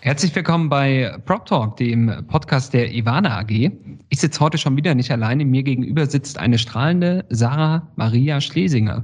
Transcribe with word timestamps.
Herzlich 0.00 0.32
willkommen 0.36 0.68
bei 0.68 1.18
Prop 1.26 1.44
Talk, 1.46 1.76
dem 1.76 2.24
Podcast 2.28 2.72
der 2.72 2.94
Ivana 2.94 3.40
AG. 3.40 3.72
Ich 4.08 4.20
sitze 4.20 4.38
heute 4.38 4.56
schon 4.56 4.76
wieder 4.76 4.94
nicht 4.94 5.10
alleine. 5.10 5.44
Mir 5.44 5.64
gegenüber 5.64 6.06
sitzt 6.06 6.38
eine 6.38 6.56
strahlende 6.56 7.24
Sarah 7.30 7.86
Maria 7.96 8.40
Schlesinger. 8.40 9.02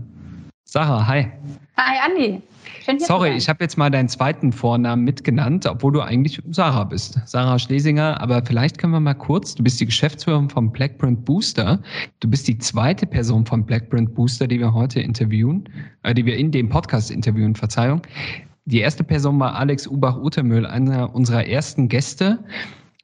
Sarah, 0.63 1.05
hi. 1.05 1.27
Hi, 1.77 1.97
Andi. 2.07 2.41
Schön, 2.85 3.01
Sorry, 3.01 3.31
ich 3.37 3.49
habe 3.49 3.65
jetzt 3.65 3.77
mal 3.77 3.91
deinen 3.91 4.09
zweiten 4.09 4.53
Vornamen 4.53 5.03
mitgenannt, 5.03 5.67
obwohl 5.67 5.93
du 5.93 6.01
eigentlich 6.01 6.41
Sarah 6.51 6.85
bist. 6.85 7.19
Sarah 7.25 7.59
Schlesinger, 7.59 8.21
aber 8.21 8.45
vielleicht 8.45 8.79
können 8.79 8.93
wir 8.93 9.01
mal 9.01 9.15
kurz, 9.15 9.55
du 9.57 9.65
bist 9.65 9.81
die 9.81 9.87
Geschäftsführerin 9.87 10.49
vom 10.49 10.71
Blackprint 10.71 11.25
Booster. 11.25 11.81
Du 12.21 12.29
bist 12.29 12.47
die 12.47 12.59
zweite 12.59 13.05
Person 13.05 13.45
vom 13.47 13.67
Blackprint 13.67 14.15
Booster, 14.15 14.47
die 14.47 14.61
wir 14.61 14.73
heute 14.73 15.01
interviewen, 15.01 15.69
äh, 16.05 16.15
die 16.15 16.25
wir 16.25 16.37
in 16.37 16.53
dem 16.53 16.69
Podcast 16.69 17.11
interviewen, 17.11 17.57
Verzeihung. 17.57 18.03
Die 18.67 18.81
erste 18.81 19.05
Person 19.05 19.39
war 19.39 19.57
Alex 19.57 19.87
Ubach-Utermüll, 19.87 20.65
einer 20.65 21.15
unserer 21.15 21.47
ersten 21.47 21.89
Gäste. 21.89 22.39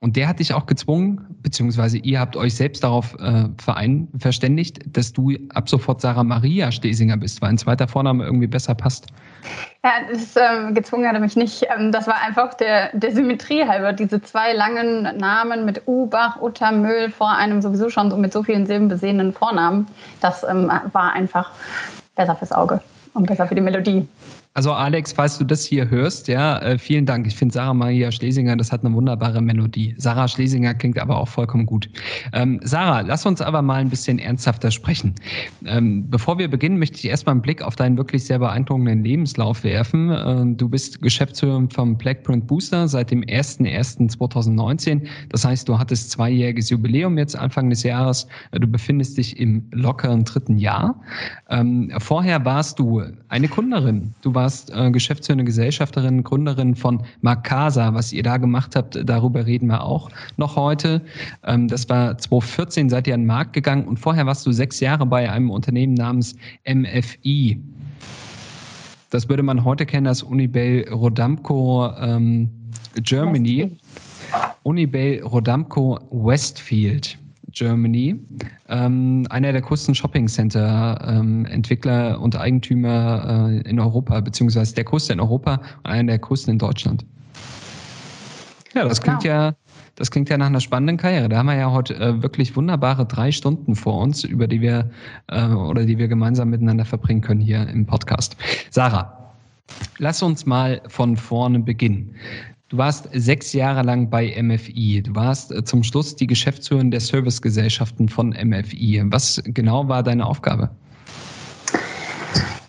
Und 0.03 0.17
der 0.17 0.27
hat 0.29 0.39
dich 0.39 0.55
auch 0.55 0.65
gezwungen, 0.65 1.27
beziehungsweise 1.43 1.99
ihr 1.99 2.19
habt 2.19 2.35
euch 2.35 2.55
selbst 2.55 2.83
darauf 2.83 3.15
äh, 3.21 3.45
verein, 3.59 4.09
verständigt, 4.19 4.81
dass 4.97 5.13
du 5.13 5.37
ab 5.51 5.69
sofort 5.69 6.01
Sarah 6.01 6.25
Maria 6.25 6.73
Stesinger 6.73 7.19
bist, 7.19 7.43
weil 7.43 7.51
ein 7.51 7.59
zweiter 7.59 7.87
Vorname 7.87 8.25
irgendwie 8.25 8.47
besser 8.47 8.75
passt. 8.75 9.09
Ja, 9.85 9.91
das, 10.11 10.35
ähm, 10.37 10.75
gezwungen 10.75 11.07
hat 11.07 11.13
er 11.13 11.21
mich 11.21 11.37
nicht. 11.37 11.67
Ähm, 11.77 11.93
das 11.93 12.07
war 12.07 12.17
einfach 12.27 12.55
der, 12.55 12.97
der 12.97 13.13
Symmetrie 13.13 13.67
halber. 13.67 13.93
Diese 13.93 14.23
zwei 14.23 14.55
langen 14.55 15.03
Namen 15.19 15.67
mit 15.67 15.83
Ubach, 15.87 16.41
Uttermüll 16.41 17.11
vor 17.11 17.37
einem 17.37 17.61
sowieso 17.61 17.91
schon 17.91 18.11
so 18.11 18.17
mit 18.17 18.33
so 18.33 18.43
vielen 18.43 18.65
Silben 18.65 18.89
besehenen 18.89 19.35
Vornamen. 19.35 19.87
Das 20.23 20.43
ähm, 20.45 20.73
war 20.93 21.13
einfach 21.13 21.51
besser 22.17 22.37
fürs 22.37 22.53
Auge 22.53 22.81
und 23.13 23.27
besser 23.27 23.47
für 23.47 23.55
die 23.55 23.61
Melodie. 23.61 24.09
Also 24.55 24.73
Alex, 24.73 25.13
falls 25.13 25.39
du 25.39 25.45
das 25.45 25.65
hier 25.65 25.89
hörst, 25.91 26.27
ja, 26.27 26.59
äh, 26.59 26.77
vielen 26.77 27.07
Dank. 27.07 27.25
Ich 27.25 27.37
finde 27.37 27.55
Sarah 27.55 27.73
Maria 27.73 28.11
Schlesinger, 28.11 28.57
das 28.57 28.73
hat 28.73 28.85
eine 28.85 28.93
wunderbare 28.93 29.41
Melodie. 29.41 29.95
Sarah 29.97 30.27
Schlesinger 30.27 30.75
klingt 30.75 30.99
aber 30.99 31.19
auch 31.19 31.29
vollkommen 31.29 31.67
gut. 31.67 31.89
Ähm, 32.33 32.59
Sarah, 32.65 33.03
lass 33.03 33.25
uns 33.25 33.41
aber 33.41 33.63
mal 33.63 33.81
ein 33.81 33.91
bisschen 33.91 34.19
ernsthafter 34.19 34.73
sprechen. 34.73 35.15
Ähm, 35.67 36.11
bevor 36.11 36.37
wir 36.39 36.51
beginnen, 36.51 36.81
möchte 36.81 36.99
ich 36.99 37.05
erstmal 37.05 37.35
einen 37.35 37.43
Blick 37.43 37.63
auf 37.63 37.77
deinen 37.77 37.97
wirklich 37.97 38.25
sehr 38.25 38.41
beeindruckenden 38.41 39.05
Lebenslauf 39.05 39.63
werfen. 39.63 40.11
Äh, 40.11 40.57
du 40.57 40.69
bist 40.69 41.01
Geschäftsführer 41.01 41.69
vom 41.73 41.97
Blackprint 41.97 42.49
Booster 42.49 42.89
seit 42.89 43.13
dem 43.13 43.23
01.01.2019. 43.23 45.07
Das 45.29 45.45
heißt, 45.45 45.69
du 45.69 45.79
hattest 45.79 46.11
zweijähriges 46.11 46.71
Jubiläum 46.71 47.17
jetzt 47.19 47.37
Anfang 47.37 47.71
des 47.71 47.85
Jahres. 47.85 48.27
Du 48.51 48.67
befindest 48.67 49.17
dich 49.17 49.39
im 49.39 49.69
lockeren 49.71 50.25
dritten 50.25 50.59
Jahr. 50.59 51.01
Ähm, 51.51 51.93
vorher 51.99 52.45
warst 52.45 52.81
du 52.81 53.05
eine 53.29 53.47
Kunderin. 53.47 54.13
Du 54.23 54.35
warst 54.35 54.40
warst 54.41 54.71
äh, 54.75 54.91
geschäftsführende 54.91 55.45
Gesellschafterin, 55.45 56.25
Gründerin 56.25 56.75
von 56.75 57.03
Makasa. 57.21 57.93
Was 57.93 58.11
ihr 58.11 58.23
da 58.23 58.39
gemacht 58.39 58.75
habt, 58.75 58.99
darüber 59.05 59.45
reden 59.45 59.67
wir 59.67 59.85
auch 59.85 60.09
noch 60.39 60.57
heute. 60.57 61.03
Ähm, 61.45 61.69
das 61.69 61.87
war 61.91 62.17
2014, 62.17 62.89
seid 62.89 63.07
ihr 63.07 63.13
an 63.13 63.21
den 63.21 63.27
Markt 63.27 63.53
gegangen 63.53 63.85
und 63.87 63.99
vorher 63.99 64.25
warst 64.25 64.47
du 64.47 64.53
sechs 64.53 64.81
Jahre 64.81 65.05
bei 65.05 65.31
einem 65.31 65.51
Unternehmen 65.51 65.93
namens 65.93 66.37
MFI. 66.67 67.61
Das 69.11 69.29
würde 69.29 69.43
man 69.43 69.63
heute 69.63 69.85
kennen 69.85 70.07
als 70.07 70.23
Unibel 70.23 70.89
Rodamco 70.89 71.93
ähm, 72.01 72.49
Germany. 73.03 73.77
Unibel 74.63 75.23
Rodamco 75.23 75.99
Westfield. 76.11 77.19
Germany, 77.53 78.19
ähm, 78.69 79.27
einer 79.31 79.53
der 79.53 79.61
größten 79.61 79.95
Shopping-Center-Entwickler 79.95 82.15
ähm, 82.15 82.23
und 82.23 82.37
Eigentümer 82.37 83.51
äh, 83.51 83.61
in 83.69 83.79
Europa, 83.81 84.21
beziehungsweise 84.21 84.75
der 84.75 84.85
größte 84.85 85.13
in 85.13 85.21
Europa 85.21 85.61
und 85.85 85.91
einer 85.91 86.13
der 86.13 86.19
größten 86.19 86.53
in 86.53 86.59
Deutschland. 86.59 87.05
Ja, 88.75 88.85
das 88.85 89.01
klingt 89.01 89.23
genau. 89.23 89.35
ja, 89.35 89.55
das 89.97 90.11
klingt 90.11 90.29
ja 90.31 90.39
nach 90.39 90.47
einer 90.47 90.61
spannenden 90.61 90.97
Karriere. 90.97 91.29
Da 91.29 91.39
haben 91.39 91.47
wir 91.47 91.57
ja 91.57 91.73
heute 91.73 91.97
äh, 91.97 92.23
wirklich 92.23 92.57
wunderbare 92.57 93.05
drei 93.05 93.33
Stunden 93.33 93.75
vor 93.75 93.99
uns, 93.99 94.25
über 94.25 94.47
die 94.47 94.61
wir 94.61 94.91
äh, 95.29 95.47
oder 95.47 95.85
die 95.85 95.99
wir 95.99 96.09
gemeinsam 96.09 96.51
miteinander 96.51 96.85
verbringen 96.85 97.21
können 97.21 97.41
hier 97.41 97.69
im 97.69 97.87
Podcast. 97.87 98.37
Sarah, 98.71 99.35
lass 99.99 100.23
uns 100.23 100.47
mal 100.47 100.81
von 100.87 101.17
vorne 101.17 101.59
beginnen. 101.59 102.15
Du 102.71 102.79
warst 102.79 103.09
sechs 103.13 103.53
Jahre 103.53 103.83
lang 103.83 104.11
bei 104.11 104.41
MFI. 104.41 105.03
Du 105.03 105.17
warst 105.17 105.51
äh, 105.51 105.65
zum 105.65 105.83
Schluss 105.83 106.15
die 106.15 106.29
Geschäftsführerin 106.29 106.93
der 106.93 107.01
Servicegesellschaften 107.01 108.09
von 108.09 108.29
MFI. 108.29 109.03
Was 109.07 109.43
genau 109.45 109.89
war 109.89 110.05
deine 110.05 110.25
Aufgabe? 110.25 110.71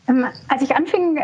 Ähm, 0.07 0.25
als 0.47 0.61
ich 0.63 0.75
anfing, 0.75 1.19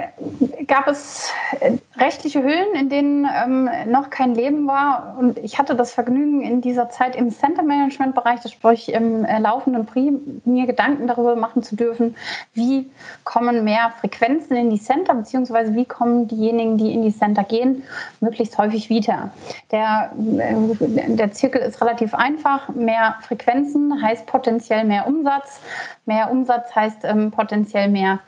gab 0.68 0.88
es 0.88 1.32
äh, 1.60 1.74
rechtliche 1.98 2.44
Hüllen, 2.44 2.76
in 2.76 2.90
denen 2.90 3.26
ähm, 3.26 3.70
noch 3.92 4.10
kein 4.10 4.36
Leben 4.36 4.68
war. 4.68 5.16
Und 5.18 5.40
ich 5.40 5.58
hatte 5.58 5.76
das 5.76 5.94
Vergnügen, 5.94 6.42
in 6.42 6.62
dieser 6.62 6.90
Zeit 6.90 7.16
im 7.16 7.32
Center 7.32 7.64
Management 7.64 8.14
Bereich, 8.14 8.40
das 8.42 8.52
sprich 8.52 8.94
im 8.94 9.26
äh, 9.26 9.40
laufenden 9.40 9.86
Pri, 9.86 10.14
mir 10.46 10.68
Gedanken 10.68 11.08
darüber 11.08 11.36
machen 11.36 11.64
zu 11.64 11.76
dürfen, 11.76 12.16
wie 12.54 12.90
kommen 13.24 13.64
mehr 13.64 13.94
Frequenzen 14.00 14.56
in 14.56 14.70
die 14.70 14.80
Center, 14.80 15.16
beziehungsweise 15.16 15.74
wie 15.74 15.86
kommen 15.86 16.28
diejenigen, 16.28 16.78
die 16.78 16.94
in 16.94 17.02
die 17.02 17.16
Center 17.16 17.44
gehen, 17.44 17.84
möglichst 18.20 18.58
häufig 18.60 18.90
wieder. 18.90 19.32
Der, 19.72 20.12
äh, 20.16 21.16
der 21.16 21.32
Zirkel 21.32 21.62
ist 21.62 21.82
relativ 21.82 22.14
einfach. 22.14 22.70
Mehr 22.70 23.16
Frequenzen 23.22 24.02
heißt 24.02 24.28
potenziell 24.28 24.86
mehr 24.86 25.08
Umsatz. 25.08 25.60
Mehr 26.06 26.30
Umsatz 26.32 26.74
heißt 26.76 27.00
ähm, 27.04 27.32
potenziell 27.32 27.90
mehr 27.90 28.20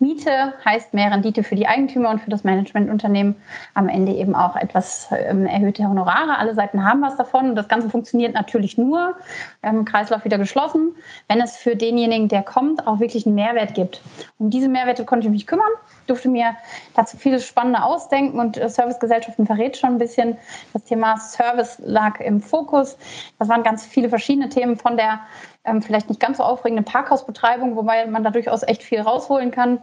Miete 0.00 0.54
heißt 0.64 0.94
mehr 0.94 1.10
Rendite 1.10 1.42
für 1.42 1.56
die 1.56 1.66
Eigentümer 1.66 2.10
und 2.10 2.20
für 2.20 2.30
das 2.30 2.44
Managementunternehmen. 2.44 3.34
Am 3.74 3.88
Ende 3.88 4.12
eben 4.12 4.34
auch 4.36 4.54
etwas 4.54 5.08
ähm, 5.10 5.46
erhöhte 5.46 5.88
Honorare. 5.88 6.38
Alle 6.38 6.54
Seiten 6.54 6.84
haben 6.84 7.02
was 7.02 7.16
davon. 7.16 7.50
Und 7.50 7.56
das 7.56 7.66
Ganze 7.66 7.90
funktioniert 7.90 8.32
natürlich 8.32 8.78
nur, 8.78 9.16
ähm, 9.64 9.84
Kreislauf 9.84 10.24
wieder 10.24 10.38
geschlossen, 10.38 10.94
wenn 11.26 11.40
es 11.40 11.56
für 11.56 11.74
denjenigen, 11.74 12.28
der 12.28 12.42
kommt, 12.42 12.86
auch 12.86 13.00
wirklich 13.00 13.26
einen 13.26 13.34
Mehrwert 13.34 13.74
gibt. 13.74 14.00
Um 14.38 14.50
diese 14.50 14.68
Mehrwerte 14.68 15.04
konnte 15.04 15.26
ich 15.26 15.32
mich 15.32 15.46
kümmern, 15.48 15.70
durfte 16.06 16.28
mir 16.28 16.56
dazu 16.94 17.16
vieles 17.16 17.44
Spannende 17.44 17.82
ausdenken 17.82 18.38
und 18.38 18.56
äh, 18.56 18.68
Servicegesellschaften 18.68 19.46
verrät 19.46 19.76
schon 19.76 19.90
ein 19.90 19.98
bisschen. 19.98 20.36
Das 20.72 20.84
Thema 20.84 21.16
Service 21.16 21.80
lag 21.84 22.20
im 22.20 22.40
Fokus. 22.40 22.96
Das 23.40 23.48
waren 23.48 23.64
ganz 23.64 23.84
viele 23.84 24.08
verschiedene 24.08 24.48
Themen 24.48 24.76
von 24.76 24.96
der 24.96 25.20
ähm, 25.68 25.82
vielleicht 25.82 26.08
nicht 26.08 26.20
ganz 26.20 26.38
so 26.38 26.42
aufregende 26.42 26.82
Parkhausbetreibung, 26.82 27.76
wobei 27.76 28.06
man 28.06 28.24
da 28.24 28.30
durchaus 28.30 28.62
echt 28.62 28.82
viel 28.82 29.00
rausholen 29.00 29.50
kann, 29.50 29.82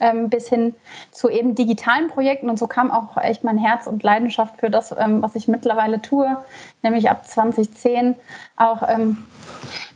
ähm, 0.00 0.28
bis 0.28 0.48
hin 0.48 0.74
zu 1.12 1.28
eben 1.28 1.54
digitalen 1.54 2.08
Projekten. 2.08 2.50
Und 2.50 2.58
so 2.58 2.66
kam 2.66 2.90
auch 2.90 3.16
echt 3.16 3.44
mein 3.44 3.58
Herz 3.58 3.86
und 3.86 4.02
Leidenschaft 4.02 4.58
für 4.58 4.70
das, 4.70 4.94
ähm, 4.96 5.22
was 5.22 5.34
ich 5.34 5.48
mittlerweile 5.48 6.02
tue, 6.02 6.36
nämlich 6.82 7.10
ab 7.10 7.26
2010 7.26 8.16
auch 8.56 8.82
ähm, 8.88 9.24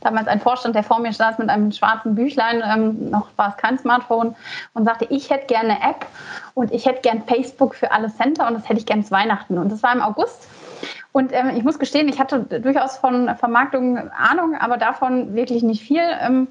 damals 0.01 0.27
ein 0.27 0.39
Vorstand, 0.39 0.75
der 0.75 0.83
vor 0.83 0.99
mir 0.99 1.11
saß 1.11 1.37
mit 1.37 1.49
einem 1.49 1.71
schwarzen 1.71 2.15
Büchlein, 2.15 2.63
ähm, 2.65 3.09
noch 3.09 3.27
war 3.35 3.49
es 3.49 3.57
kein 3.57 3.77
Smartphone, 3.77 4.35
und 4.73 4.85
sagte, 4.85 5.05
ich 5.09 5.29
hätte 5.29 5.47
gerne 5.47 5.75
eine 5.75 5.91
App 5.91 6.05
und 6.53 6.71
ich 6.71 6.85
hätte 6.85 7.01
gern 7.01 7.23
Facebook 7.23 7.75
für 7.75 7.91
alle 7.91 8.13
Center 8.13 8.47
und 8.47 8.53
das 8.53 8.69
hätte 8.69 8.79
ich 8.79 8.85
gern 8.85 9.03
zu 9.03 9.11
Weihnachten. 9.11 9.57
Und 9.57 9.71
das 9.71 9.83
war 9.83 9.93
im 9.93 10.01
August. 10.01 10.47
Und 11.11 11.31
ähm, 11.33 11.51
ich 11.55 11.63
muss 11.63 11.79
gestehen, 11.79 12.07
ich 12.07 12.19
hatte 12.19 12.41
durchaus 12.61 12.97
von 12.97 13.35
Vermarktung 13.35 13.97
Ahnung, 14.11 14.55
aber 14.59 14.77
davon 14.77 15.33
wirklich 15.33 15.63
nicht 15.63 15.81
viel. 15.81 16.03
Ähm, 16.21 16.47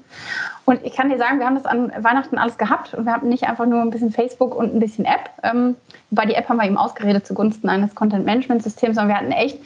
und 0.65 0.85
ich 0.85 0.93
kann 0.93 1.09
dir 1.09 1.17
sagen, 1.17 1.39
wir 1.39 1.45
haben 1.45 1.55
das 1.55 1.65
an 1.65 1.91
Weihnachten 1.97 2.37
alles 2.37 2.57
gehabt 2.57 2.93
und 2.93 3.05
wir 3.05 3.13
haben 3.13 3.29
nicht 3.29 3.45
einfach 3.45 3.65
nur 3.65 3.81
ein 3.81 3.89
bisschen 3.89 4.11
Facebook 4.11 4.53
und 4.53 4.75
ein 4.75 4.79
bisschen 4.79 5.05
App. 5.05 5.29
Ähm, 5.43 5.77
wobei 6.09 6.25
die 6.25 6.35
App 6.35 6.49
haben 6.49 6.57
wir 6.57 6.65
eben 6.65 6.77
ausgeredet 6.77 7.25
zugunsten 7.25 7.69
eines 7.69 7.95
Content-Management-Systems, 7.95 8.95
sondern 8.95 9.07
wir 9.07 9.17
hatten 9.17 9.31
echt 9.31 9.59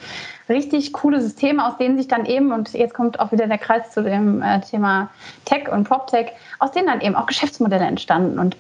richtig 0.50 0.94
coole 0.94 1.22
Systeme, 1.22 1.66
aus 1.66 1.78
denen 1.78 1.98
sich 1.98 2.08
dann 2.08 2.26
eben, 2.26 2.52
und 2.52 2.74
jetzt 2.74 2.94
kommt 2.94 3.20
auch 3.20 3.32
wieder 3.32 3.48
der 3.48 3.58
Kreis 3.58 3.92
zu 3.92 4.04
dem 4.04 4.42
äh, 4.42 4.60
Thema 4.62 5.10
Tech 5.46 5.70
und 5.72 5.88
PropTech, 5.88 6.32
aus 6.60 6.72
denen 6.72 6.88
dann 6.88 7.02
eben 7.02 7.16
auch 7.16 7.26
Geschäftsmodelle 7.26 7.86
entstanden. 7.86 8.40
Und 8.40 8.58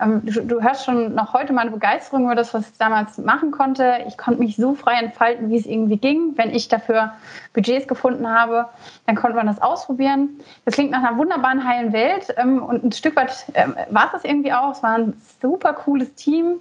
ähm, 0.00 0.22
du, 0.24 0.42
du, 0.42 0.62
hörst 0.62 0.84
schon 0.84 1.14
noch 1.14 1.32
heute 1.32 1.52
meine 1.52 1.70
Begeisterung 1.70 2.24
über 2.24 2.34
das, 2.34 2.54
was 2.54 2.68
ich 2.68 2.78
damals 2.78 3.18
machen 3.18 3.50
konnte. 3.50 3.98
Ich 4.06 4.16
konnte 4.16 4.40
mich 4.40 4.56
so 4.56 4.74
frei 4.74 4.94
entfalten, 4.94 5.50
wie 5.50 5.56
es 5.56 5.66
irgendwie 5.66 5.96
ging. 5.96 6.32
Wenn 6.36 6.50
ich 6.50 6.68
dafür 6.68 7.12
Budgets 7.52 7.88
gefunden 7.88 8.28
habe, 8.28 8.68
dann 9.06 9.16
konnte 9.16 9.36
man 9.36 9.46
das 9.46 9.60
ausprobieren. 9.60 10.40
Das 10.64 10.74
klingt 10.74 10.90
nach 10.90 11.02
einer 11.02 11.16
wunderbaren, 11.16 11.66
heilen 11.66 11.92
Welt. 11.92 12.34
Ähm, 12.36 12.62
und 12.62 12.84
ein 12.84 12.92
Stück 12.92 13.16
weit 13.16 13.46
ähm, 13.54 13.74
war 13.90 14.06
es 14.06 14.12
das 14.12 14.24
irgendwie 14.24 14.52
auch. 14.52 14.72
Es 14.72 14.82
war 14.82 14.94
ein 14.94 15.20
super 15.40 15.72
cooles 15.72 16.14
Team. 16.14 16.56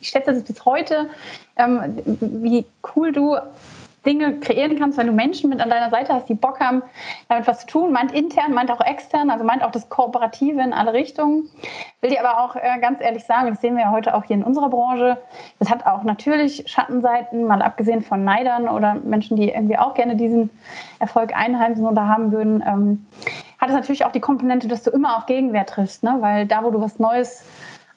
Ich 0.00 0.08
schätze 0.08 0.32
das 0.32 0.42
bis 0.42 0.64
heute, 0.64 1.08
ähm, 1.56 1.98
wie 2.20 2.64
cool 2.94 3.12
du 3.12 3.36
Dinge 4.08 4.40
kreieren 4.40 4.78
kannst, 4.78 4.96
wenn 4.96 5.06
du 5.06 5.12
Menschen 5.12 5.50
mit 5.50 5.60
an 5.60 5.68
deiner 5.68 5.90
Seite 5.90 6.14
hast, 6.14 6.28
die 6.28 6.34
Bock 6.34 6.58
haben, 6.60 6.82
damit 7.28 7.46
was 7.46 7.60
zu 7.60 7.66
tun, 7.66 7.92
meint 7.92 8.12
intern, 8.12 8.54
meint 8.54 8.70
auch 8.70 8.80
extern, 8.80 9.28
also 9.28 9.44
meint 9.44 9.62
auch 9.62 9.70
das 9.70 9.88
Kooperative 9.90 10.62
in 10.62 10.72
alle 10.72 10.94
Richtungen. 10.94 11.48
Will 12.00 12.10
dir 12.10 12.26
aber 12.26 12.42
auch 12.42 12.56
äh, 12.56 12.80
ganz 12.80 13.02
ehrlich 13.02 13.24
sagen, 13.24 13.50
das 13.50 13.60
sehen 13.60 13.76
wir 13.76 13.82
ja 13.84 13.90
heute 13.90 14.14
auch 14.14 14.24
hier 14.24 14.36
in 14.36 14.42
unserer 14.42 14.70
Branche, 14.70 15.18
das 15.58 15.68
hat 15.68 15.84
auch 15.84 16.04
natürlich 16.04 16.64
Schattenseiten, 16.66 17.44
mal 17.44 17.60
abgesehen 17.60 18.02
von 18.02 18.24
Neidern 18.24 18.68
oder 18.68 18.94
Menschen, 18.94 19.36
die 19.36 19.50
irgendwie 19.50 19.76
auch 19.76 19.92
gerne 19.92 20.16
diesen 20.16 20.48
Erfolg 21.00 21.36
einheimsen 21.36 21.86
oder 21.86 22.08
haben 22.08 22.32
würden, 22.32 22.64
ähm, 22.66 23.06
hat 23.58 23.68
es 23.68 23.74
natürlich 23.74 24.06
auch 24.06 24.12
die 24.12 24.20
Komponente, 24.20 24.68
dass 24.68 24.84
du 24.84 24.90
immer 24.90 25.18
auf 25.18 25.26
Gegenwehr 25.26 25.66
triffst, 25.66 26.02
ne? 26.02 26.16
weil 26.20 26.46
da, 26.46 26.64
wo 26.64 26.70
du 26.70 26.80
was 26.80 26.98
Neues 26.98 27.44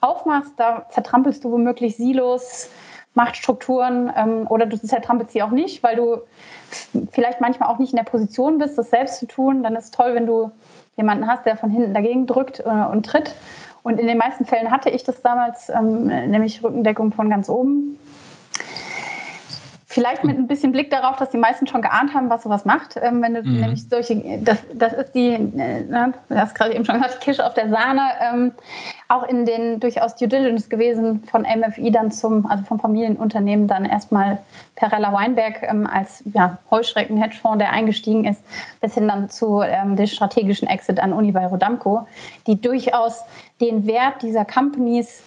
aufmachst, 0.01 0.53
da 0.57 0.87
zertrampelst 0.89 1.43
du 1.45 1.51
womöglich 1.51 1.95
Silos, 1.95 2.69
Machtstrukturen 3.13 4.11
ähm, 4.15 4.47
oder 4.47 4.65
du 4.65 4.77
zertrampelst 4.77 5.33
sie 5.33 5.43
auch 5.43 5.51
nicht, 5.51 5.83
weil 5.83 5.95
du 5.95 6.17
vielleicht 7.11 7.41
manchmal 7.41 7.69
auch 7.69 7.79
nicht 7.79 7.91
in 7.91 7.97
der 7.97 8.03
Position 8.03 8.57
bist, 8.57 8.77
das 8.77 8.89
selbst 8.89 9.19
zu 9.19 9.27
tun. 9.27 9.63
Dann 9.63 9.75
ist 9.75 9.85
es 9.85 9.91
toll, 9.91 10.15
wenn 10.15 10.25
du 10.25 10.51
jemanden 10.95 11.27
hast, 11.27 11.45
der 11.45 11.57
von 11.57 11.69
hinten 11.69 11.93
dagegen 11.93 12.25
drückt 12.25 12.61
äh, 12.61 12.63
und 12.63 13.05
tritt. 13.05 13.35
Und 13.83 13.99
in 13.99 14.07
den 14.07 14.17
meisten 14.17 14.45
Fällen 14.45 14.71
hatte 14.71 14.89
ich 14.89 15.03
das 15.03 15.21
damals, 15.21 15.69
ähm, 15.69 16.05
nämlich 16.05 16.63
Rückendeckung 16.63 17.11
von 17.11 17.29
ganz 17.29 17.49
oben. 17.49 17.97
Vielleicht 19.91 20.23
mit 20.23 20.38
ein 20.38 20.47
bisschen 20.47 20.71
Blick 20.71 20.89
darauf, 20.89 21.17
dass 21.17 21.31
die 21.31 21.38
meisten 21.38 21.67
schon 21.67 21.81
geahnt 21.81 22.13
haben, 22.13 22.29
was 22.29 22.43
sowas 22.43 22.63
macht. 22.63 22.95
Ähm, 22.95 23.21
wenn 23.21 23.33
du 23.33 23.43
mhm. 23.43 23.59
nämlich 23.59 23.89
solche, 23.89 24.39
das, 24.41 24.59
das 24.73 24.93
ist 24.93 25.11
die, 25.11 25.33
äh, 25.33 25.83
ne, 25.83 26.13
du 26.29 26.35
hast 26.38 26.55
gerade 26.55 26.73
eben 26.73 26.85
schon 26.85 26.95
gesagt, 26.95 27.19
Kirsche 27.19 27.45
auf 27.45 27.55
der 27.55 27.67
Sahne, 27.67 28.01
ähm, 28.21 28.53
auch 29.09 29.23
in 29.23 29.45
den 29.45 29.81
durchaus 29.81 30.15
Due 30.15 30.29
Diligence 30.29 30.69
gewesen 30.69 31.23
von 31.29 31.41
MFI 31.41 31.91
dann 31.91 32.09
zum, 32.09 32.45
also 32.45 32.63
vom 32.63 32.79
Familienunternehmen 32.79 33.67
dann 33.67 33.83
erstmal 33.83 34.38
Perella 34.75 35.11
Weinberg 35.11 35.61
ähm, 35.63 35.85
als 35.85 36.23
ja, 36.33 36.57
Heuschrecken-Hedgefonds, 36.71 37.57
der 37.57 37.71
eingestiegen 37.71 38.23
ist, 38.23 38.41
bis 38.79 38.93
hin 38.93 39.09
dann 39.09 39.29
zu 39.29 39.61
ähm, 39.61 39.97
dem 39.97 40.07
strategischen 40.07 40.69
Exit 40.69 41.01
an 41.01 41.11
Uni 41.11 41.33
bei 41.33 41.45
Rodamco, 41.45 42.07
die 42.47 42.61
durchaus 42.61 43.25
den 43.59 43.85
Wert 43.85 44.21
dieser 44.21 44.45
Companies 44.45 45.21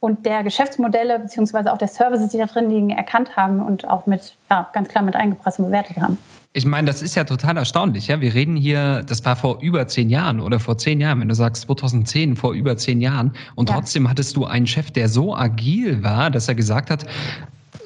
und 0.00 0.24
der 0.24 0.44
Geschäftsmodelle 0.44 1.18
beziehungsweise 1.18 1.72
auch 1.72 1.78
der 1.78 1.88
Services, 1.88 2.30
die 2.30 2.38
da 2.38 2.46
drin 2.46 2.70
liegen, 2.70 2.90
erkannt 2.90 3.36
haben 3.36 3.60
und 3.60 3.88
auch 3.88 4.06
mit, 4.06 4.36
ja, 4.50 4.68
ganz 4.72 4.88
klar 4.88 5.02
mit 5.02 5.16
eingepresst 5.16 5.58
und 5.58 5.66
bewertet 5.66 5.96
haben. 5.96 6.18
Ich 6.52 6.64
meine, 6.64 6.86
das 6.86 7.02
ist 7.02 7.14
ja 7.14 7.24
total 7.24 7.56
erstaunlich. 7.56 8.06
Ja? 8.06 8.20
Wir 8.20 8.32
reden 8.32 8.56
hier, 8.56 9.02
das 9.06 9.24
war 9.24 9.36
vor 9.36 9.60
über 9.60 9.86
zehn 9.86 10.08
Jahren 10.08 10.40
oder 10.40 10.60
vor 10.60 10.78
zehn 10.78 11.00
Jahren, 11.00 11.20
wenn 11.20 11.28
du 11.28 11.34
sagst 11.34 11.62
2010, 11.62 12.36
vor 12.36 12.54
über 12.54 12.76
zehn 12.76 13.00
Jahren. 13.00 13.32
Und 13.54 13.68
ja. 13.68 13.74
trotzdem 13.74 14.08
hattest 14.08 14.36
du 14.36 14.44
einen 14.44 14.66
Chef, 14.66 14.90
der 14.90 15.08
so 15.08 15.36
agil 15.36 16.02
war, 16.02 16.30
dass 16.30 16.48
er 16.48 16.54
gesagt 16.54 16.90
hat, 16.90 17.04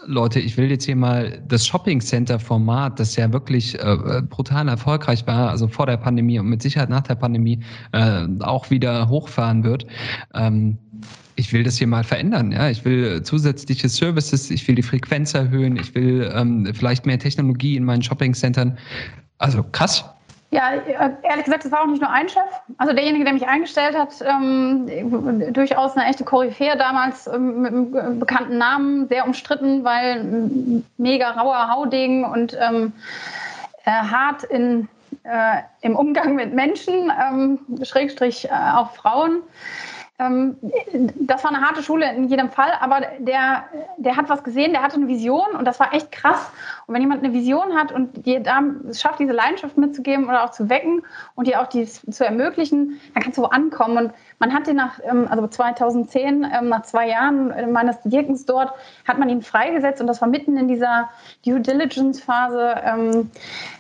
Leute, 0.07 0.41
ich 0.41 0.57
will 0.57 0.71
jetzt 0.71 0.85
hier 0.85 0.97
mal 0.97 1.41
das 1.47 1.67
Shopping 1.67 2.01
Center 2.01 2.39
Format, 2.39 2.99
das 2.99 3.15
ja 3.17 3.33
wirklich 3.33 3.79
äh, 3.79 4.23
brutal 4.29 4.69
erfolgreich 4.69 5.27
war, 5.27 5.51
also 5.51 5.69
vor 5.69 5.87
der 5.87 5.97
Pandemie 5.97 6.39
und 6.39 6.47
mit 6.47 6.63
Sicherheit 6.63 6.89
nach 6.89 7.03
der 7.03 7.15
Pandemie 7.15 7.61
äh, 7.93 8.27
auch 8.41 8.71
wieder 8.71 9.09
hochfahren 9.09 9.65
wird. 9.65 9.87
Ähm, 10.35 10.79
ich 11.37 11.53
will 11.53 11.63
das 11.63 11.77
hier 11.77 11.87
mal 11.87 12.05
verändern. 12.05 12.53
Ja? 12.53 12.69
Ich 12.69 12.85
will 12.85 13.23
zusätzliche 13.23 13.89
Services, 13.89 14.51
ich 14.51 14.67
will 14.69 14.75
die 14.75 14.83
Frequenz 14.83 15.35
erhöhen, 15.35 15.77
ich 15.77 15.95
will 15.95 16.31
ähm, 16.35 16.71
vielleicht 16.75 17.07
mehr 17.07 17.19
Technologie 17.19 17.77
in 17.77 17.85
meinen 17.85 18.03
Shopping-Centern. 18.03 18.79
Also 19.39 19.63
krass. 19.63 20.05
Ja, 20.53 20.75
ehrlich 21.23 21.47
gesagt, 21.47 21.65
das 21.65 21.73
war 21.73 21.81
auch 21.81 21.87
nicht 21.87 22.03
nur 22.03 22.11
ein 22.11 22.29
Chef. 22.29 22.43
Also 22.77 22.93
derjenige, 22.93 23.25
der 23.25 23.33
mich 23.33 23.49
eingestellt 23.49 23.97
hat, 23.97 24.13
ähm, 24.21 24.87
durchaus 25.55 25.97
eine 25.97 26.07
echte 26.11 26.25
Koryphäe 26.25 26.77
damals 26.77 27.27
ähm, 27.27 27.63
mit 27.63 27.73
einem 27.73 28.21
bekannten 28.21 28.59
Namen, 28.59 29.09
sehr 29.09 29.27
umstritten, 29.27 29.83
weil 29.83 30.83
mega 30.99 31.31
rauer 31.31 31.71
Haudegen 31.71 32.27
und 32.27 32.55
ähm, 32.61 32.93
äh, 33.87 33.91
hart 33.93 34.45
in, 34.45 34.89
äh, 35.23 35.63
im 35.81 35.97
Umgang 35.97 36.35
mit 36.35 36.53
Menschen, 36.53 37.11
ähm, 37.11 37.59
Schrägstrich 37.83 38.45
äh, 38.45 38.51
auch 38.75 38.93
Frauen. 38.93 39.41
Ähm, 40.19 40.57
das 41.15 41.43
war 41.43 41.53
eine 41.53 41.63
harte 41.67 41.83
Schule 41.83 42.15
in 42.15 42.29
jedem 42.29 42.51
Fall, 42.51 42.71
aber 42.81 43.01
der, 43.19 43.65
der 43.97 44.17
hat 44.17 44.29
was 44.29 44.45
gesehen, 44.45 44.73
der 44.73 44.83
hatte 44.83 44.97
eine 44.97 45.09
Vision 45.09 45.57
und 45.59 45.65
das 45.65 45.81
war 45.81 45.95
echt 45.95 46.13
krass. 46.13 46.51
Und 46.87 46.95
wenn 46.95 47.01
jemand 47.01 47.25
eine 47.25 47.33
Vision 47.33 47.75
hat 47.75 47.93
und 47.93 48.27
dir 48.27 48.41
da 48.41 48.61
schafft, 48.93 49.21
diese 49.21 49.33
Leidenschaft 49.33 49.79
mitzugeben 49.79 50.25
oder 50.27 50.45
auch 50.45 50.51
zu 50.51 50.69
wecken 50.69 51.03
und 51.35 51.47
dir 51.47 51.61
auch 51.61 51.67
die 51.67 51.87
zu 51.87 52.25
ermöglichen, 52.25 53.01
dann 53.15 53.23
kannst 53.23 53.39
du 53.39 53.43
wo 53.43 53.47
ankommen. 53.47 53.97
Und 53.97 54.13
man 54.43 54.53
hat 54.53 54.67
den 54.67 54.75
nach, 54.75 54.99
ähm, 55.05 55.29
also 55.31 55.47
2010, 55.47 56.45
ähm, 56.53 56.69
nach 56.69 56.83
zwei 56.83 57.09
Jahren 57.09 57.73
meines 57.73 57.97
Wirkens 58.03 58.45
dort, 58.45 58.73
hat 59.07 59.17
man 59.21 59.29
ihn 59.29 59.41
freigesetzt 59.41 60.01
und 60.01 60.09
das 60.09 60.21
war 60.21 60.27
mitten 60.27 60.57
in 60.57 60.67
dieser 60.67 61.11
Due 61.47 61.61
Diligence-Phase 61.61 62.75
ähm, 62.85 63.31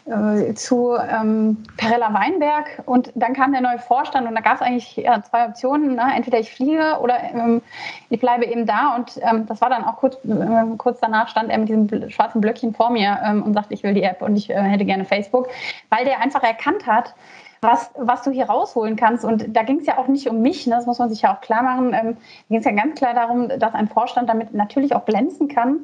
äh, 0.04 0.54
zu 0.54 0.94
ähm, 0.94 1.64
Perella 1.76 2.14
Weinberg. 2.14 2.84
Und 2.86 3.10
dann 3.16 3.32
kam 3.32 3.50
der 3.50 3.60
neue 3.60 3.80
Vorstand 3.80 4.28
und 4.28 4.36
da 4.36 4.40
gab 4.40 4.54
es 4.54 4.62
eigentlich 4.62 4.94
ja, 4.94 5.20
zwei 5.24 5.48
Optionen. 5.48 5.96
Ne? 5.96 6.12
Entweder 6.14 6.38
ich 6.38 6.54
fliege 6.54 6.98
oder 7.00 7.16
ähm, 7.20 7.60
ich 8.08 8.20
bleibe 8.20 8.44
eben 8.44 8.64
da. 8.64 8.94
Und 8.94 9.18
ähm, 9.20 9.46
das 9.46 9.60
war 9.60 9.68
dann 9.68 9.82
auch 9.82 9.96
kurz, 9.96 10.14
äh, 10.24 10.76
kurz 10.78 11.00
danach 11.00 11.28
stand 11.28 11.50
er 11.50 11.58
mit 11.58 11.70
diesem 11.70 12.08
schwarzen 12.08 12.40
Blöckchen 12.40 12.72
vor 12.72 12.90
mir 12.90 13.42
und 13.44 13.54
sagte, 13.54 13.74
ich 13.74 13.82
will 13.82 13.94
die 13.94 14.04
App 14.04 14.22
und 14.22 14.36
ich 14.36 14.48
äh, 14.48 14.54
hätte 14.54 14.84
gerne 14.84 15.04
Facebook, 15.04 15.48
weil 15.90 16.04
der 16.04 16.20
einfach 16.20 16.44
erkannt 16.44 16.86
hat, 16.86 17.14
was, 17.62 17.90
was 17.96 18.22
du 18.22 18.32
hier 18.32 18.46
rausholen 18.46 18.96
kannst. 18.96 19.24
Und 19.24 19.56
da 19.56 19.62
ging 19.62 19.78
es 19.78 19.86
ja 19.86 19.96
auch 19.96 20.08
nicht 20.08 20.28
um 20.28 20.42
mich, 20.42 20.66
ne? 20.66 20.74
das 20.74 20.84
muss 20.84 20.98
man 20.98 21.08
sich 21.08 21.22
ja 21.22 21.34
auch 21.34 21.40
klar 21.40 21.62
machen. 21.62 21.94
Ähm, 21.94 22.16
ging 22.48 22.58
es 22.58 22.64
ja 22.64 22.72
ganz 22.72 22.96
klar 22.96 23.14
darum, 23.14 23.48
dass 23.48 23.72
ein 23.72 23.86
Vorstand 23.86 24.28
damit 24.28 24.52
natürlich 24.52 24.96
auch 24.96 25.04
glänzen 25.04 25.46
kann, 25.46 25.78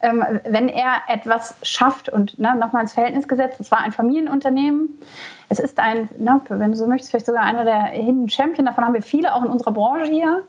ähm, 0.00 0.22
wenn 0.44 0.68
er 0.68 0.98
etwas 1.08 1.54
schafft. 1.62 2.10
Und 2.10 2.38
ne, 2.38 2.54
nochmal 2.54 2.82
ins 2.82 2.92
Verhältnis 2.92 3.26
gesetzt, 3.26 3.58
es 3.58 3.70
war 3.70 3.78
ein 3.78 3.92
Familienunternehmen. 3.92 5.00
Es 5.48 5.58
ist 5.58 5.78
ein, 5.78 6.10
ne, 6.18 6.42
wenn 6.50 6.72
du 6.72 6.76
so 6.76 6.86
möchtest, 6.86 7.10
vielleicht 7.10 7.26
sogar 7.26 7.42
einer 7.42 7.64
der 7.64 7.84
Hidden 7.84 8.28
Champion. 8.28 8.66
Davon 8.66 8.84
haben 8.84 8.94
wir 8.94 9.02
viele 9.02 9.34
auch 9.34 9.42
in 9.42 9.50
unserer 9.50 9.72
Branche 9.72 10.04
hier. 10.04 10.42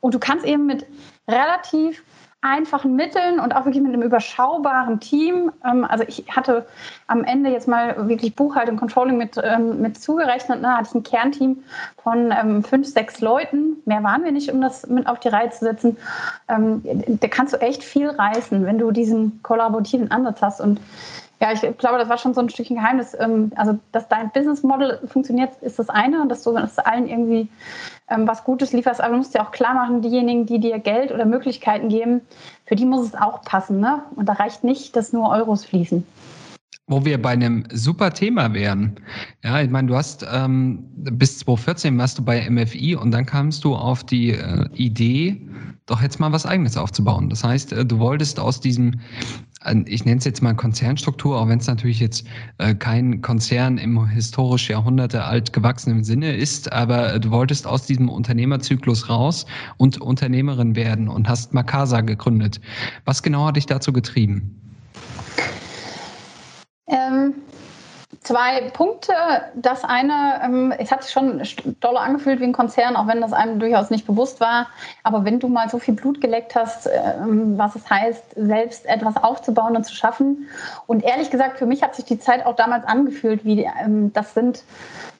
Und 0.00 0.14
du 0.14 0.18
kannst 0.18 0.46
eben 0.46 0.64
mit 0.64 0.86
relativ 1.28 2.02
einfachen 2.46 2.96
Mitteln 2.96 3.40
und 3.40 3.54
auch 3.54 3.64
wirklich 3.64 3.82
mit 3.82 3.92
einem 3.92 4.02
überschaubaren 4.02 5.00
Team. 5.00 5.52
Ähm, 5.64 5.84
also 5.84 6.04
ich 6.06 6.24
hatte 6.28 6.66
am 7.06 7.24
Ende 7.24 7.50
jetzt 7.50 7.68
mal 7.68 8.08
wirklich 8.08 8.34
Buchhaltung, 8.34 8.76
Controlling 8.76 9.16
mit, 9.16 9.40
ähm, 9.42 9.80
mit 9.80 10.00
zugerechnet. 10.00 10.62
Ne, 10.62 10.76
hatte 10.76 10.88
ich 10.90 10.94
ein 10.94 11.02
Kernteam 11.02 11.64
von 12.02 12.32
ähm, 12.32 12.62
fünf, 12.62 12.86
sechs 12.86 13.20
Leuten. 13.20 13.76
Mehr 13.84 14.02
waren 14.02 14.24
wir 14.24 14.32
nicht, 14.32 14.50
um 14.52 14.60
das 14.60 14.86
mit 14.86 15.06
auf 15.06 15.20
die 15.20 15.28
Reihe 15.28 15.50
zu 15.50 15.64
setzen. 15.64 15.96
da 16.46 17.28
kannst 17.28 17.54
du 17.54 17.60
echt 17.60 17.82
viel 17.82 18.08
reißen, 18.08 18.64
wenn 18.64 18.78
du 18.78 18.90
diesen 18.90 19.42
kollaborativen 19.42 20.10
Ansatz 20.10 20.42
hast. 20.42 20.60
Und 20.60 20.80
ja, 21.40 21.52
ich 21.52 21.60
glaube, 21.60 21.98
das 21.98 22.08
war 22.08 22.16
schon 22.16 22.32
so 22.32 22.40
ein 22.40 22.48
Stückchen 22.48 22.76
Geheimnis. 22.76 23.14
Also, 23.14 23.78
dass 23.92 24.08
dein 24.08 24.30
Business 24.30 24.62
Model 24.62 25.00
funktioniert, 25.06 25.50
ist 25.60 25.78
das 25.78 25.90
eine 25.90 26.22
und 26.22 26.30
dass 26.30 26.42
du 26.42 26.56
es 26.56 26.78
allen 26.78 27.08
irgendwie 27.08 27.48
ähm, 28.08 28.26
was 28.26 28.44
Gutes 28.44 28.72
lieferst, 28.72 29.00
aber 29.00 29.12
du 29.12 29.18
musst 29.18 29.34
ja 29.34 29.44
auch 29.44 29.50
klar 29.50 29.74
machen, 29.74 30.00
diejenigen, 30.00 30.46
die 30.46 30.60
dir 30.60 30.78
Geld 30.78 31.12
oder 31.12 31.24
Möglichkeiten 31.24 31.88
geben, 31.88 32.20
für 32.64 32.76
die 32.76 32.86
muss 32.86 33.06
es 33.06 33.14
auch 33.14 33.42
passen. 33.42 33.80
Ne? 33.80 34.02
Und 34.14 34.28
da 34.28 34.34
reicht 34.34 34.64
nicht, 34.64 34.96
dass 34.96 35.12
nur 35.12 35.30
Euros 35.30 35.64
fließen. 35.64 36.06
Wo 36.88 37.04
wir 37.04 37.20
bei 37.20 37.30
einem 37.30 37.64
super 37.72 38.12
Thema 38.12 38.54
wären. 38.54 39.00
Ja, 39.42 39.60
ich 39.60 39.70
meine, 39.70 39.88
du 39.88 39.96
hast 39.96 40.24
ähm, 40.32 40.84
bis 40.94 41.40
2014 41.40 41.98
warst 41.98 42.18
du 42.18 42.24
bei 42.24 42.48
MFI 42.48 42.94
und 42.94 43.10
dann 43.10 43.26
kamst 43.26 43.64
du 43.64 43.74
auf 43.74 44.04
die 44.04 44.30
äh, 44.30 44.68
Idee, 44.74 45.48
doch 45.86 46.00
jetzt 46.00 46.20
mal 46.20 46.30
was 46.30 46.46
Eigenes 46.46 46.76
aufzubauen. 46.76 47.28
Das 47.28 47.42
heißt, 47.42 47.72
äh, 47.72 47.84
du 47.84 47.98
wolltest 47.98 48.38
aus 48.38 48.60
diesem 48.60 49.00
ich 49.86 50.04
nenne 50.04 50.18
es 50.18 50.24
jetzt 50.24 50.42
mal 50.42 50.54
Konzernstruktur, 50.54 51.40
auch 51.40 51.48
wenn 51.48 51.58
es 51.58 51.66
natürlich 51.66 52.00
jetzt 52.00 52.26
äh, 52.58 52.74
kein 52.74 53.20
Konzern 53.20 53.78
im 53.78 54.08
historisch 54.08 54.70
Jahrhunderte 54.70 55.24
alt 55.24 55.52
gewachsenen 55.52 56.04
Sinne 56.04 56.36
ist, 56.36 56.72
aber 56.72 57.18
du 57.18 57.30
wolltest 57.30 57.66
aus 57.66 57.86
diesem 57.86 58.08
Unternehmerzyklus 58.08 59.08
raus 59.08 59.46
und 59.76 60.00
Unternehmerin 60.00 60.76
werden 60.76 61.08
und 61.08 61.28
hast 61.28 61.54
Makasa 61.54 62.00
gegründet. 62.00 62.60
Was 63.04 63.22
genau 63.22 63.46
hat 63.46 63.56
dich 63.56 63.66
dazu 63.66 63.92
getrieben? 63.92 64.60
Ähm, 66.88 67.34
Zwei 68.26 68.70
Punkte. 68.72 69.12
Das 69.54 69.84
eine, 69.84 70.40
ähm, 70.42 70.74
es 70.76 70.90
hat 70.90 71.04
sich 71.04 71.12
schon 71.12 71.40
doller 71.78 72.00
angefühlt 72.00 72.40
wie 72.40 72.44
ein 72.44 72.52
Konzern, 72.52 72.96
auch 72.96 73.06
wenn 73.06 73.20
das 73.20 73.32
einem 73.32 73.60
durchaus 73.60 73.90
nicht 73.90 74.04
bewusst 74.04 74.40
war. 74.40 74.66
Aber 75.04 75.24
wenn 75.24 75.38
du 75.38 75.46
mal 75.46 75.70
so 75.70 75.78
viel 75.78 75.94
Blut 75.94 76.20
geleckt 76.20 76.56
hast, 76.56 76.88
ähm, 76.88 77.56
was 77.56 77.76
es 77.76 77.88
heißt, 77.88 78.34
selbst 78.34 78.84
etwas 78.86 79.16
aufzubauen 79.16 79.76
und 79.76 79.84
zu 79.84 79.94
schaffen. 79.94 80.48
Und 80.88 81.04
ehrlich 81.04 81.30
gesagt, 81.30 81.58
für 81.58 81.66
mich 81.66 81.84
hat 81.84 81.94
sich 81.94 82.04
die 82.04 82.18
Zeit 82.18 82.44
auch 82.44 82.56
damals 82.56 82.84
angefühlt, 82.84 83.44
wie 83.44 83.70
ähm, 83.80 84.12
das 84.12 84.34
sind 84.34 84.64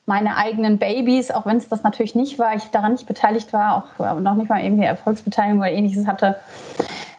meine 0.07 0.37
eigenen 0.37 0.79
Babys, 0.79 1.31
auch 1.31 1.47
wenn 1.47 1.59
es 1.59 1.69
das 1.69 1.85
natürlich 1.85 2.17
nicht 2.17 2.41
war, 2.41 2.57
ich 2.57 2.65
daran 2.73 2.91
nicht 2.93 3.07
beteiligt 3.07 3.53
war, 3.53 3.89
auch 4.01 4.19
noch 4.19 4.35
nicht 4.35 4.49
mal 4.49 4.65
irgendwie 4.65 4.85
Erfolgsbeteiligung 4.85 5.61
oder 5.61 5.71
ähnliches 5.71 6.09
hatte, 6.09 6.41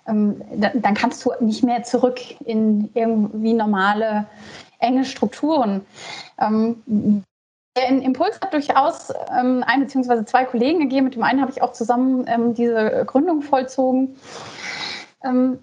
dann 0.06 0.94
kannst 0.94 1.25
du 1.25 1.32
nicht 1.41 1.65
mehr 1.65 1.84
zurück 1.84 2.22
in 2.46 2.89
irgendwie 2.94 3.51
normale 3.53 4.25
enge 4.79 5.05
Strukturen. 5.05 5.86
Ähm, 6.39 7.24
der 7.77 7.89
Impuls 7.89 8.39
hat 8.41 8.53
durchaus 8.53 9.13
ähm, 9.38 9.63
ein 9.65 9.81
bzw. 9.81 10.25
zwei 10.25 10.46
Kollegen 10.46 10.79
gegeben. 10.79 11.05
Mit 11.05 11.15
dem 11.15 11.24
einen 11.24 11.41
habe 11.41 11.51
ich 11.51 11.62
auch 11.62 11.74
zusammen 11.74 12.25
ähm, 12.27 12.53
diese 12.53 13.03
Gründung 13.05 13.41
vollzogen. 13.41 14.17
Ähm, 15.24 15.60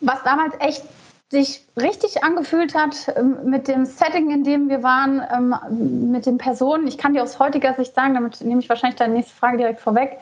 was 0.00 0.22
damals 0.24 0.54
echt 0.60 0.84
sich 1.30 1.66
richtig 1.80 2.22
angefühlt 2.22 2.74
hat 2.74 3.12
ähm, 3.16 3.38
mit 3.44 3.68
dem 3.68 3.84
Setting, 3.86 4.30
in 4.30 4.44
dem 4.44 4.68
wir 4.68 4.82
waren, 4.82 5.22
ähm, 5.34 6.10
mit 6.12 6.26
den 6.26 6.38
Personen. 6.38 6.86
Ich 6.86 6.96
kann 6.96 7.14
dir 7.14 7.22
aus 7.22 7.38
heutiger 7.38 7.74
Sicht 7.74 7.94
sagen, 7.94 8.14
damit 8.14 8.40
nehme 8.40 8.60
ich 8.60 8.68
wahrscheinlich 8.68 8.98
deine 8.98 9.14
nächste 9.14 9.34
Frage 9.34 9.58
direkt 9.58 9.80
vorweg. 9.80 10.18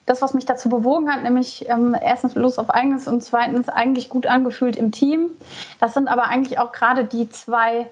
Ähm, 0.00 0.06
das, 0.06 0.22
was 0.22 0.34
mich 0.34 0.44
dazu 0.44 0.68
bewogen 0.68 1.12
hat, 1.12 1.22
nämlich 1.22 1.68
erstens 1.68 2.34
Lust 2.34 2.58
auf 2.58 2.70
eigenes 2.70 3.06
und 3.06 3.22
zweitens 3.22 3.68
eigentlich 3.68 4.08
gut 4.08 4.26
angefühlt 4.26 4.76
im 4.76 4.90
Team. 4.90 5.30
Das 5.78 5.94
sind 5.94 6.08
aber 6.08 6.24
eigentlich 6.24 6.58
auch 6.58 6.72
gerade 6.72 7.04
die 7.04 7.28
zwei 7.28 7.86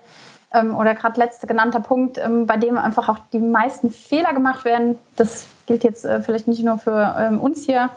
oder 0.52 0.94
gerade 0.94 1.20
letzte 1.20 1.46
genannter 1.46 1.80
Punkt, 1.80 2.18
bei 2.46 2.56
dem 2.56 2.78
einfach 2.78 3.08
auch 3.08 3.18
die 3.32 3.38
meisten 3.38 3.90
Fehler 3.90 4.32
gemacht 4.32 4.64
werden. 4.64 4.98
Das 5.14 5.46
gilt 5.68 5.84
jetzt 5.84 6.04
äh, 6.04 6.20
vielleicht 6.20 6.48
nicht 6.48 6.64
nur 6.64 6.78
für 6.78 7.38
uns 7.40 7.64
hier, 7.64 7.90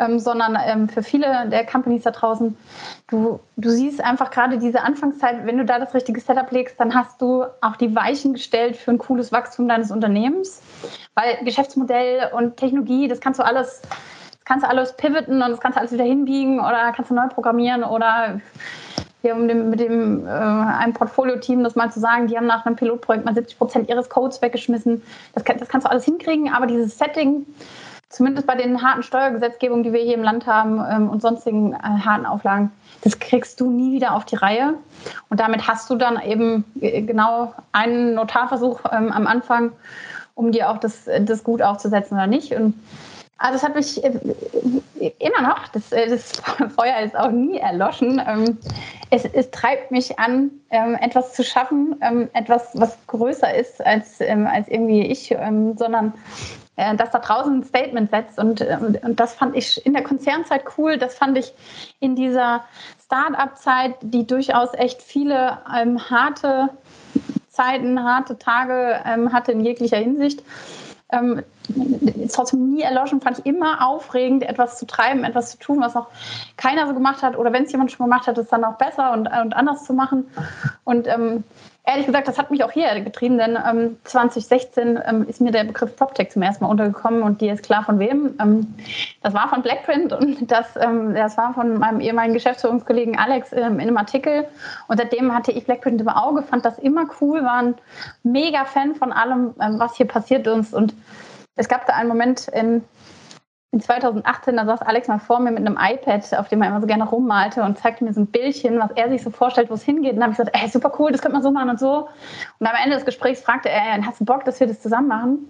ähm, 0.00 0.18
sondern 0.18 0.58
ähm, 0.66 0.88
für 0.88 1.02
viele 1.02 1.48
der 1.48 1.64
Companies 1.64 2.02
da 2.02 2.10
draußen. 2.10 2.56
Du, 3.08 3.38
du 3.56 3.70
siehst 3.70 4.02
einfach 4.02 4.30
gerade 4.30 4.58
diese 4.58 4.82
Anfangszeit, 4.82 5.46
wenn 5.46 5.58
du 5.58 5.64
da 5.64 5.78
das 5.78 5.94
richtige 5.94 6.20
Setup 6.20 6.50
legst, 6.50 6.80
dann 6.80 6.94
hast 6.94 7.20
du 7.20 7.44
auch 7.60 7.76
die 7.76 7.94
Weichen 7.94 8.32
gestellt 8.32 8.76
für 8.76 8.90
ein 8.90 8.98
cooles 8.98 9.30
Wachstum 9.30 9.68
deines 9.68 9.90
Unternehmens. 9.90 10.62
Weil 11.14 11.44
Geschäftsmodell 11.44 12.30
und 12.32 12.56
Technologie, 12.56 13.06
das 13.06 13.20
kannst 13.20 13.38
du 13.38 13.44
alles, 13.44 13.82
das 13.82 14.44
kannst 14.44 14.64
du 14.64 14.68
alles 14.68 14.96
pivoten 14.96 15.42
und 15.42 15.50
das 15.50 15.60
kannst 15.60 15.76
du 15.76 15.80
alles 15.80 15.92
wieder 15.92 16.04
hinbiegen 16.04 16.58
oder 16.58 16.92
kannst 16.96 17.10
du 17.10 17.14
neu 17.14 17.28
programmieren 17.28 17.84
oder 17.84 18.40
hier 19.24 19.34
um 19.34 19.48
dem, 19.48 19.70
mit 19.70 19.80
dem 19.80 20.26
äh, 20.26 20.28
einem 20.28 20.92
Portfolio-Team 20.92 21.64
das 21.64 21.76
mal 21.76 21.90
zu 21.90 21.98
sagen, 21.98 22.26
die 22.26 22.36
haben 22.36 22.46
nach 22.46 22.66
einem 22.66 22.76
Pilotprojekt 22.76 23.24
mal 23.24 23.34
70 23.34 23.56
Prozent 23.56 23.88
ihres 23.88 24.10
Codes 24.10 24.42
weggeschmissen. 24.42 25.02
Das, 25.32 25.44
das 25.44 25.68
kannst 25.68 25.86
du 25.86 25.90
alles 25.90 26.04
hinkriegen, 26.04 26.52
aber 26.52 26.66
dieses 26.66 26.98
Setting 26.98 27.46
zumindest 28.10 28.46
bei 28.46 28.54
den 28.54 28.82
harten 28.82 29.02
Steuergesetzgebungen, 29.02 29.82
die 29.82 29.94
wir 29.94 30.02
hier 30.02 30.14
im 30.14 30.22
Land 30.22 30.46
haben 30.46 30.84
ähm, 30.90 31.08
und 31.08 31.22
sonstigen 31.22 31.72
äh, 31.72 31.78
harten 31.78 32.26
Auflagen, 32.26 32.70
das 33.00 33.18
kriegst 33.18 33.58
du 33.60 33.70
nie 33.70 33.92
wieder 33.92 34.14
auf 34.14 34.26
die 34.26 34.36
Reihe. 34.36 34.74
Und 35.30 35.40
damit 35.40 35.66
hast 35.66 35.88
du 35.88 35.96
dann 35.96 36.20
eben 36.20 36.64
äh, 36.80 37.00
genau 37.00 37.54
einen 37.72 38.14
Notarversuch 38.14 38.80
ähm, 38.92 39.10
am 39.10 39.26
Anfang, 39.26 39.72
um 40.34 40.52
dir 40.52 40.68
auch 40.68 40.78
das, 40.78 41.08
das 41.22 41.44
gut 41.44 41.62
aufzusetzen 41.62 42.18
oder 42.18 42.26
nicht. 42.26 42.52
Und 42.52 42.74
also 43.38 43.56
es 43.56 43.62
hat 43.62 43.74
mich 43.74 44.02
äh, 44.02 45.12
immer 45.18 45.42
noch, 45.42 45.68
das, 45.68 45.92
äh, 45.92 46.08
das, 46.08 46.32
Feuer 46.76 47.00
ist 47.00 47.16
auch 47.16 47.30
nie 47.30 47.58
erloschen. 47.58 48.22
Ähm, 48.26 48.58
es, 49.10 49.24
es 49.24 49.50
treibt 49.50 49.90
mich 49.90 50.18
an, 50.18 50.50
ähm, 50.70 50.94
etwas 51.00 51.34
zu 51.34 51.42
schaffen, 51.42 51.96
ähm, 52.00 52.28
etwas, 52.32 52.70
was 52.74 52.96
größer 53.06 53.54
ist 53.54 53.84
als, 53.84 54.20
als 54.20 54.68
irgendwie 54.68 55.02
ich, 55.02 55.28
sondern 55.76 56.14
äh, 56.76 56.96
dass 56.96 57.10
da 57.10 57.18
draußen 57.18 57.58
ein 57.58 57.64
Statement 57.64 58.10
setzt. 58.10 58.38
Und, 58.38 58.60
und, 58.60 59.20
das 59.20 59.34
fand 59.34 59.56
ich 59.56 59.84
in 59.84 59.94
der 59.94 60.02
Konzernzeit 60.02 60.62
cool. 60.78 60.96
Das 60.96 61.16
fand 61.16 61.36
ich 61.36 61.52
in 62.00 62.16
dieser 62.16 62.64
Start-up-Zeit, 63.04 63.96
die 64.00 64.26
durchaus 64.26 64.74
echt 64.74 65.02
viele 65.02 65.58
harte 65.64 66.70
Zeiten, 67.48 68.02
harte 68.02 68.38
Tage 68.38 69.00
hatte 69.32 69.52
in 69.52 69.60
jeglicher 69.60 69.98
Hinsicht. 69.98 70.42
Ähm, 71.14 71.42
ist 72.16 72.34
trotzdem 72.34 72.74
nie 72.74 72.82
erloschen, 72.82 73.20
fand 73.20 73.38
ich 73.38 73.46
immer 73.46 73.86
aufregend, 73.86 74.42
etwas 74.42 74.78
zu 74.78 74.86
treiben, 74.86 75.24
etwas 75.24 75.52
zu 75.52 75.58
tun, 75.58 75.80
was 75.80 75.94
noch 75.94 76.08
keiner 76.56 76.86
so 76.86 76.94
gemacht 76.94 77.22
hat. 77.22 77.38
Oder 77.38 77.52
wenn 77.52 77.64
es 77.64 77.72
jemand 77.72 77.92
schon 77.92 78.06
gemacht 78.06 78.26
hat, 78.26 78.36
ist 78.36 78.52
dann 78.52 78.64
auch 78.64 78.76
besser 78.76 79.12
und, 79.12 79.28
und 79.28 79.54
anders 79.54 79.84
zu 79.84 79.92
machen. 79.94 80.26
Und 80.84 81.06
ähm, 81.06 81.44
Ehrlich 81.86 82.06
gesagt, 82.06 82.28
das 82.28 82.38
hat 82.38 82.50
mich 82.50 82.64
auch 82.64 82.72
hier 82.72 82.98
getrieben, 83.02 83.36
denn 83.36 83.56
ähm, 83.56 83.98
2016 84.04 84.98
ähm, 85.04 85.28
ist 85.28 85.42
mir 85.42 85.50
der 85.52 85.64
Begriff 85.64 85.94
PropTech 85.94 86.30
zum 86.30 86.40
ersten 86.40 86.64
Mal 86.64 86.70
untergekommen 86.70 87.22
und 87.22 87.42
die 87.42 87.48
ist 87.50 87.62
klar 87.62 87.84
von 87.84 87.98
wem. 87.98 88.34
Ähm, 88.40 88.74
das 89.22 89.34
war 89.34 89.50
von 89.50 89.60
Blackprint 89.60 90.14
und 90.14 90.50
das, 90.50 90.76
ähm, 90.76 91.14
das 91.14 91.36
war 91.36 91.52
von 91.52 91.78
meinem 91.78 92.00
ehemaligen 92.00 92.32
Geschäftsführungskollegen 92.32 93.18
Alex 93.18 93.52
ähm, 93.52 93.74
in 93.74 93.82
einem 93.82 93.98
Artikel. 93.98 94.46
Und 94.88 94.96
seitdem 94.96 95.34
hatte 95.34 95.52
ich 95.52 95.66
Blackprint 95.66 96.00
im 96.00 96.08
Auge, 96.08 96.42
fand 96.42 96.64
das 96.64 96.78
immer 96.78 97.04
cool, 97.20 97.44
war 97.44 97.58
ein 97.58 97.74
mega 98.22 98.64
Fan 98.64 98.94
von 98.94 99.12
allem, 99.12 99.54
ähm, 99.60 99.78
was 99.78 99.94
hier 99.94 100.06
passiert 100.06 100.46
ist. 100.46 100.72
Und 100.72 100.94
es 101.56 101.68
gab 101.68 101.86
da 101.86 101.92
einen 101.92 102.08
Moment 102.08 102.48
in 102.48 102.82
in 103.74 103.80
2018, 103.80 104.56
da 104.56 104.64
saß 104.64 104.82
Alex 104.82 105.08
mal 105.08 105.18
vor 105.18 105.40
mir 105.40 105.50
mit 105.50 105.66
einem 105.66 105.76
iPad, 105.76 106.32
auf 106.38 106.48
dem 106.48 106.62
er 106.62 106.68
immer 106.68 106.80
so 106.80 106.86
gerne 106.86 107.04
rummalte 107.04 107.64
und 107.64 107.76
zeigte 107.76 108.04
mir 108.04 108.12
so 108.12 108.20
ein 108.20 108.28
Bildchen, 108.28 108.78
was 108.78 108.92
er 108.94 109.10
sich 109.10 109.22
so 109.22 109.30
vorstellt, 109.30 109.68
wo 109.68 109.74
es 109.74 109.82
hingeht. 109.82 110.12
Und 110.12 110.20
dann 110.20 110.30
habe 110.30 110.32
ich 110.32 110.38
gesagt, 110.38 110.56
ey, 110.56 110.68
super 110.68 110.92
cool, 110.98 111.10
das 111.10 111.20
könnte 111.20 111.34
man 111.34 111.42
so 111.42 111.50
machen 111.50 111.70
und 111.70 111.80
so. 111.80 112.08
Und 112.60 112.66
am 112.66 112.76
Ende 112.82 112.94
des 112.94 113.04
Gesprächs 113.04 113.42
fragte 113.42 113.68
er, 113.68 114.06
hast 114.06 114.20
du 114.20 114.24
Bock, 114.24 114.44
dass 114.44 114.60
wir 114.60 114.68
das 114.68 114.80
zusammen 114.80 115.08
machen? 115.08 115.48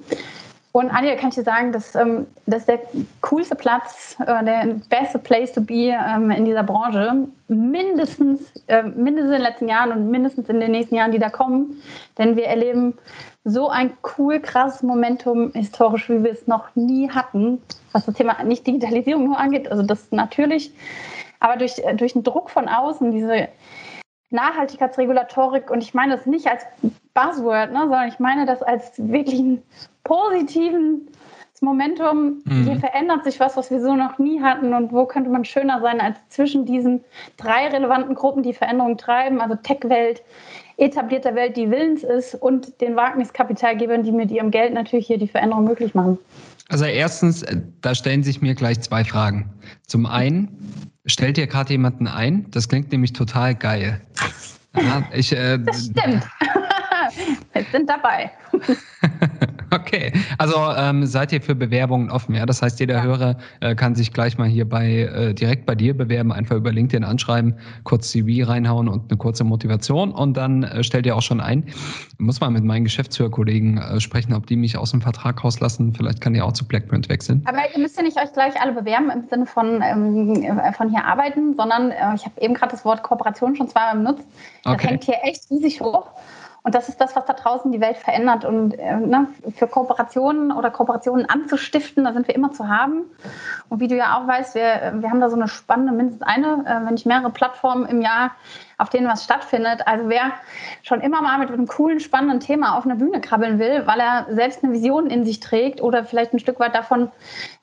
Und 0.77 0.91
Anja, 0.91 1.15
kann 1.15 1.29
ich 1.29 1.37
dir 1.37 1.45
sagen, 1.45 1.71
dass, 1.71 1.95
ähm, 1.95 2.27
das 2.47 2.63
ist 2.63 2.69
der 2.69 2.81
coolste 3.21 3.55
Platz, 3.55 4.17
äh, 4.19 4.45
der 4.45 4.75
beste 4.89 5.21
Place 5.21 5.53
to 5.53 5.61
be 5.61 5.95
ähm, 5.95 6.33
in 6.33 6.45
dieser 6.45 6.65
Branche. 6.65 7.29
Mindestens, 7.47 8.53
äh, 8.67 8.83
mindestens 8.83 9.27
in 9.27 9.33
den 9.35 9.43
letzten 9.43 9.69
Jahren 9.69 9.93
und 9.93 10.11
mindestens 10.11 10.49
in 10.49 10.59
den 10.59 10.73
nächsten 10.73 10.97
Jahren, 10.97 11.13
die 11.13 11.21
da 11.21 11.31
kommen. 11.31 11.81
Denn 12.19 12.37
wir 12.37 12.47
erleben 12.47 12.95
so 13.45 13.69
ein 13.69 13.93
cool, 14.19 14.41
krasses 14.41 14.83
Momentum 14.83 15.53
historisch, 15.53 16.11
wie 16.11 16.25
wir 16.25 16.33
es 16.33 16.49
noch 16.49 16.75
nie 16.75 17.09
hatten, 17.09 17.63
was 17.93 18.07
das 18.07 18.17
Thema 18.17 18.43
nicht 18.43 18.67
Digitalisierung 18.67 19.27
nur 19.27 19.39
angeht. 19.39 19.71
Also 19.71 19.85
das 19.85 20.11
natürlich, 20.11 20.73
aber 21.39 21.57
durch, 21.57 21.79
äh, 21.79 21.95
durch 21.95 22.15
den 22.15 22.25
Druck 22.25 22.51
von 22.51 22.67
außen, 22.67 23.13
diese 23.13 23.47
Nachhaltigkeitsregulatorik, 24.35 25.71
und 25.71 25.83
ich 25.83 25.95
meine 25.95 26.17
das 26.17 26.27
nicht 26.27 26.47
als 26.47 26.65
Buzzword, 27.15 27.73
ne, 27.73 27.81
sondern 27.81 28.09
ich 28.09 28.19
meine 28.19 28.45
das 28.45 28.63
als 28.63 28.93
wirklich 28.99 29.41
einen 29.41 29.63
positiven 30.03 31.09
Momentum, 31.65 32.43
mhm. 32.45 32.65
hier 32.65 32.77
verändert 32.77 33.25
sich 33.25 33.41
was, 33.41 33.57
was 33.57 33.71
wir 33.71 33.81
so 33.81 33.97
noch 33.97 34.19
nie 34.19 34.41
hatten 34.41 34.73
und 34.75 34.93
wo 34.93 35.07
könnte 35.07 35.31
man 35.31 35.45
schöner 35.45 35.81
sein 35.81 36.01
als 36.01 36.17
zwischen 36.29 36.65
diesen 36.65 37.03
drei 37.37 37.69
relevanten 37.69 38.15
Gruppen, 38.15 38.43
die 38.43 38.53
Veränderungen 38.53 38.99
treiben, 38.99 39.41
also 39.41 39.57
Tech-Welt, 39.57 40.23
etablierter 40.77 41.35
Welt, 41.35 41.57
die 41.57 41.71
willens 41.71 42.05
ist 42.05 42.35
und 42.35 42.81
den 42.81 42.95
Wagniskapitalgebern, 42.95 44.03
die 44.03 44.13
mit 44.13 44.31
ihrem 44.31 44.51
Geld 44.51 44.75
natürlich 44.75 45.07
hier 45.07 45.19
die 45.19 45.29
Veränderung 45.29 45.65
möglich 45.65 45.95
machen. 45.95 46.19
Also 46.69 46.85
erstens, 46.85 47.43
äh, 47.43 47.57
da 47.81 47.95
stellen 47.95 48.23
sich 48.23 48.41
mir 48.41 48.55
gleich 48.55 48.81
zwei 48.81 49.05
Fragen. 49.05 49.51
Zum 49.87 50.07
einen, 50.07 50.93
stellt 51.07 51.39
ihr 51.39 51.47
gerade 51.47 51.73
jemanden 51.73 52.07
ein? 52.07 52.51
Das 52.51 52.69
klingt 52.69 52.93
nämlich 52.93 53.13
total 53.13 53.55
geil. 53.55 54.01
Ja, 54.77 55.05
ich, 55.13 55.31
äh, 55.31 55.57
das 55.57 55.85
stimmt. 55.85 56.27
Wir 57.53 57.65
sind 57.71 57.89
dabei. 57.89 58.29
Okay, 59.75 60.13
also 60.39 60.55
ähm, 60.77 61.05
seid 61.05 61.33
ihr 61.33 61.43
für 61.43 61.55
Bewerbungen 61.57 62.09
offen, 62.09 62.35
ja? 62.35 62.47
Das 62.47 62.63
heißt, 62.63 62.79
jeder 62.79 62.97
ja. 62.97 63.03
Hörer 63.03 63.37
äh, 63.61 63.75
kann 63.75 63.95
sich 63.97 64.13
gleich 64.13 64.39
mal 64.39 64.47
hier 64.47 64.69
bei 64.69 65.01
äh, 65.01 65.35
direkt 65.35 65.67
bei 65.67 65.75
dir 65.75 65.97
bewerben, 65.97 66.33
einfach 66.33 66.57
über 66.57 66.71
LinkedIn 66.71 67.03
anschreiben, 67.03 67.55
kurz 67.83 68.11
CV 68.11 68.49
reinhauen 68.49 68.89
und 68.89 69.11
eine 69.11 69.19
kurze 69.19 69.43
Motivation 69.43 70.13
und 70.13 70.37
dann 70.37 70.63
äh, 70.63 70.85
stellt 70.85 71.07
ihr 71.07 71.17
auch 71.17 71.23
schon 71.23 71.41
ein. 71.41 71.65
Muss 72.19 72.41
mal 72.41 72.51
mit 72.51 72.63
meinen 72.63 72.85
Geschäftsführerkollegen 72.85 73.79
äh, 73.79 74.01
sprechen, 74.01 74.33
ob 74.33 74.47
die 74.47 74.57
mich 74.57 74.79
aus 74.79 74.93
dem 74.93 75.01
Vertrag 75.01 75.43
rauslassen. 75.43 75.93
Vielleicht 75.93 76.21
kann 76.21 76.35
ihr 76.37 76.45
auch 76.45 76.53
zu 76.53 76.67
Blackprint 76.67 77.09
wechseln. 77.09 77.43
Aber 77.47 77.59
ihr 77.75 77.81
müsst 77.81 77.97
ja 77.97 78.05
nicht 78.05 78.17
euch 78.17 78.33
gleich 78.33 78.55
alle 78.61 78.73
bewerben 78.73 79.11
im 79.11 79.25
Sinne 79.29 79.47
von, 79.47 79.83
ähm, 79.83 80.61
von 80.77 80.91
hier 80.91 81.05
arbeiten, 81.05 81.57
sondern 81.57 81.91
äh, 81.91 82.15
ich 82.15 82.25
habe 82.25 82.41
eben 82.41 82.55
gerade 82.55 82.71
das 82.73 82.85
Wort 82.85 83.03
Kooperation 83.03 83.57
schon 83.57 83.69
zweimal 83.69 83.97
benutzt. 83.97 84.29
Das 84.63 84.75
okay. 84.75 84.89
hängt 84.89 85.05
hier 85.05 85.17
echt 85.25 85.51
riesig 85.51 85.81
hoch. 85.81 86.07
Und 86.65 86.75
das 86.75 86.89
ist 86.89 86.99
das, 86.99 87.15
was 87.15 87.27
da 87.27 87.35
draußen 87.35 87.71
die 87.73 87.81
Welt 87.83 87.99
verändert. 87.99 88.47
Und 88.47 88.73
äh, 88.79 88.97
ne, 88.97 89.29
für 89.55 89.67
Kooperationen 89.67 90.51
oder 90.51 90.71
Kooperationen 90.71 91.29
anzustiften, 91.29 92.05
da 92.05 92.15
sind 92.15 92.27
wir 92.27 92.35
immer 92.35 92.53
zu 92.53 92.69
haben. 92.69 93.03
Und 93.69 93.81
wie 93.81 93.89
du 93.89 93.95
ja 93.97 94.19
auch 94.19 94.27
weißt, 94.27 94.55
wir, 94.55 94.95
wir 94.97 95.11
haben 95.11 95.21
da 95.21 95.29
so 95.29 95.37
eine 95.37 95.47
spannende, 95.47 95.93
mindestens 95.93 96.27
eine, 96.27 96.65
äh, 96.67 96.87
wenn 96.87 96.95
nicht 96.95 97.05
mehrere 97.05 97.29
Plattformen 97.29 97.85
im 97.85 98.01
Jahr, 98.01 98.31
auf 98.79 98.89
denen 98.89 99.07
was 99.07 99.25
stattfindet. 99.25 99.87
Also 99.87 100.09
wer 100.09 100.33
schon 100.83 101.03
immer 101.03 101.21
mal 101.21 101.39
mit 101.39 101.51
einem 101.51 101.67
coolen, 101.67 102.01
spannenden 102.01 102.41
Thema 102.41 102.79
auf 102.79 102.87
einer 102.87 102.97
Bühne 102.97 103.21
krabbeln 103.21 103.59
will, 103.59 103.87
weil 103.87 104.01
er 104.01 104.27
selbst 104.31 104.65
eine 104.65 104.73
Vision 104.73 105.09
in 105.09 105.27
sich 105.27 105.41
trägt 105.41 105.83
oder 105.83 106.07
vielleicht 106.07 106.33
ein 106.33 106.39
Stück 106.39 106.61
weit 106.61 106.75
davon 106.75 107.11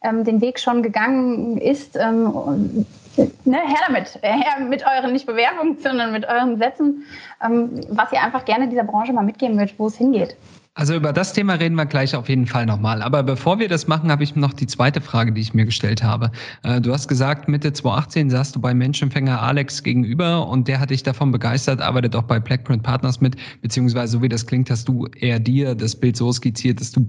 ähm, 0.04 0.24
den 0.26 0.42
Weg 0.42 0.60
schon 0.60 0.84
gegangen 0.84 1.58
ist, 1.58 1.98
ähm, 1.98 2.86
ne, 3.18 3.58
her 3.58 3.80
damit. 3.88 4.20
Her 4.22 4.60
mit 4.60 4.86
euren, 4.86 5.14
nicht 5.14 5.26
Bewerbungen, 5.26 5.78
sondern 5.80 6.12
mit 6.12 6.26
euren 6.26 6.58
Sätzen, 6.58 7.06
ähm, 7.44 7.82
was 7.90 8.12
ihr 8.12 8.22
einfach 8.22 8.46
gerne 8.46 8.68
dieser 8.68 8.84
Branche 8.84 9.14
mal 9.14 9.24
mitgeben 9.24 9.58
würdet, 9.58 9.78
wo 9.78 9.88
es 9.88 9.98
hingeht. 9.98 10.36
Also 10.74 10.96
über 10.96 11.12
das 11.12 11.34
Thema 11.34 11.56
reden 11.56 11.76
wir 11.76 11.86
gleich 11.86 12.16
auf 12.16 12.30
jeden 12.30 12.48
Fall 12.48 12.66
nochmal. 12.66 13.02
Aber 13.02 13.24
bevor 13.24 13.60
wir 13.60 13.68
das 13.68 13.88
machen, 13.88 14.10
habe 14.10 14.24
ich 14.24 14.38
noch 14.38 14.54
die 14.54 14.68
zweite 14.68 15.02
Frage, 15.02 15.34
die 15.34 15.42
ich 15.42 15.54
mir 15.54 15.66
gestellt 15.66 16.02
habe. 16.02 16.32
Äh, 16.64 16.80
du 16.80 16.94
hast 16.94 17.10
gesagt, 17.10 17.50
Mitte 17.50 17.74
2018 17.74 18.30
saßt 18.30 18.56
du 18.56 18.62
bei 18.62 18.74
Menschenfänger 18.74 19.42
Alex 19.42 19.84
gegenüber 19.84 20.48
und 20.48 20.70
der 20.70 20.80
hat 20.80 20.90
dich 20.92 21.04
davon 21.04 21.34
begeistert, 21.34 21.82
arbeitet 21.82 22.16
auch 22.16 22.24
bei 22.24 22.40
Blackprint 22.40 22.84
Partners 22.84 23.20
mit, 23.20 23.36
beziehungsweise 23.62 24.14
so 24.14 24.22
wie 24.22 24.30
das 24.30 24.48
klingt, 24.48 24.70
hast 24.70 24.88
du 24.88 25.08
eher 25.08 25.42
dir 25.42 25.76
das 25.76 25.94
Bild 25.94 26.16
so 26.16 26.32
skizziert, 26.32 26.80
dass 26.80 26.94
du 26.94 27.06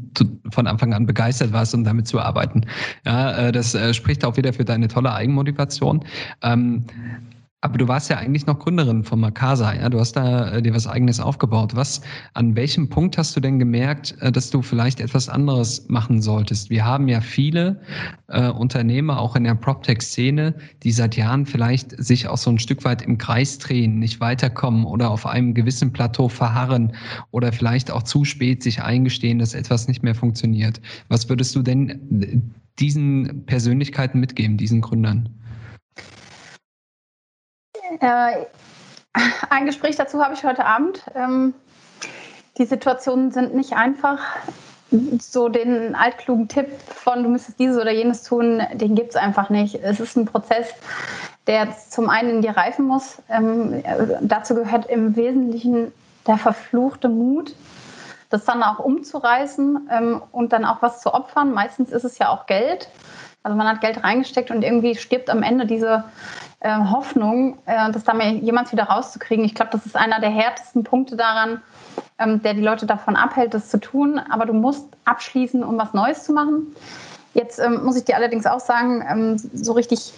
von 0.51 0.67
Anfang 0.67 0.93
an 0.93 1.07
begeistert 1.07 1.53
warst, 1.53 1.73
um 1.73 1.85
damit 1.85 2.09
zu 2.09 2.19
arbeiten. 2.19 2.63
Ja, 3.07 3.31
äh, 3.31 3.53
das 3.53 3.77
äh, 3.77 3.95
spricht 3.95 4.25
auch 4.25 4.37
wieder 4.37 4.53
für 4.53 4.65
deine 4.65 4.89
tolle 4.89 5.13
Eigenmotivation. 5.13 6.05
Aber 7.65 7.79
du 7.79 7.87
warst 7.87 8.11
ja 8.11 8.17
eigentlich 8.17 8.47
noch 8.47 8.59
Gründerin 8.59 9.05
von 9.05 9.21
Makasa, 9.21 9.73
ja? 9.73 9.89
Du 9.89 10.01
hast 10.01 10.15
da 10.15 10.51
äh, 10.51 10.63
dir 10.63 10.75
was 10.75 10.89
eigenes 10.89 11.21
aufgebaut. 11.21 11.77
Was, 11.77 12.01
an 12.35 12.57
welchem 12.57 12.89
Punkt 12.89 13.17
hast 13.17 13.37
du 13.37 13.41
denn 13.41 13.61
gemerkt, 13.61 14.17
äh, 14.21 14.33
dass 14.33 14.51
du 14.51 14.63
vielleicht 14.63 15.01
etwas 15.01 15.29
anderes 15.29 15.89
machen 15.89 16.21
solltest? 16.21 16.71
Wir 16.71 16.85
haben 16.85 17.07
ja 17.07 17.21
viele 17.21 17.81
äh, 18.27 18.49
Unternehmer, 18.49 19.21
auch 19.21 19.37
in 19.37 19.45
der 19.45 19.55
PropTech-Szene, 19.55 20.57
die 20.83 20.91
seit 20.91 21.17
Jahren 21.17 21.47
vielleicht 21.47 21.93
sich 22.03 22.27
auch 22.27 22.37
so 22.37 22.51
ein 22.51 22.59
Stück 22.59 22.85
weit 22.85 23.01
im 23.03 23.17
Kreis 23.17 23.59
drehen, 23.59 24.01
nicht 24.01 24.19
weiterkommen 24.19 24.85
oder 24.85 25.13
auf 25.13 25.25
einem 25.25 25.55
gewissen 25.55 25.93
Plateau 25.93 26.29
verharren 26.29 26.93
oder 27.31 27.53
vielleicht 27.53 27.93
auch 27.93 28.03
zu 28.03 28.25
spät 28.25 28.65
sich 28.65 28.83
eingestehen, 28.83 29.39
dass 29.39 29.55
etwas 29.55 29.87
nicht 29.87 30.03
mehr 30.03 30.17
funktioniert. 30.17 30.81
Was 31.09 31.29
würdest 31.29 31.55
du 31.55 31.63
denn 31.63 31.91
äh, 32.23 32.39
diesen 32.81 33.47
Persönlichkeiten 33.47 34.19
mitgeben, 34.19 34.57
diesen 34.57 34.81
Gründern? 34.81 35.29
Äh, 38.03 38.47
ein 39.51 39.67
Gespräch 39.67 39.97
dazu 39.97 40.23
habe 40.23 40.35
ich 40.35 40.45
heute 40.45 40.65
Abend. 40.65 41.05
Ähm, 41.15 41.55
die 42.59 42.65
Situationen 42.65 43.31
sind 43.31 43.55
nicht 43.55 43.73
einfach. 43.75 44.21
So 45.21 45.49
den 45.49 45.95
altklugen 45.95 46.49
Tipp 46.49 46.69
von 46.87 47.23
du 47.23 47.31
müsstest 47.31 47.59
dieses 47.59 47.81
oder 47.81 47.93
jenes 47.93 48.25
tun, 48.25 48.61
den 48.75 48.95
gibt 48.95 49.11
es 49.11 49.17
einfach 49.17 49.49
nicht. 49.49 49.77
Es 49.77 50.01
ist 50.01 50.17
ein 50.17 50.27
Prozess, 50.27 50.69
der 51.47 51.75
zum 51.89 52.11
einen 52.11 52.29
in 52.29 52.43
dir 52.43 52.55
reifen 52.59 52.85
muss. 52.85 53.23
Ähm, 53.31 53.83
dazu 54.21 54.55
gehört 54.55 54.87
im 54.91 55.17
Wesentlichen 55.17 55.93
der 56.27 56.37
verfluchte 56.37 57.09
Mut, 57.09 57.55
das 58.29 58.45
dann 58.45 58.63
auch 58.63 58.81
umzureißen 58.81 59.89
ähm, 59.91 60.23
und 60.31 60.53
dann 60.53 60.67
auch 60.67 60.83
was 60.83 61.01
zu 61.01 61.15
opfern. 61.15 61.55
Meistens 61.55 61.91
ist 61.91 62.05
es 62.05 62.19
ja 62.19 62.29
auch 62.29 62.45
Geld. 62.45 62.89
Also 63.43 63.57
man 63.57 63.67
hat 63.67 63.81
Geld 63.81 64.03
reingesteckt 64.03 64.51
und 64.51 64.63
irgendwie 64.63 64.95
stirbt 64.95 65.29
am 65.29 65.43
Ende 65.43 65.67
diese 65.67 66.05
äh, 66.61 66.79
Hoffnung, 66.91 67.59
äh, 67.67 67.91
das 67.91 68.05
da 68.05 68.15
mal 68.15 68.35
jemals 68.37 68.73
wieder 68.73 68.85
rauszukriegen. 68.85 69.45
Ich 69.45 69.55
glaube, 69.55 69.73
das 69.73 69.85
ist 69.85 69.97
einer 69.97 70.21
der 70.21 70.31
härtesten 70.31 70.85
Punkte 70.85 71.17
daran, 71.17 71.61
ähm, 72.19 72.41
der 72.43 72.55
die 72.55 72.63
Leute 72.63 72.87
davon 72.87 73.17
abhält, 73.17 73.55
das 73.55 73.69
zu 73.69 73.81
tun. 73.81 74.19
Aber 74.19 74.47
du 74.47 74.53
musst 74.53 74.87
abschließen, 75.05 75.65
um 75.65 75.77
was 75.77 75.93
Neues 75.93 76.25
zu 76.25 76.33
machen. 76.33 76.75
Jetzt 77.35 77.59
ähm, 77.59 77.85
muss 77.85 77.97
ich 77.97 78.05
dir 78.05 78.17
allerdings 78.17 78.47
auch 78.47 78.61
sagen, 78.61 79.05
ähm, 79.09 79.39
so 79.39 79.73
richtig 79.73 80.13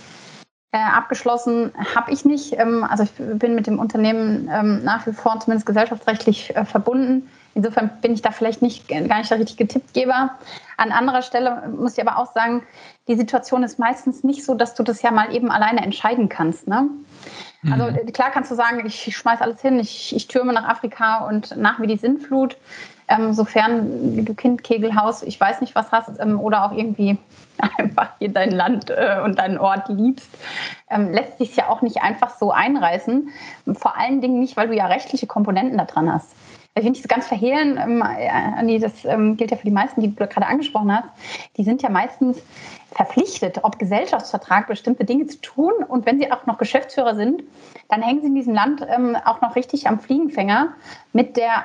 abgeschlossen 0.79 1.73
habe 1.95 2.13
ich 2.13 2.25
nicht. 2.25 2.59
Ähm, 2.59 2.85
also 2.85 3.05
ich 3.05 3.13
bin 3.13 3.55
mit 3.55 3.67
dem 3.67 3.79
Unternehmen 3.79 4.49
ähm, 4.53 4.83
nach 4.85 5.07
wie 5.07 5.13
vor 5.13 5.39
zumindest 5.41 5.67
gesellschaftsrechtlich 5.67 6.55
äh, 6.57 6.65
verbunden. 6.65 7.29
Insofern 7.55 7.91
bin 8.01 8.13
ich 8.13 8.23
da 8.23 8.33
vielleicht 8.33 8.63
nicht, 8.63 8.89
gar 8.89 9.19
nicht 9.19 9.31
der 9.31 9.39
richtige 9.39 9.69
Tippgeber. 9.69 10.31
An 10.77 10.91
anderer 10.91 11.23
Stelle 11.23 11.63
muss 11.69 11.97
ich 11.97 12.05
aber 12.05 12.19
auch 12.19 12.33
sagen, 12.33 12.65
die 13.07 13.15
Situation 13.15 13.63
ist 13.63 13.79
meistens 13.79 14.25
nicht 14.25 14.45
so, 14.45 14.55
dass 14.55 14.75
du 14.75 14.83
das 14.83 15.03
ja 15.03 15.13
mal 15.13 15.33
eben 15.33 15.53
alleine 15.53 15.85
entscheiden 15.85 16.29
kannst. 16.29 16.67
Ne? 16.67 16.89
Also 17.71 17.91
mhm. 17.91 18.13
klar 18.13 18.31
kannst 18.33 18.51
du 18.51 18.57
sagen, 18.57 18.85
ich 18.85 19.17
schmeiß 19.17 19.41
alles 19.41 19.61
hin, 19.61 19.79
ich, 19.79 20.15
ich 20.15 20.27
türme 20.27 20.53
nach 20.53 20.69
Afrika 20.69 21.27
und 21.29 21.57
nach 21.57 21.81
wie 21.81 21.87
die 21.87 21.97
Sinnflut. 21.97 22.57
Ähm, 23.09 23.33
sofern 23.33 24.25
du 24.25 24.35
Kind, 24.35 24.65
Kegelhaus, 24.65 25.23
ich 25.23 25.39
weiß 25.39 25.61
nicht 25.61 25.75
was 25.75 25.93
hast 25.93 26.19
ähm, 26.21 26.41
oder 26.41 26.65
auch 26.65 26.73
irgendwie 26.73 27.19
einfach 27.79 28.11
hier 28.19 28.31
dein 28.31 28.51
Land 28.51 28.91
äh, 28.91 29.21
und 29.23 29.39
deinen 29.39 29.59
Ort 29.59 29.89
liebst, 29.89 30.31
ähm, 30.91 31.13
lässt 31.13 31.39
sich 31.39 31.55
ja 31.57 31.69
auch 31.69 31.83
nicht 31.83 32.03
einfach 32.03 32.37
so 32.37 32.51
einreißen. 32.51 33.29
Vor 33.75 33.99
allen 33.99 34.21
Dingen 34.21 34.41
nicht, 34.41 34.57
weil 34.57 34.69
du 34.69 34.75
ja 34.75 34.87
rechtliche 34.87 35.27
Komponenten 35.27 35.79
da 35.79 35.85
dran 35.85 36.13
hast 36.13 36.35
ich 36.77 36.85
nicht 36.85 37.03
so 37.03 37.09
ganz 37.09 37.27
verhehlen, 37.27 37.79
ähm, 37.81 38.03
Andi, 38.03 38.81
das 38.81 39.05
ähm, 39.05 39.37
gilt 39.37 39.51
ja 39.51 39.57
für 39.57 39.65
die 39.65 39.71
meisten, 39.71 40.01
die 40.01 40.15
du 40.15 40.27
gerade 40.27 40.47
angesprochen 40.47 40.93
hast, 40.93 41.09
die 41.57 41.63
sind 41.63 41.83
ja 41.83 41.89
meistens 41.89 42.43
verpflichtet, 42.91 43.61
ob 43.63 43.79
Gesellschaftsvertrag 43.79 44.67
bestimmte 44.67 45.05
Dinge 45.05 45.27
zu 45.27 45.41
tun. 45.41 45.73
Und 45.87 46.07
wenn 46.07 46.19
sie 46.19 46.31
auch 46.33 46.47
noch 46.47 46.59
Geschäftsführer 46.59 47.15
sind, 47.15 47.43
dann 47.89 48.03
hängen 48.03 48.21
sie 48.21 48.27
in 48.29 48.35
diesem 48.35 48.55
Land 48.55 48.85
ähm, 48.89 49.17
auch 49.25 49.41
noch 49.41 49.57
richtig 49.57 49.89
am 49.89 50.01
Fliegenfänger 50.01 50.75
mit 51.13 51.37
der 51.37 51.65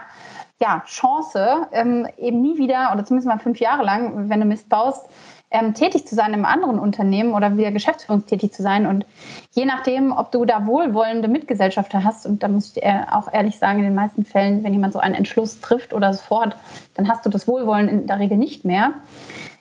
ja, 0.61 0.83
Chance, 0.85 1.67
ähm, 1.71 2.07
eben 2.17 2.41
nie 2.41 2.57
wieder, 2.57 2.91
oder 2.93 3.05
zumindest 3.05 3.27
mal 3.27 3.39
fünf 3.39 3.59
Jahre 3.59 3.83
lang, 3.83 4.29
wenn 4.29 4.39
du 4.39 4.45
Mist 4.45 4.67
baust, 4.69 5.05
ähm, 5.51 5.73
tätig 5.73 6.05
zu 6.05 6.15
sein 6.15 6.33
im 6.33 6.45
anderen 6.45 6.77
Unternehmen 6.77 7.33
oder 7.33 7.57
wieder 7.57 7.71
geschäftsführungstätig 7.71 8.53
zu 8.53 8.61
sein. 8.61 8.85
Und 8.85 9.05
je 9.51 9.65
nachdem, 9.65 10.11
ob 10.11 10.31
du 10.31 10.45
da 10.45 10.67
wohlwollende 10.67 11.27
Mitgesellschafter 11.27 12.03
hast, 12.03 12.25
und 12.25 12.43
da 12.43 12.47
muss 12.47 12.75
ich 12.75 12.83
auch 12.85 13.33
ehrlich 13.33 13.57
sagen, 13.57 13.79
in 13.79 13.85
den 13.85 13.95
meisten 13.95 14.25
Fällen, 14.25 14.63
wenn 14.63 14.73
jemand 14.73 14.93
so 14.93 14.99
einen 14.99 15.15
Entschluss 15.15 15.59
trifft 15.59 15.93
oder 15.93 16.09
es 16.09 16.21
fort, 16.21 16.55
dann 16.95 17.09
hast 17.09 17.25
du 17.25 17.29
das 17.29 17.47
Wohlwollen 17.47 17.87
in 17.87 18.05
der 18.07 18.19
Regel 18.19 18.37
nicht 18.37 18.63
mehr. 18.63 18.93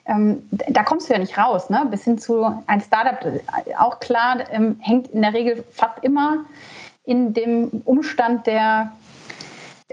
Ähm, 0.05 0.47
da 0.51 0.83
kommst 0.83 1.09
du 1.09 1.13
ja 1.13 1.19
nicht 1.19 1.37
raus. 1.37 1.69
Ne? 1.69 1.87
Bis 1.89 2.03
hin 2.03 2.17
zu 2.17 2.45
ein 2.67 2.81
Startup, 2.81 3.23
äh, 3.25 3.75
auch 3.77 3.99
klar, 3.99 4.37
ähm, 4.51 4.77
hängt 4.81 5.07
in 5.07 5.21
der 5.21 5.33
Regel 5.33 5.63
fast 5.71 6.03
immer 6.03 6.45
in 7.05 7.33
dem 7.33 7.81
Umstand 7.85 8.45
der 8.45 8.91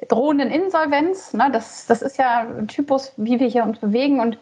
drohenden 0.08 0.50
Insolvenz. 0.50 1.32
Ne? 1.32 1.48
Das, 1.52 1.86
das 1.86 2.02
ist 2.02 2.18
ja 2.18 2.46
ein 2.58 2.68
Typus, 2.68 3.12
wie 3.16 3.40
wir 3.40 3.48
hier 3.48 3.64
uns 3.64 3.78
bewegen. 3.78 4.20
Und 4.20 4.38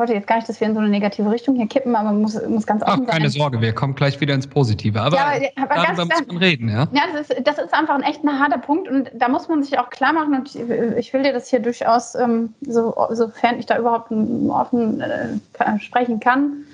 wollte 0.00 0.14
jetzt 0.14 0.26
gar 0.26 0.36
nicht, 0.36 0.48
dass 0.48 0.60
wir 0.60 0.66
in 0.66 0.74
so 0.74 0.80
eine 0.80 0.88
negative 0.88 1.30
Richtung 1.30 1.54
hier 1.54 1.68
kippen, 1.68 1.94
aber 1.94 2.10
man 2.10 2.22
muss, 2.22 2.40
muss 2.48 2.66
ganz 2.66 2.82
offen 2.82 3.04
Ach, 3.06 3.12
keine 3.12 3.28
sein. 3.30 3.40
Sorge, 3.40 3.60
wir 3.60 3.72
kommen 3.72 3.94
gleich 3.94 4.20
wieder 4.20 4.34
ins 4.34 4.46
Positive. 4.46 5.00
Aber, 5.00 5.16
ja, 5.16 5.50
aber 5.56 5.74
darüber 5.74 6.06
muss 6.06 6.26
man 6.26 6.36
reden, 6.38 6.68
ja? 6.68 6.88
Ja, 6.92 7.02
das 7.12 7.28
ist, 7.28 7.46
das 7.46 7.58
ist 7.58 7.72
einfach 7.72 7.94
ein 7.94 8.02
echt 8.02 8.24
ein 8.24 8.40
harter 8.40 8.58
Punkt 8.58 8.88
und 8.88 9.10
da 9.14 9.28
muss 9.28 9.48
man 9.48 9.62
sich 9.62 9.78
auch 9.78 9.90
klar 9.90 10.14
machen 10.14 10.34
und 10.34 10.54
ich, 10.54 10.58
ich 10.58 11.12
will 11.12 11.22
dir 11.22 11.32
das 11.32 11.48
hier 11.48 11.60
durchaus, 11.60 12.14
ähm, 12.14 12.54
so, 12.62 12.94
sofern 13.10 13.58
ich 13.58 13.66
da 13.66 13.78
überhaupt 13.78 14.10
offen 14.10 15.02
äh, 15.02 15.78
sprechen 15.78 16.18
kann, 16.18 16.64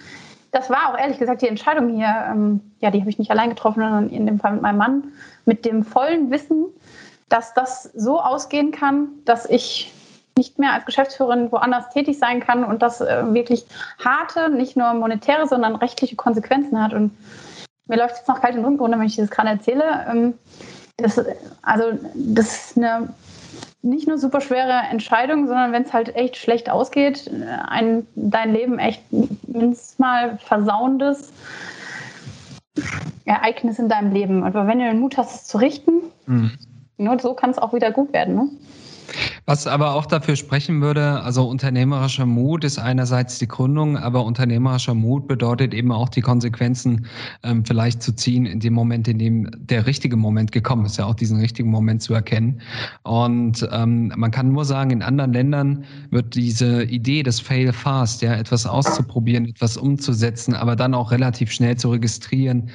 das 0.52 0.70
war 0.70 0.92
auch 0.92 0.98
ehrlich 0.98 1.18
gesagt 1.18 1.42
die 1.42 1.48
Entscheidung 1.48 1.94
hier, 1.94 2.28
ähm, 2.30 2.60
ja, 2.80 2.90
die 2.90 3.00
habe 3.00 3.10
ich 3.10 3.18
nicht 3.18 3.30
allein 3.30 3.50
getroffen, 3.50 3.80
sondern 3.80 4.08
in 4.08 4.26
dem 4.26 4.38
Fall 4.38 4.52
mit 4.52 4.62
meinem 4.62 4.78
Mann, 4.78 5.04
mit 5.44 5.64
dem 5.64 5.84
vollen 5.84 6.30
Wissen, 6.30 6.66
dass 7.28 7.54
das 7.54 7.84
so 7.94 8.20
ausgehen 8.20 8.72
kann, 8.72 9.08
dass 9.24 9.46
ich 9.46 9.92
nicht 10.36 10.58
mehr 10.58 10.72
als 10.72 10.84
Geschäftsführerin 10.84 11.50
woanders 11.50 11.88
tätig 11.90 12.18
sein 12.18 12.40
kann 12.40 12.62
und 12.62 12.82
das 12.82 13.00
äh, 13.00 13.24
wirklich 13.32 13.64
harte, 14.04 14.50
nicht 14.50 14.76
nur 14.76 14.92
monetäre, 14.94 15.48
sondern 15.48 15.76
rechtliche 15.76 16.16
Konsequenzen 16.16 16.82
hat. 16.82 16.92
Und 16.92 17.16
mir 17.86 17.96
läuft 17.96 18.16
jetzt 18.16 18.28
noch 18.28 18.40
kalt 18.40 18.54
den 18.54 18.64
Rücken 18.64 18.80
wenn 18.80 19.02
ich 19.02 19.16
das 19.16 19.30
gerade 19.30 19.48
erzähle. 19.50 20.06
Ähm, 20.10 20.34
das, 20.98 21.20
also, 21.62 21.98
das 22.14 22.70
ist 22.70 22.76
eine 22.76 23.08
nicht 23.82 24.08
nur 24.08 24.18
super 24.18 24.40
schwere 24.40 24.72
Entscheidung, 24.90 25.46
sondern 25.46 25.72
wenn 25.72 25.84
es 25.84 25.92
halt 25.92 26.14
echt 26.16 26.36
schlecht 26.36 26.68
ausgeht, 26.68 27.30
ein, 27.68 28.06
dein 28.14 28.52
Leben 28.52 28.78
echt 28.78 29.00
mindestens 29.12 29.98
mal 29.98 30.38
versauendes 30.38 31.32
Ereignis 33.24 33.78
in 33.78 33.88
deinem 33.88 34.12
Leben. 34.12 34.44
Aber 34.44 34.66
wenn 34.66 34.80
du 34.80 34.86
den 34.86 35.00
Mut 35.00 35.16
hast, 35.16 35.34
es 35.34 35.44
zu 35.44 35.58
richten, 35.58 35.92
mhm. 36.26 36.58
Nur 36.98 37.18
so 37.18 37.34
kann 37.34 37.50
es 37.50 37.58
auch 37.58 37.72
wieder 37.72 37.90
gut 37.90 38.12
werden. 38.12 38.34
Ne? 38.34 38.48
Was 39.48 39.68
aber 39.68 39.94
auch 39.94 40.06
dafür 40.06 40.34
sprechen 40.34 40.80
würde, 40.80 41.22
also 41.22 41.48
unternehmerischer 41.48 42.26
Mut 42.26 42.64
ist 42.64 42.80
einerseits 42.80 43.38
die 43.38 43.46
Gründung, 43.46 43.96
aber 43.96 44.24
unternehmerischer 44.24 44.94
Mut 44.94 45.28
bedeutet 45.28 45.72
eben 45.72 45.92
auch 45.92 46.08
die 46.08 46.20
Konsequenzen 46.20 47.06
ähm, 47.44 47.64
vielleicht 47.64 48.02
zu 48.02 48.12
ziehen 48.12 48.44
in 48.44 48.58
dem 48.58 48.74
Moment, 48.74 49.06
in 49.06 49.20
dem 49.20 49.48
der 49.54 49.86
richtige 49.86 50.16
Moment 50.16 50.50
gekommen 50.50 50.84
ist, 50.84 50.96
ja 50.96 51.04
auch 51.06 51.14
diesen 51.14 51.38
richtigen 51.38 51.70
Moment 51.70 52.02
zu 52.02 52.12
erkennen. 52.12 52.60
Und 53.04 53.68
ähm, 53.70 54.12
man 54.16 54.32
kann 54.32 54.50
nur 54.50 54.64
sagen, 54.64 54.90
in 54.90 55.02
anderen 55.02 55.32
Ländern 55.32 55.84
wird 56.10 56.34
diese 56.34 56.82
Idee 56.82 57.22
des 57.22 57.38
Fail 57.38 57.72
Fast, 57.72 58.22
ja, 58.22 58.34
etwas 58.34 58.66
auszuprobieren, 58.66 59.46
etwas 59.46 59.76
umzusetzen, 59.76 60.54
aber 60.54 60.74
dann 60.74 60.92
auch 60.92 61.12
relativ 61.12 61.52
schnell 61.52 61.76
zu 61.76 61.90
registrieren, 61.92 62.70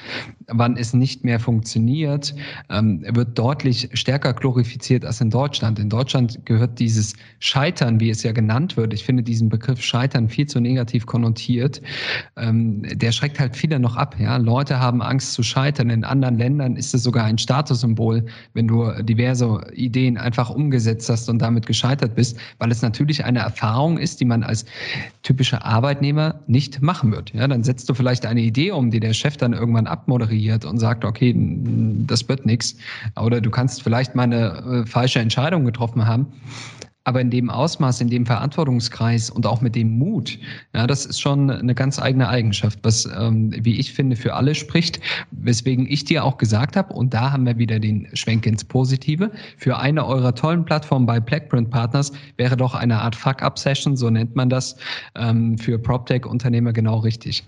wann 0.47 0.77
es 0.77 0.93
nicht 0.93 1.25
mehr 1.25 1.41
funktioniert, 1.41 2.33
ähm, 2.69 3.03
wird 3.09 3.37
deutlich 3.37 3.89
stärker 3.93 4.33
glorifiziert 4.33 5.03
als 5.03 5.19
in 5.19 5.29
Deutschland. 5.29 5.77
In 5.77 5.89
Deutschland 5.89 6.45
gehört 6.45 6.60
gehört 6.61 6.79
dieses 6.79 7.15
Scheitern, 7.39 7.99
wie 7.99 8.11
es 8.11 8.21
ja 8.21 8.33
genannt 8.33 8.77
wird. 8.77 8.93
Ich 8.93 9.03
finde 9.03 9.23
diesen 9.23 9.49
Begriff 9.49 9.81
Scheitern 9.81 10.29
viel 10.29 10.45
zu 10.45 10.59
negativ 10.59 11.07
konnotiert. 11.07 11.81
Ähm, 12.37 12.83
der 12.93 13.11
schreckt 13.11 13.39
halt 13.39 13.55
viele 13.55 13.79
noch 13.79 13.95
ab. 13.95 14.15
Ja? 14.19 14.37
Leute 14.37 14.79
haben 14.79 15.01
Angst 15.01 15.33
zu 15.33 15.41
scheitern. 15.41 15.89
In 15.89 16.03
anderen 16.03 16.37
Ländern 16.37 16.75
ist 16.75 16.93
es 16.93 17.01
sogar 17.01 17.25
ein 17.25 17.39
Statussymbol, 17.39 18.25
wenn 18.53 18.67
du 18.67 18.91
diverse 19.01 19.61
Ideen 19.73 20.17
einfach 20.17 20.51
umgesetzt 20.51 21.09
hast 21.09 21.29
und 21.29 21.39
damit 21.41 21.65
gescheitert 21.65 22.13
bist, 22.13 22.37
weil 22.59 22.69
es 22.69 22.83
natürlich 22.83 23.25
eine 23.25 23.39
Erfahrung 23.39 23.97
ist, 23.97 24.19
die 24.19 24.25
man 24.25 24.43
als 24.43 24.65
typischer 25.23 25.65
Arbeitnehmer 25.65 26.41
nicht 26.45 26.81
machen 26.83 27.11
wird. 27.11 27.33
Ja? 27.33 27.47
Dann 27.47 27.63
setzt 27.63 27.89
du 27.89 27.95
vielleicht 27.95 28.27
eine 28.27 28.41
Idee 28.41 28.69
um, 28.69 28.91
die 28.91 28.99
der 28.99 29.13
Chef 29.13 29.35
dann 29.35 29.53
irgendwann 29.53 29.87
abmoderiert 29.87 30.63
und 30.63 30.77
sagt, 30.77 31.05
okay, 31.05 31.33
das 32.05 32.29
wird 32.29 32.45
nichts. 32.45 32.75
Oder 33.19 33.41
du 33.41 33.49
kannst 33.49 33.81
vielleicht 33.81 34.13
mal 34.13 34.23
eine 34.23 34.83
äh, 34.83 34.85
falsche 34.85 35.19
Entscheidung 35.19 35.65
getroffen 35.65 36.05
haben 36.05 36.27
aber 37.03 37.19
in 37.19 37.31
dem 37.31 37.49
Ausmaß, 37.49 38.01
in 38.01 38.09
dem 38.09 38.25
Verantwortungskreis 38.25 39.29
und 39.29 39.47
auch 39.47 39.61
mit 39.61 39.75
dem 39.75 39.97
Mut, 39.97 40.37
ja, 40.73 40.85
das 40.85 41.05
ist 41.05 41.19
schon 41.19 41.49
eine 41.49 41.73
ganz 41.73 41.99
eigene 41.99 42.29
Eigenschaft, 42.29 42.79
was, 42.83 43.05
ähm, 43.05 43.51
wie 43.65 43.79
ich 43.79 43.93
finde, 43.93 44.15
für 44.15 44.35
alle 44.35 44.53
spricht, 44.53 44.99
weswegen 45.31 45.87
ich 45.89 46.05
dir 46.05 46.23
auch 46.23 46.37
gesagt 46.37 46.75
habe, 46.75 46.93
und 46.93 47.13
da 47.13 47.31
haben 47.31 47.45
wir 47.45 47.57
wieder 47.57 47.79
den 47.79 48.07
Schwenk 48.13 48.45
ins 48.45 48.63
Positive, 48.63 49.31
für 49.57 49.77
eine 49.77 50.05
eurer 50.05 50.35
tollen 50.35 50.63
Plattformen 50.63 51.05
bei 51.05 51.19
Blackprint 51.19 51.71
Partners 51.71 52.11
wäre 52.37 52.55
doch 52.55 52.75
eine 52.75 53.01
Art 53.01 53.15
Fuck-Up-Session, 53.15 53.97
so 53.97 54.09
nennt 54.09 54.35
man 54.35 54.49
das, 54.49 54.77
ähm, 55.15 55.57
für 55.57 55.79
PropTech-Unternehmer 55.79 56.71
genau 56.71 56.99
richtig. 56.99 57.43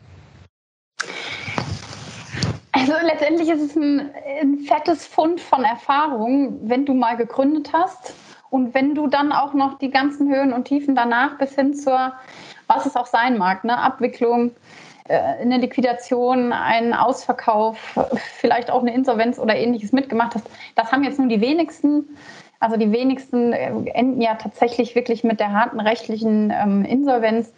Also 2.71 2.93
letztendlich 3.05 3.49
ist 3.49 3.61
es 3.61 3.75
ein, 3.75 4.09
ein 4.41 4.57
fettes 4.67 5.05
Fund 5.05 5.39
von 5.39 5.63
Erfahrung, 5.63 6.59
wenn 6.63 6.85
du 6.85 6.95
mal 6.95 7.15
gegründet 7.15 7.69
hast 7.71 8.13
und 8.53 8.75
wenn 8.75 8.93
du 8.93 9.07
dann 9.07 9.31
auch 9.31 9.55
noch 9.55 9.79
die 9.79 9.89
ganzen 9.89 10.29
Höhen 10.31 10.53
und 10.53 10.65
Tiefen 10.65 10.93
danach 10.93 11.39
bis 11.39 11.55
hin 11.55 11.73
zur, 11.73 12.13
was 12.67 12.85
es 12.85 12.95
auch 12.95 13.07
sein 13.07 13.35
mag, 13.39 13.63
ne, 13.63 13.75
Abwicklung, 13.75 14.51
äh, 15.07 15.17
eine 15.17 15.57
Liquidation, 15.57 16.53
einen 16.53 16.93
Ausverkauf, 16.93 17.97
vielleicht 18.39 18.69
auch 18.69 18.81
eine 18.81 18.93
Insolvenz 18.93 19.39
oder 19.39 19.55
ähnliches 19.55 19.91
mitgemacht 19.91 20.35
hast. 20.35 20.47
Das 20.75 20.91
haben 20.91 21.03
jetzt 21.03 21.17
nur 21.17 21.29
die 21.29 21.41
wenigsten. 21.41 22.15
Also 22.59 22.77
die 22.77 22.91
wenigsten 22.91 23.53
äh, 23.53 23.71
enden 23.95 24.21
ja 24.21 24.35
tatsächlich 24.35 24.93
wirklich 24.93 25.23
mit 25.23 25.39
der 25.39 25.51
harten 25.51 25.79
rechtlichen 25.79 26.53
ähm, 26.55 26.85
Insolvenz. 26.85 27.51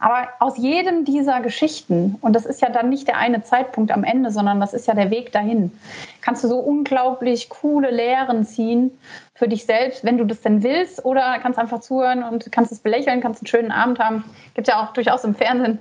Aber 0.00 0.28
aus 0.40 0.58
jedem 0.58 1.04
dieser 1.04 1.40
Geschichten, 1.40 2.16
und 2.20 2.32
das 2.32 2.44
ist 2.44 2.60
ja 2.60 2.68
dann 2.68 2.88
nicht 2.88 3.06
der 3.06 3.16
eine 3.16 3.44
Zeitpunkt 3.44 3.92
am 3.92 4.02
Ende, 4.02 4.32
sondern 4.32 4.58
das 4.58 4.74
ist 4.74 4.88
ja 4.88 4.94
der 4.94 5.12
Weg 5.12 5.30
dahin, 5.30 5.70
kannst 6.20 6.42
du 6.42 6.48
so 6.48 6.58
unglaublich 6.58 7.48
coole 7.48 7.92
Lehren 7.92 8.44
ziehen 8.44 8.90
für 9.36 9.48
dich 9.48 9.66
selbst, 9.66 10.02
wenn 10.02 10.16
du 10.16 10.24
das 10.24 10.40
denn 10.40 10.62
willst, 10.62 11.04
oder 11.04 11.38
kannst 11.40 11.58
einfach 11.58 11.80
zuhören 11.80 12.22
und 12.22 12.50
kannst 12.50 12.72
es 12.72 12.78
belächeln, 12.78 13.20
kannst 13.20 13.42
einen 13.42 13.46
schönen 13.46 13.70
Abend 13.70 13.98
haben. 13.98 14.24
Gibt 14.54 14.66
ja 14.66 14.82
auch 14.82 14.94
durchaus 14.94 15.24
im 15.24 15.34
Fernsehen 15.34 15.78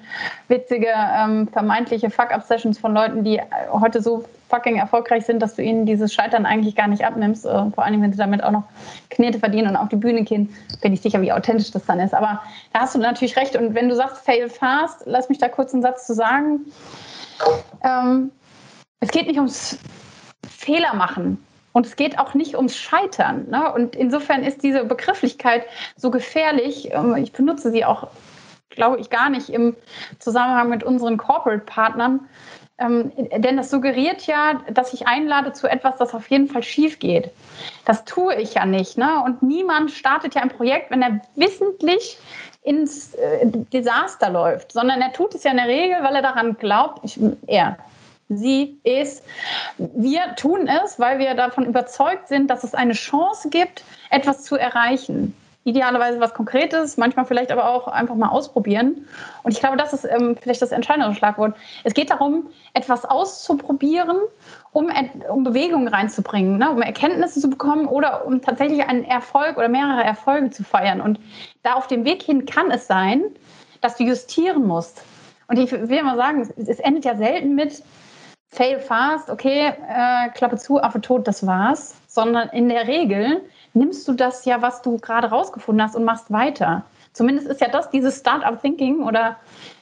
witzige 0.49 0.89
ähm, 0.93 1.47
vermeintliche 1.47 2.09
Fuck-Up-Sessions 2.09 2.77
von 2.77 2.93
Leuten, 2.93 3.23
die 3.23 3.41
heute 3.71 4.01
so 4.01 4.25
fucking 4.49 4.75
erfolgreich 4.75 5.25
sind, 5.25 5.41
dass 5.41 5.55
du 5.55 5.63
ihnen 5.63 5.85
dieses 5.85 6.13
Scheitern 6.13 6.45
eigentlich 6.45 6.75
gar 6.75 6.87
nicht 6.87 7.05
abnimmst. 7.05 7.45
Äh, 7.45 7.71
vor 7.71 7.85
allem, 7.85 8.01
wenn 8.01 8.11
sie 8.11 8.17
damit 8.17 8.43
auch 8.43 8.51
noch 8.51 8.63
Knete 9.09 9.39
verdienen 9.39 9.69
und 9.69 9.77
auf 9.77 9.87
die 9.89 9.95
Bühne 9.95 10.23
gehen, 10.23 10.53
bin 10.81 10.93
ich 10.93 11.01
sicher, 11.01 11.21
wie 11.21 11.31
authentisch 11.31 11.71
das 11.71 11.85
dann 11.85 12.01
ist. 12.01 12.13
Aber 12.13 12.41
da 12.73 12.81
hast 12.81 12.93
du 12.93 12.99
natürlich 12.99 13.37
recht. 13.37 13.55
Und 13.55 13.73
wenn 13.73 13.87
du 13.87 13.95
sagst, 13.95 14.25
fail 14.25 14.49
fast, 14.49 15.03
lass 15.05 15.29
mich 15.29 15.37
da 15.37 15.47
kurz 15.47 15.73
einen 15.73 15.81
Satz 15.81 16.05
zu 16.05 16.13
sagen. 16.13 16.65
Ähm, 17.83 18.31
es 18.99 19.11
geht 19.11 19.27
nicht 19.27 19.37
ums 19.37 19.79
Fehler 20.49 20.93
machen. 20.93 21.43
Und 21.75 21.85
es 21.85 21.97
geht 21.97 22.19
auch 22.19 22.33
nicht 22.35 22.55
ums 22.55 22.77
Scheitern. 22.77 23.49
Ne? 23.49 23.73
Und 23.73 23.97
insofern 23.97 24.43
ist 24.43 24.63
diese 24.63 24.85
Begrifflichkeit 24.85 25.65
so 25.97 26.09
gefährlich. 26.09 26.93
Ähm, 26.93 27.17
ich 27.17 27.33
benutze 27.33 27.69
sie 27.69 27.83
auch, 27.83 28.07
glaube 28.69 29.01
ich, 29.01 29.09
gar 29.09 29.29
nicht 29.29 29.49
im 29.49 29.75
Zusammenhang 30.19 30.69
mit 30.69 30.85
unseren 30.85 31.17
Corporate-Partnern. 31.17 32.29
Ähm, 32.77 33.11
denn 33.17 33.57
das 33.57 33.71
suggeriert 33.71 34.25
ja, 34.25 34.61
dass 34.71 34.93
ich 34.93 35.05
einlade 35.07 35.51
zu 35.51 35.67
etwas, 35.67 35.97
das 35.97 36.13
auf 36.13 36.29
jeden 36.29 36.47
Fall 36.47 36.63
schief 36.63 36.97
geht. 36.99 37.29
Das 37.83 38.05
tue 38.05 38.35
ich 38.35 38.53
ja 38.53 38.65
nicht. 38.65 38.97
Ne? 38.97 39.21
Und 39.25 39.43
niemand 39.43 39.91
startet 39.91 40.33
ja 40.33 40.43
ein 40.43 40.49
Projekt, 40.49 40.91
wenn 40.91 41.01
er 41.01 41.19
wissentlich 41.35 42.17
ins 42.61 43.15
äh, 43.15 43.47
Desaster 43.73 44.29
läuft, 44.29 44.71
sondern 44.71 45.01
er 45.01 45.11
tut 45.11 45.35
es 45.35 45.43
ja 45.43 45.51
in 45.51 45.57
der 45.57 45.67
Regel, 45.67 45.97
weil 46.01 46.15
er 46.15 46.21
daran 46.21 46.55
glaubt, 46.57 47.01
ich, 47.03 47.19
er, 47.47 47.75
sie 48.29 48.79
ist. 48.83 49.23
Wir 49.77 50.35
tun 50.35 50.67
es, 50.67 50.99
weil 50.99 51.19
wir 51.19 51.33
davon 51.35 51.65
überzeugt 51.65 52.27
sind, 52.27 52.49
dass 52.49 52.63
es 52.63 52.73
eine 52.73 52.93
Chance 52.93 53.49
gibt, 53.49 53.83
etwas 54.09 54.43
zu 54.43 54.55
erreichen. 54.55 55.35
Idealerweise 55.63 56.19
was 56.19 56.35
Konkretes, 56.35 56.95
manchmal 56.95 57.25
vielleicht 57.25 57.51
aber 57.51 57.67
auch 57.67 57.87
einfach 57.87 58.13
mal 58.13 58.29
ausprobieren. 58.29 59.07
Und 59.41 59.51
ich 59.51 59.59
glaube, 59.59 59.77
das 59.77 59.93
ist 59.93 60.05
ähm, 60.05 60.37
vielleicht 60.39 60.61
das 60.61 60.71
entscheidende 60.71 61.15
Schlagwort. 61.15 61.55
Es 61.83 61.95
geht 61.95 62.11
darum, 62.11 62.47
etwas 62.75 63.03
auszuprobieren, 63.03 64.17
um, 64.73 64.91
um 65.27 65.43
Bewegung 65.43 65.87
reinzubringen, 65.87 66.59
ne? 66.59 66.69
um 66.69 66.83
Erkenntnisse 66.83 67.41
zu 67.41 67.49
bekommen 67.49 67.87
oder 67.87 68.27
um 68.27 68.43
tatsächlich 68.43 68.85
einen 68.87 69.05
Erfolg 69.05 69.57
oder 69.57 69.67
mehrere 69.67 70.03
Erfolge 70.03 70.51
zu 70.51 70.63
feiern. 70.63 71.01
Und 71.01 71.19
da 71.63 71.73
auf 71.73 71.87
dem 71.87 72.05
Weg 72.05 72.21
hin 72.21 72.45
kann 72.45 72.69
es 72.69 72.85
sein, 72.85 73.23
dass 73.81 73.97
du 73.97 74.03
justieren 74.03 74.67
musst. 74.67 75.01
Und 75.47 75.57
ich 75.57 75.71
will 75.71 76.03
mal 76.03 76.17
sagen, 76.17 76.47
es 76.57 76.79
endet 76.79 77.05
ja 77.05 77.15
selten 77.15 77.55
mit, 77.55 77.81
fail 78.55 78.79
fast, 78.79 79.29
okay, 79.29 79.73
äh, 79.89 80.29
Klappe 80.33 80.57
zu, 80.57 80.81
Affe 80.81 81.01
tot, 81.01 81.27
das 81.27 81.45
war's. 81.45 81.95
Sondern 82.07 82.49
in 82.49 82.69
der 82.69 82.87
Regel 82.87 83.41
nimmst 83.73 84.07
du 84.07 84.13
das 84.13 84.45
ja, 84.45 84.61
was 84.61 84.81
du 84.81 84.97
gerade 84.97 85.27
rausgefunden 85.27 85.83
hast 85.83 85.95
und 85.95 86.05
machst 86.05 86.31
weiter. 86.31 86.83
Zumindest 87.13 87.47
ist 87.47 87.61
ja 87.61 87.67
das 87.67 87.89
dieses 87.89 88.19
Startup 88.19 88.59
Thinking 88.61 89.03
oder 89.03 89.37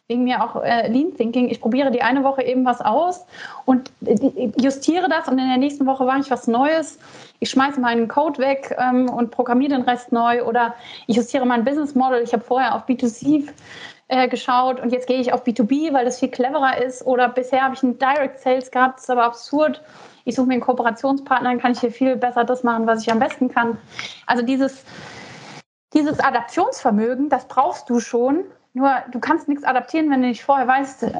wegen 0.08 0.24
mir 0.24 0.44
auch 0.44 0.62
äh, 0.64 0.88
Lean 0.88 1.16
Thinking. 1.16 1.50
Ich 1.50 1.62
probiere 1.62 1.90
die 1.90 2.02
eine 2.02 2.24
Woche 2.24 2.44
eben 2.44 2.66
was 2.66 2.82
aus 2.82 3.26
und 3.66 3.92
äh, 4.06 4.52
justiere 4.58 5.08
das 5.10 5.28
und 5.28 5.40
in 5.40 5.48
der 5.48 5.58
nächsten 5.58 5.86
Woche 5.86 6.04
mache 6.04 6.20
ich 6.20 6.30
was 6.30 6.48
Neues. 6.48 7.00
Ich 7.40 7.50
schmeiße 7.50 7.80
meinen 7.80 8.08
Code 8.08 8.40
weg 8.40 8.76
ähm, 8.80 9.10
und 9.10 9.32
programmiere 9.32 9.72
den 9.72 9.82
Rest 9.84 10.12
neu 10.12 10.44
oder 10.44 10.76
ich 11.08 11.16
justiere 11.16 11.46
mein 11.46 11.64
Business 11.64 11.96
Model. 11.96 12.22
Ich 12.22 12.34
habe 12.34 12.44
vorher 12.44 12.76
auf 12.76 12.86
B2C 12.88 13.48
äh, 14.14 14.28
geschaut 14.28 14.80
und 14.80 14.92
jetzt 14.92 15.08
gehe 15.08 15.20
ich 15.20 15.34
auf 15.34 15.44
B2B, 15.44 15.92
weil 15.92 16.06
das 16.06 16.20
viel 16.20 16.30
cleverer 16.30 16.78
ist. 16.78 17.04
Oder 17.06 17.30
bisher 17.30 17.64
habe 17.64 17.74
ich 17.74 17.82
einen 17.82 17.98
Direct 17.98 18.40
Sales 18.40 18.70
gehabt, 18.70 18.98
das 18.98 19.06
ist 19.06 19.10
aber 19.10 19.24
absurd. 19.24 19.82
Ich 20.24 20.36
suche 20.36 20.48
mir 20.48 20.54
einen 20.54 20.62
Kooperationspartner, 20.62 21.50
dann 21.50 21.60
kann 21.60 21.72
ich 21.72 21.80
hier 21.80 21.92
viel 21.92 22.16
besser 22.16 22.44
das 22.44 22.64
machen, 22.64 22.86
was 22.86 23.02
ich 23.02 23.12
am 23.12 23.20
besten 23.20 23.50
kann. 23.50 23.78
Also 24.28 24.46
dieses, 24.46 24.86
dieses 25.94 26.20
Adaptionsvermögen, 26.20 27.30
das 27.30 27.48
brauchst 27.48 27.90
du 27.90 28.00
schon. 28.00 28.44
Nur 28.74 28.92
du 29.12 29.20
kannst 29.20 29.48
nichts 29.48 29.64
adaptieren, 29.64 30.12
wenn 30.12 30.22
du 30.22 30.28
nicht 30.28 30.44
vorher 30.44 30.68
weißt, 30.68 31.04
äh, 31.04 31.14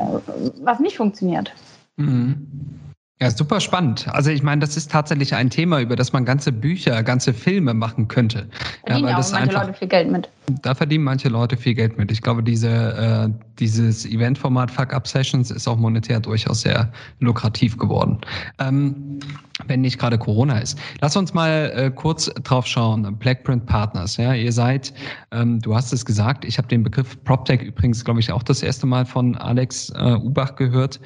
was 0.62 0.80
nicht 0.80 0.98
funktioniert. 0.98 1.52
Mhm. 1.96 2.80
Ja, 3.24 3.32
super 3.32 3.62
spannend. 3.62 4.06
Also 4.12 4.32
ich 4.32 4.44
meine, 4.44 4.60
das 4.60 4.76
ist 4.76 4.92
tatsächlich 4.92 5.34
ein 5.34 5.50
Thema, 5.50 5.80
über 5.80 5.96
das 5.96 6.12
man 6.12 6.26
ganze 6.26 6.52
Bücher, 6.52 7.02
ganze 7.04 7.34
Filme 7.34 7.74
machen 7.74 8.10
könnte. 8.10 8.50
Verdienen 8.86 9.08
ja, 9.08 9.16
weil 9.16 9.24
manche 9.24 9.36
einfach, 9.38 9.66
Leute 9.66 9.74
viel 9.80 9.88
Geld 9.88 10.12
mit. 10.12 10.30
Da 10.62 10.76
verdienen 10.76 11.06
manche 11.06 11.30
Leute 11.30 11.56
viel 11.56 11.74
Geld 11.74 11.98
mit. 11.98 12.12
Ich 12.12 12.22
glaube, 12.22 12.44
diese, 12.44 12.68
äh, 12.68 13.30
dieses 13.60 14.06
Eventformat 14.06 14.70
Fuck 14.70 14.94
Up 14.94 15.08
Sessions 15.08 15.52
ist 15.52 15.70
auch 15.70 15.78
monetär 15.78 16.20
durchaus 16.20 16.64
sehr 16.64 16.92
lukrativ 17.22 17.78
geworden. 17.78 18.20
Ähm, 18.60 19.20
wenn 19.68 19.82
nicht 19.82 20.00
gerade 20.00 20.18
Corona 20.18 20.58
ist. 20.60 20.80
Lass 21.00 21.16
uns 21.16 21.34
mal 21.34 21.72
äh, 21.76 21.92
kurz 21.92 22.26
drauf 22.44 22.66
schauen. 22.66 23.16
Blackprint 23.18 23.66
Partners. 23.66 24.18
Ja, 24.18 24.34
ihr 24.34 24.52
seid, 24.52 24.94
ähm, 25.32 25.60
du 25.60 25.76
hast 25.76 25.94
es 25.94 26.06
gesagt, 26.06 26.44
ich 26.44 26.58
habe 26.58 26.68
den 26.68 26.84
Begriff 26.84 27.22
PropTech 27.24 27.62
übrigens, 27.62 28.04
glaube 28.04 28.20
ich, 28.20 28.32
auch 28.32 28.44
das 28.44 28.64
erste 28.64 28.88
Mal 28.88 29.06
von 29.06 29.36
Alex 29.38 29.92
äh, 29.96 30.16
Ubach 30.16 30.56
gehört. 30.56 31.00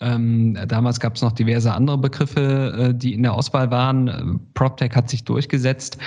Ähm, 0.00 0.56
damals 0.68 1.00
gab 1.00 1.16
es 1.16 1.22
noch 1.22 1.32
diverse 1.32 1.63
andere 1.72 1.98
Begriffe, 1.98 2.90
äh, 2.90 2.94
die 2.94 3.14
in 3.14 3.22
der 3.22 3.34
Auswahl 3.34 3.70
waren. 3.70 4.40
PropTech 4.54 4.92
hat 4.94 5.08
sich 5.08 5.24
durchgesetzt. 5.24 5.98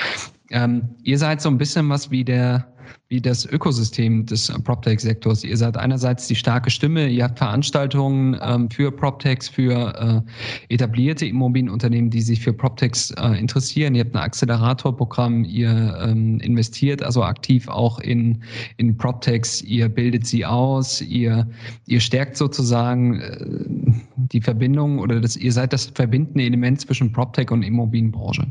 Ähm, 0.52 0.90
ihr 1.04 1.18
seid 1.18 1.42
so 1.42 1.50
ein 1.50 1.58
bisschen 1.58 1.90
was 1.90 2.12
wie 2.12 2.24
der 2.24 2.68
wie 3.10 3.22
das 3.22 3.46
Ökosystem 3.46 4.26
des 4.26 4.52
PropTech-Sektors. 4.64 5.44
Ihr 5.44 5.58
seid 5.58 5.78
einerseits 5.78 6.28
die 6.28 6.36
starke 6.36 6.70
Stimme, 6.70 7.08
ihr 7.08 7.24
habt 7.24 7.38
Veranstaltungen 7.38 8.38
ähm, 8.42 8.70
für 8.70 8.92
PropTechs, 8.92 9.48
für 9.48 10.24
äh, 10.70 10.74
etablierte 10.74 11.26
Immobilienunternehmen, 11.26 12.10
die 12.10 12.22
sich 12.22 12.42
für 12.42 12.54
PropTechs 12.54 13.12
äh, 13.12 13.40
interessieren. 13.40 13.96
Ihr 13.96 14.04
habt 14.04 14.16
ein 14.16 14.22
Acceleratorprogramm, 14.22 15.46
ihr 15.46 15.98
ähm, 16.02 16.40
investiert 16.42 17.02
also 17.02 17.24
aktiv 17.24 17.68
auch 17.68 18.00
in, 18.00 18.44
in 18.78 18.98
PropTechs, 18.98 19.62
ihr 19.62 19.88
bildet 19.88 20.26
sie 20.26 20.46
aus, 20.46 21.02
ihr, 21.02 21.48
ihr 21.86 22.00
stärkt 22.00 22.36
sozusagen 22.36 23.22
äh, 23.22 23.96
die 24.18 24.42
Verbindung 24.42 25.00
oder 25.00 25.22
das, 25.22 25.38
ihr 25.38 25.54
seid 25.54 25.72
das 25.72 25.86
verbindende 25.86 26.44
Element 26.44 26.82
zwischen 26.82 27.12
PropTech 27.12 27.52
und 27.52 27.64
Immobilienbranche. 27.64 28.48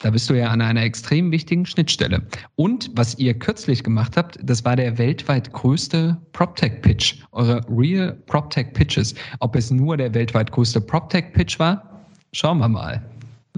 Da 0.00 0.08
bist 0.08 0.30
du 0.30 0.34
ja 0.34 0.48
an 0.48 0.62
einer 0.62 0.82
extrem 0.82 1.30
wichtigen 1.30 1.66
Schnittstelle. 1.66 2.22
Und 2.56 2.90
was 2.94 3.18
ihr 3.18 3.38
kürzlich 3.38 3.84
gemacht 3.84 4.16
habt, 4.16 4.38
das 4.42 4.64
war 4.64 4.74
der 4.74 4.96
weltweit 4.96 5.52
größte 5.52 6.16
PropTech-Pitch, 6.32 7.16
eure 7.32 7.60
Real 7.68 8.12
PropTech-Pitches. 8.26 9.14
Ob 9.40 9.56
es 9.56 9.70
nur 9.70 9.98
der 9.98 10.14
weltweit 10.14 10.52
größte 10.52 10.80
PropTech-Pitch 10.80 11.58
war, 11.58 12.06
schauen 12.32 12.58
wir 12.58 12.68
mal. 12.68 13.02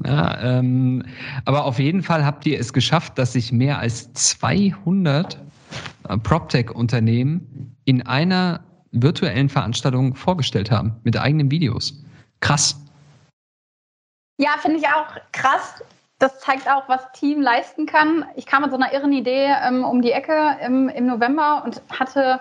Ja, 0.04 0.58
ähm, 0.58 1.04
aber 1.44 1.64
auf 1.64 1.78
jeden 1.78 2.02
Fall 2.02 2.24
habt 2.24 2.44
ihr 2.44 2.58
es 2.58 2.72
geschafft, 2.72 3.18
dass 3.18 3.34
sich 3.34 3.52
mehr 3.52 3.78
als 3.78 4.12
200 4.14 5.38
äh, 6.08 6.18
PropTech-Unternehmen 6.18 7.76
in 7.84 8.02
einer 8.02 8.64
virtuellen 8.90 9.48
Veranstaltung 9.48 10.16
vorgestellt 10.16 10.72
haben 10.72 10.96
mit 11.04 11.16
eigenen 11.16 11.52
Videos. 11.52 12.02
Krass. 12.40 12.80
Ja, 14.38 14.56
finde 14.60 14.78
ich 14.78 14.86
auch 14.88 15.06
krass 15.30 15.84
das 16.22 16.38
zeigt 16.38 16.70
auch, 16.70 16.88
was 16.88 17.10
Team 17.12 17.42
leisten 17.42 17.86
kann. 17.86 18.24
Ich 18.36 18.46
kam 18.46 18.62
mit 18.62 18.70
so 18.70 18.76
einer 18.76 18.92
irren 18.92 19.12
Idee 19.12 19.52
ähm, 19.62 19.84
um 19.84 20.02
die 20.02 20.12
Ecke 20.12 20.56
im, 20.64 20.88
im 20.88 21.06
November 21.06 21.62
und 21.64 21.82
hatte 21.90 22.40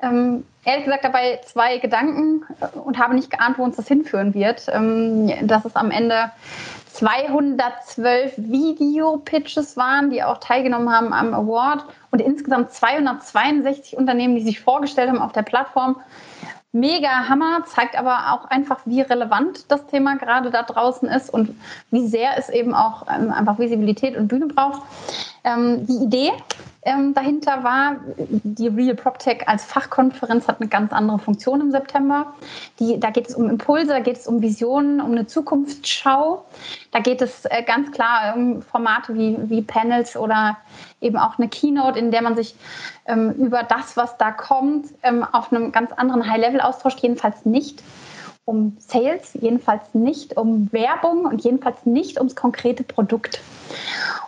ähm, 0.00 0.46
ehrlich 0.64 0.84
gesagt 0.84 1.04
dabei 1.04 1.40
zwei 1.44 1.78
Gedanken 1.78 2.44
äh, 2.60 2.78
und 2.78 2.98
habe 2.98 3.14
nicht 3.14 3.30
geahnt, 3.30 3.58
wo 3.58 3.64
uns 3.64 3.76
das 3.76 3.88
hinführen 3.88 4.32
wird. 4.32 4.66
Ähm, 4.68 5.46
dass 5.46 5.64
es 5.64 5.74
am 5.74 5.90
Ende 5.90 6.30
212 6.92 8.34
Video-Pitches 8.36 9.76
waren, 9.76 10.10
die 10.10 10.22
auch 10.22 10.38
teilgenommen 10.38 10.90
haben 10.90 11.12
am 11.12 11.34
Award 11.34 11.84
und 12.12 12.20
insgesamt 12.20 12.72
262 12.72 13.96
Unternehmen, 13.96 14.36
die 14.36 14.42
sich 14.42 14.60
vorgestellt 14.60 15.08
haben 15.08 15.20
auf 15.20 15.32
der 15.32 15.42
Plattform 15.42 16.00
mega 16.72 17.28
Hammer, 17.28 17.64
zeigt 17.66 17.98
aber 17.98 18.32
auch 18.32 18.44
einfach, 18.44 18.80
wie 18.84 19.00
relevant 19.00 19.70
das 19.70 19.86
Thema 19.86 20.16
gerade 20.16 20.50
da 20.50 20.62
draußen 20.62 21.08
ist 21.08 21.30
und 21.30 21.56
wie 21.90 22.06
sehr 22.06 22.38
es 22.38 22.48
eben 22.48 22.74
auch 22.74 23.06
ähm, 23.08 23.32
einfach 23.32 23.58
Visibilität 23.58 24.16
und 24.16 24.28
Bühne 24.28 24.46
braucht. 24.46 24.82
Ähm, 25.44 25.86
die 25.86 26.04
Idee 26.04 26.32
ähm, 26.82 27.12
dahinter 27.14 27.62
war. 27.62 27.96
Die 28.16 28.68
Real 28.68 28.94
PropTech 28.94 29.46
als 29.46 29.64
Fachkonferenz 29.64 30.48
hat 30.48 30.60
eine 30.60 30.68
ganz 30.68 30.92
andere 30.92 31.18
Funktion 31.18 31.60
im 31.60 31.70
September. 31.70 32.32
Die, 32.78 32.98
da 32.98 33.10
geht 33.10 33.28
es 33.28 33.34
um 33.34 33.48
Impulse, 33.50 33.88
da 33.88 34.00
geht 34.00 34.16
es 34.16 34.26
um 34.26 34.40
Visionen, 34.40 35.00
um 35.00 35.12
eine 35.12 35.26
Zukunftsschau. 35.26 36.44
Da 36.90 37.00
geht 37.00 37.20
es 37.20 37.44
äh, 37.44 37.62
ganz 37.62 37.90
klar 37.92 38.34
um 38.34 38.62
Formate 38.62 39.14
wie, 39.14 39.36
wie 39.50 39.62
Panels 39.62 40.16
oder 40.16 40.56
eben 41.00 41.18
auch 41.18 41.38
eine 41.38 41.48
Keynote, 41.48 41.98
in 41.98 42.10
der 42.10 42.22
man 42.22 42.34
sich 42.34 42.54
ähm, 43.06 43.32
über 43.32 43.62
das, 43.62 43.96
was 43.96 44.16
da 44.16 44.30
kommt, 44.30 44.86
ähm, 45.02 45.24
auf 45.24 45.52
einem 45.52 45.72
ganz 45.72 45.92
anderen 45.92 46.26
High-Level 46.26 46.60
austauscht. 46.60 47.00
Jedenfalls 47.00 47.44
nicht 47.44 47.82
um 48.46 48.76
Sales, 48.80 49.34
jedenfalls 49.34 49.82
nicht 49.92 50.36
um 50.36 50.72
Werbung 50.72 51.26
und 51.26 51.44
jedenfalls 51.44 51.84
nicht 51.84 52.18
ums 52.18 52.34
konkrete 52.34 52.82
Produkt. 52.82 53.40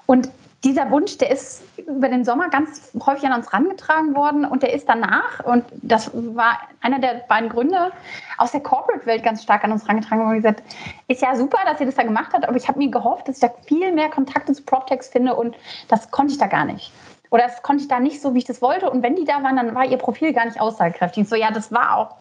Und 0.07 0.29
dieser 0.65 0.91
Wunsch, 0.91 1.19
der 1.19 1.31
ist 1.31 1.63
über 1.77 2.09
den 2.09 2.25
Sommer 2.25 2.49
ganz 2.49 2.93
häufig 3.05 3.25
an 3.25 3.33
uns 3.33 3.51
herangetragen 3.51 4.15
worden 4.15 4.45
und 4.45 4.63
der 4.63 4.73
ist 4.73 4.89
danach, 4.89 5.45
und 5.45 5.65
das 5.83 6.11
war 6.15 6.59
einer 6.81 7.01
der 7.01 7.25
beiden 7.29 7.49
Gründe, 7.49 7.91
aus 8.39 8.53
der 8.53 8.61
Corporate-Welt 8.61 9.25
ganz 9.25 9.43
stark 9.43 9.65
an 9.65 9.73
uns 9.73 9.83
herangetragen 9.83 10.21
worden 10.21 10.37
und 10.37 10.43
gesagt, 10.43 10.63
ist 11.09 11.23
ja 11.23 11.35
super, 11.35 11.59
dass 11.67 11.81
ihr 11.81 11.87
das 11.87 11.97
da 11.97 12.05
gemacht 12.05 12.33
habt, 12.33 12.47
aber 12.47 12.57
ich 12.57 12.69
habe 12.69 12.79
mir 12.79 12.91
gehofft, 12.91 13.27
dass 13.27 13.37
ich 13.37 13.41
da 13.41 13.53
viel 13.67 13.93
mehr 13.93 14.09
Kontakte 14.09 14.53
zu 14.53 14.63
PropTechs 14.63 15.09
finde 15.09 15.35
und 15.35 15.57
das 15.89 16.11
konnte 16.11 16.33
ich 16.33 16.39
da 16.39 16.47
gar 16.47 16.65
nicht. 16.65 16.93
Oder 17.31 17.45
das 17.45 17.63
konnte 17.63 17.83
ich 17.83 17.89
da 17.89 17.99
nicht 17.99 18.21
so, 18.21 18.35
wie 18.35 18.39
ich 18.39 18.45
das 18.45 18.61
wollte. 18.61 18.91
Und 18.91 19.03
wenn 19.03 19.17
die 19.17 19.25
da 19.25 19.43
waren, 19.43 19.57
dann 19.57 19.75
war 19.75 19.87
ihr 19.87 19.97
Profil 19.97 20.35
gar 20.35 20.45
nicht 20.45 20.61
aussagekräftig. 20.61 21.27
So, 21.27 21.35
ja, 21.35 21.51
das 21.51 21.73
war 21.73 21.97
auch 21.97 22.17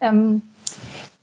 ähm, 0.00 0.40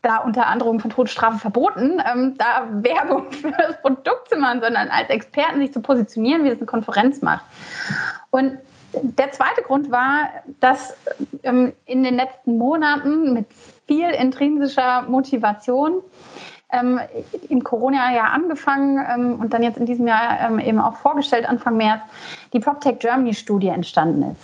da 0.08 0.18
unter 0.20 0.48
anderem 0.48 0.80
von 0.80 0.90
Todesstrafe 0.90 1.38
verboten, 1.38 2.02
ähm, 2.10 2.36
da 2.38 2.68
Werbung 2.72 3.32
für 3.32 3.52
das 3.52 3.80
Produkt 3.82 4.30
zu 4.30 4.38
machen, 4.38 4.62
sondern 4.62 4.88
als 4.88 5.10
Experten 5.10 5.60
sich 5.60 5.74
zu 5.74 5.82
positionieren, 5.82 6.44
wie 6.44 6.50
das 6.50 6.58
eine 6.58 6.66
Konferenz 6.66 7.22
macht. 7.22 7.44
Und 8.32 8.58
der 8.94 9.32
zweite 9.32 9.62
Grund 9.64 9.92
war, 9.92 10.30
dass 10.62 10.96
ähm, 11.44 11.74
in 11.86 12.04
den 12.04 12.16
letzten 12.16 12.58
Monaten 12.58 13.34
mit 13.34 13.48
viel 13.86 14.10
intrinsischer 14.10 15.02
Motivation 15.04 16.02
ähm, 16.72 17.00
im 17.50 17.64
Corona-Jahr 17.64 18.32
angefangen 18.32 19.06
ähm, 19.10 19.40
und 19.40 19.54
dann 19.54 19.64
jetzt 19.64 19.78
in 19.78 19.86
diesem 19.86 20.08
Jahr 20.08 20.40
ähm, 20.40 20.60
eben 20.60 20.80
auch 20.80 20.96
vorgestellt, 20.98 21.48
Anfang 21.48 21.78
März, 21.78 22.02
die 22.54 22.60
PropTech 22.60 23.00
Germany-Studie 23.00 23.70
entstanden 23.70 24.32
ist. 24.32 24.42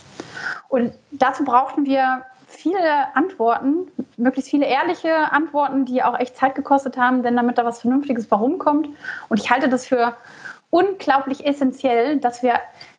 Und 0.68 0.94
dazu 1.12 1.44
brauchten 1.44 1.86
wir 1.86 2.24
viele 2.64 3.14
Antworten, 3.16 3.92
möglichst 4.16 4.50
viele 4.50 4.66
ehrliche 4.66 5.32
Antworten, 5.32 5.84
die 5.84 6.02
auch 6.02 6.18
echt 6.18 6.38
Zeit 6.38 6.56
gekostet 6.56 6.98
haben, 6.98 7.22
denn 7.22 7.36
damit 7.36 7.58
da 7.58 7.66
was 7.66 7.82
Vernünftiges 7.82 8.32
warum 8.32 8.58
kommt. 8.58 8.88
Und 9.28 9.40
ich 9.40 9.52
halte 9.52 9.68
das 9.68 9.86
für 9.86 10.16
unglaublich 10.70 11.46
essentiell, 11.46 12.18
dass 12.18 12.42
wir 12.42 12.54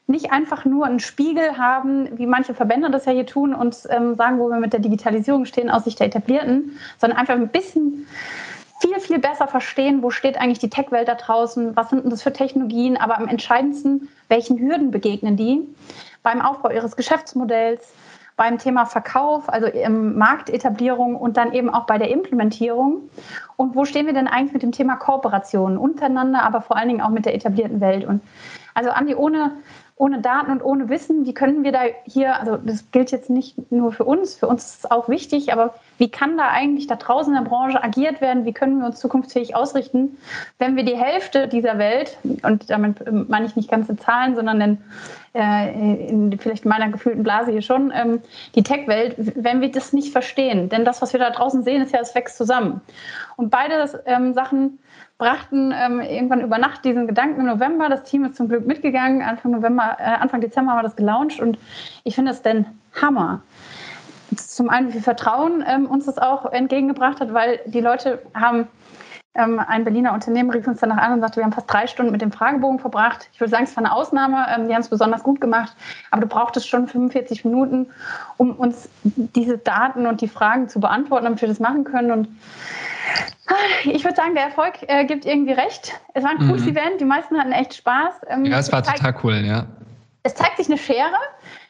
nicht 0.07 0.33
einfach 0.33 0.66
nur 0.66 0.85
einen 0.85 1.00
Spiegel 1.00 1.57
haben, 1.57 2.18
wie 2.18 2.27
manche 2.27 2.53
Verbände 2.53 2.90
das 2.90 3.07
ja 3.07 3.12
hier 3.12 3.24
tun 3.24 3.55
und 3.55 3.88
ähm, 3.88 4.16
sagen, 4.16 4.38
wo 4.38 4.48
wir 4.50 4.59
mit 4.59 4.74
der 4.74 4.81
Digitalisierung 4.81 5.46
stehen 5.46 5.70
aus 5.70 5.85
Sicht 5.85 5.98
der 5.98 6.09
Etablierten, 6.09 6.79
sondern 6.98 7.18
einfach 7.18 7.35
ein 7.35 7.48
bisschen 7.48 8.07
viel, 8.81 9.00
viel 9.00 9.18
besser 9.18 9.48
verstehen, 9.48 10.03
wo 10.03 10.11
steht 10.11 10.38
eigentlich 10.38 10.59
die 10.59 10.68
Tech-Welt 10.68 11.09
da 11.09 11.14
draußen, 11.14 11.74
was 11.74 11.88
sind 11.88 12.12
das 12.12 12.22
für 12.22 12.35
Technologien, 12.35 12.98
aber 12.98 13.16
am 13.16 13.29
entscheidendsten, 13.29 14.09
welchen 14.29 14.59
Hürden 14.59 14.90
begegnen 14.90 15.38
die 15.38 15.66
beim 16.22 16.42
Aufbau 16.42 16.70
ihres 16.70 16.96
Geschäftsmodells, 16.96 17.94
beim 18.37 18.59
Thema 18.59 18.85
Verkauf, 18.85 19.49
also 19.49 19.68
Marktetablierung 19.88 21.16
und 21.16 21.37
dann 21.37 21.53
eben 21.53 21.70
auch 21.70 21.87
bei 21.87 21.99
der 21.99 22.11
Implementierung. 22.11 23.09
Und 23.57 23.77
wo 23.77 23.85
stehen 23.85 24.07
wir 24.07 24.12
denn 24.12 24.27
eigentlich 24.27 24.53
mit 24.53 24.62
dem 24.62 24.73
Thema 24.73 24.97
Kooperation 24.97 25.79
untereinander, 25.79 26.42
aber 26.42 26.61
vor 26.61 26.77
allen 26.77 26.88
Dingen 26.88 27.01
auch 27.01 27.11
mit 27.11 27.27
der 27.27 27.35
etablierten 27.35 27.81
Welt? 27.81 28.05
Und 28.05 28.23
also 28.75 28.91
Andi, 28.91 29.15
ohne 29.15 29.53
ohne 29.97 30.21
Daten 30.21 30.51
und 30.51 30.63
ohne 30.65 30.89
Wissen, 30.89 31.25
wie 31.25 31.35
können 31.35 31.63
wir 31.63 31.71
da 31.71 31.83
hier, 32.05 32.39
also 32.41 32.57
das 32.57 32.91
gilt 32.91 33.13
jetzt 33.13 33.31
nicht 33.31 33.71
nur 33.71 33.93
für 33.93 34.03
uns, 34.03 34.35
für 34.35 34.49
uns 34.49 34.65
ist 34.65 34.79
es 34.85 34.91
auch 34.91 35.09
wichtig, 35.09 35.53
aber 35.53 35.75
wie 35.99 36.11
kann 36.11 36.37
da 36.37 36.49
eigentlich 36.49 36.89
da 36.89 36.97
draußen 36.97 37.33
in 37.33 37.41
der 37.41 37.49
Branche 37.49 37.83
agiert 37.83 38.21
werden? 38.21 38.45
Wie 38.45 38.53
können 38.53 38.81
wir 38.81 38.87
uns 38.87 38.99
zukunftsfähig 38.99 39.55
ausrichten, 39.55 40.19
wenn 40.59 40.75
wir 40.75 40.85
die 40.85 40.97
Hälfte 40.97 41.47
dieser 41.47 41.79
Welt, 41.79 42.19
und 42.43 42.69
damit 42.71 43.05
meine 43.29 43.47
ich 43.47 43.55
nicht 43.55 43.71
ganze 43.71 43.97
Zahlen, 43.97 44.35
sondern 44.35 44.61
in, 44.61 44.79
äh, 45.33 46.09
in 46.09 46.37
vielleicht 46.41 46.65
meiner 46.65 46.89
gefühlten 46.89 47.23
Blase 47.23 47.53
hier 47.53 47.63
schon, 47.63 47.93
ähm, 47.95 48.21
die 48.57 48.65
Tech-Welt, 48.65 49.15
wenn 49.17 49.61
wir 49.61 49.71
das 49.71 49.93
nicht 49.93 50.11
verstehen? 50.11 50.69
Denn 50.71 50.85
das, 50.85 51.03
was 51.03 51.13
wir 51.13 51.21
da 51.21 51.31
draußen 51.31 51.63
sehen, 51.63 51.83
ist 51.83 51.93
ja, 51.93 52.01
es 52.01 52.17
wächst 52.17 52.37
zusammen. 52.37 52.81
Und 53.37 53.51
beide 53.51 54.03
ähm, 54.07 54.35
Sachen 54.35 54.81
brachten 55.18 55.72
ähm, 55.72 56.00
irgendwann 56.00 56.40
über 56.40 56.59
Nacht 56.59 56.85
diesen 56.85 57.07
Gedanken 57.07 57.40
im 57.40 57.46
November. 57.46 57.88
Das 57.88 58.05
Team 58.05 58.24
ist 58.24 58.37
zum 58.37 58.48
Glück 58.48 58.66
mitgegangen. 58.66 59.22
Anfang 59.22 59.53
November, 59.53 59.96
äh, 59.98 60.03
Anfang 60.03 60.40
Dezember 60.40 60.72
haben 60.72 60.79
wir 60.79 60.83
das 60.83 60.96
gelauncht 60.96 61.40
und 61.40 61.59
ich 62.03 62.14
finde 62.14 62.33
es 62.33 62.42
denn 62.42 62.66
Hammer. 63.00 63.42
Zum 64.37 64.68
einen, 64.68 64.88
wie 64.88 64.92
viel 64.92 65.03
Vertrauen 65.03 65.64
ähm, 65.66 65.87
uns 65.87 66.07
das 66.07 66.18
auch 66.18 66.46
entgegengebracht 66.46 67.20
hat, 67.20 67.33
weil 67.33 67.61
die 67.66 67.81
Leute 67.81 68.22
haben 68.35 68.66
ähm, 69.37 69.59
ein 69.59 69.83
Berliner 69.83 70.12
Unternehmen 70.12 70.51
rief 70.51 70.66
uns 70.68 70.81
danach 70.81 70.99
an 70.99 71.14
und 71.14 71.20
sagte, 71.20 71.38
wir 71.38 71.44
haben 71.44 71.53
fast 71.53 71.73
drei 71.73 71.88
Stunden 71.88 72.12
mit 72.12 72.23
dem 72.23 72.31
Fragebogen 72.31 72.79
verbracht. 72.79 73.29
Ich 73.33 73.40
würde 73.40 73.51
sagen, 73.51 73.64
es 73.64 73.77
war 73.77 73.85
eine 73.85 73.92
Ausnahme. 73.92 74.47
Ähm, 74.55 74.68
die 74.68 74.75
haben 74.75 74.83
es 74.83 74.88
besonders 74.88 75.25
gut 75.25 75.40
gemacht. 75.40 75.75
Aber 76.12 76.20
du 76.20 76.29
brauchtest 76.29 76.68
schon 76.68 76.87
45 76.87 77.44
Minuten, 77.44 77.88
um 78.37 78.53
uns 78.53 78.88
diese 79.03 79.59
Daten 79.59 80.07
und 80.07 80.20
die 80.20 80.29
Fragen 80.29 80.68
zu 80.68 80.79
beantworten, 80.79 81.25
damit 81.25 81.40
wir 81.40 81.49
das 81.49 81.59
machen 81.59 81.83
können. 81.83 82.12
Und 82.12 82.29
ich 83.85 84.05
würde 84.05 84.16
sagen, 84.16 84.35
der 84.35 84.44
Erfolg 84.44 84.75
äh, 84.83 85.05
gibt 85.05 85.27
irgendwie 85.27 85.53
recht. 85.53 85.92
Es 86.14 86.23
war 86.23 86.31
ein 86.31 86.38
cooles 86.38 86.62
mhm. 86.62 86.77
Event, 86.77 87.01
die 87.01 87.05
meisten 87.05 87.37
hatten 87.37 87.53
echt 87.53 87.75
Spaß. 87.75 88.14
Ähm, 88.29 88.44
ja, 88.44 88.59
es 88.59 88.70
war 88.70 88.85
zeigt, 88.85 88.99
total 88.99 89.16
cool, 89.25 89.37
ja. 89.44 89.66
Es 90.23 90.37
zeigt 90.37 90.59
sich 90.59 90.68
eine 90.68 90.79
Schere, 90.79 91.18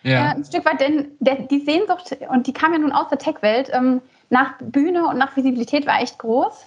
ja. 0.02 0.32
äh, 0.32 0.34
ein 0.34 0.44
Stück 0.44 0.66
weit, 0.66 0.80
denn 0.80 1.12
der, 1.18 1.36
die 1.36 1.60
Sehnsucht, 1.60 2.16
und 2.28 2.46
die 2.46 2.52
kam 2.52 2.72
ja 2.72 2.78
nun 2.78 2.92
aus 2.92 3.08
der 3.08 3.18
Tech-Welt, 3.18 3.70
ähm, 3.72 4.02
nach 4.28 4.52
Bühne 4.60 5.06
und 5.08 5.18
nach 5.18 5.34
Visibilität 5.36 5.86
war 5.86 6.00
echt 6.00 6.18
groß. 6.18 6.64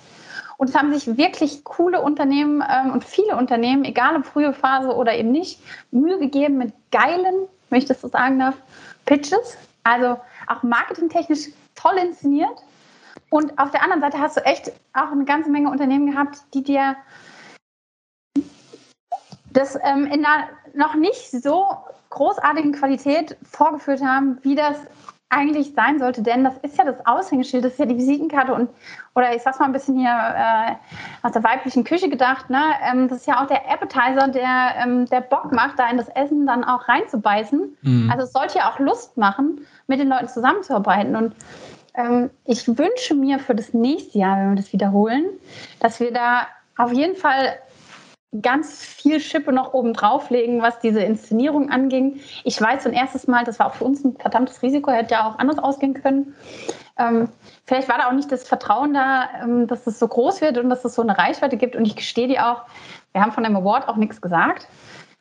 Und 0.57 0.69
es 0.69 0.75
haben 0.75 0.91
sich 0.91 1.17
wirklich 1.17 1.63
coole 1.63 2.01
Unternehmen 2.01 2.63
ähm, 2.67 2.91
und 2.91 3.03
viele 3.03 3.35
Unternehmen, 3.37 3.85
egal 3.85 4.15
ob 4.15 4.25
frühe 4.25 4.53
Phase 4.53 4.95
oder 4.95 5.13
eben 5.13 5.31
nicht, 5.31 5.59
Mühe 5.91 6.17
gegeben 6.17 6.57
mit 6.57 6.73
geilen, 6.91 7.47
wenn 7.69 7.79
ich 7.79 7.85
das 7.85 8.01
so 8.01 8.07
sagen 8.07 8.39
darf, 8.39 8.55
Pitches. 9.05 9.57
Also 9.83 10.19
auch 10.47 10.63
marketingtechnisch 10.63 11.49
toll 11.75 11.97
inszeniert. 11.97 12.63
Und 13.29 13.57
auf 13.59 13.71
der 13.71 13.83
anderen 13.83 14.01
Seite 14.01 14.19
hast 14.19 14.37
du 14.37 14.45
echt 14.45 14.71
auch 14.93 15.11
eine 15.11 15.25
ganze 15.25 15.49
Menge 15.49 15.69
Unternehmen 15.69 16.11
gehabt, 16.11 16.39
die 16.53 16.63
dir 16.63 16.95
das 19.51 19.75
ähm, 19.83 20.05
in 20.05 20.25
einer 20.25 20.49
noch 20.73 20.95
nicht 20.95 21.31
so 21.31 21.65
großartigen 22.09 22.73
Qualität 22.73 23.37
vorgeführt 23.49 24.01
haben, 24.01 24.39
wie 24.43 24.55
das 24.55 24.77
eigentlich 25.29 25.73
sein 25.73 25.99
sollte, 25.99 26.21
denn 26.21 26.43
das 26.45 26.57
ist 26.61 26.77
ja 26.77 26.85
das 26.85 27.05
Aushängeschild, 27.05 27.65
das 27.65 27.73
ist 27.73 27.79
ja 27.79 27.85
die 27.85 27.97
Visitenkarte 27.97 28.53
und 28.53 28.69
oder 29.13 29.35
ich 29.35 29.41
sag's 29.41 29.59
mal 29.59 29.65
ein 29.65 29.73
bisschen 29.73 29.97
hier 29.97 30.09
äh, 30.09 30.75
aus 31.21 31.33
der 31.33 31.43
weiblichen 31.43 31.83
Küche 31.83 32.09
gedacht, 32.09 32.49
ne? 32.49 32.61
Ähm, 32.89 33.09
das 33.09 33.19
ist 33.19 33.27
ja 33.27 33.41
auch 33.41 33.47
der 33.47 33.69
Appetizer, 33.69 34.29
der 34.29 34.75
ähm, 34.81 35.05
der 35.07 35.21
Bock 35.21 35.51
macht, 35.51 35.79
da 35.79 35.89
in 35.89 35.97
das 35.97 36.07
Essen 36.09 36.47
dann 36.47 36.63
auch 36.63 36.87
reinzubeißen. 36.87 37.77
Mhm. 37.81 38.09
Also 38.09 38.23
es 38.23 38.31
sollte 38.31 38.59
ja 38.59 38.71
auch 38.71 38.79
Lust 38.79 39.17
machen, 39.17 39.65
mit 39.87 39.99
den 39.99 40.07
Leuten 40.07 40.29
zusammenzuarbeiten 40.29 41.15
und 41.15 41.35
ähm, 41.95 42.29
ich 42.45 42.65
wünsche 42.67 43.13
mir 43.13 43.39
für 43.39 43.55
das 43.55 43.73
nächste 43.73 44.19
Jahr, 44.19 44.37
wenn 44.37 44.49
wir 44.51 44.61
das 44.61 44.71
wiederholen, 44.71 45.25
dass 45.79 45.99
wir 45.99 46.13
da 46.13 46.47
auf 46.77 46.93
jeden 46.93 47.15
Fall 47.15 47.57
ganz 48.41 48.83
viel 48.83 49.19
Schippe 49.19 49.51
noch 49.51 49.73
oben 49.73 49.93
drauflegen, 49.93 50.61
was 50.61 50.79
diese 50.79 51.01
Inszenierung 51.01 51.69
anging. 51.69 52.19
Ich 52.43 52.59
weiß 52.59 52.85
ein 52.85 52.93
erstes 52.93 53.27
Mal, 53.27 53.43
das 53.43 53.59
war 53.59 53.67
auch 53.67 53.75
für 53.75 53.85
uns 53.85 54.03
ein 54.03 54.15
verdammtes 54.17 54.61
Risiko, 54.61 54.91
hätte 54.91 55.15
ja 55.15 55.29
auch 55.29 55.39
anders 55.39 55.59
ausgehen 55.59 55.93
können. 55.93 56.35
Ähm, 56.97 57.29
vielleicht 57.65 57.89
war 57.89 57.97
da 57.97 58.07
auch 58.07 58.13
nicht 58.13 58.31
das 58.31 58.47
Vertrauen 58.47 58.93
da, 58.93 59.29
ähm, 59.43 59.67
dass 59.67 59.85
es 59.87 59.99
so 59.99 60.07
groß 60.07 60.41
wird 60.41 60.57
und 60.57 60.69
dass 60.69 60.83
es 60.83 60.95
so 60.95 61.01
eine 61.01 61.17
Reichweite 61.17 61.57
gibt. 61.57 61.75
Und 61.75 61.85
ich 61.85 61.95
gestehe 61.95 62.27
dir 62.27 62.47
auch, 62.47 62.63
wir 63.13 63.21
haben 63.21 63.31
von 63.31 63.43
dem 63.43 63.55
Award 63.55 63.87
auch 63.87 63.97
nichts 63.97 64.21
gesagt. 64.21 64.67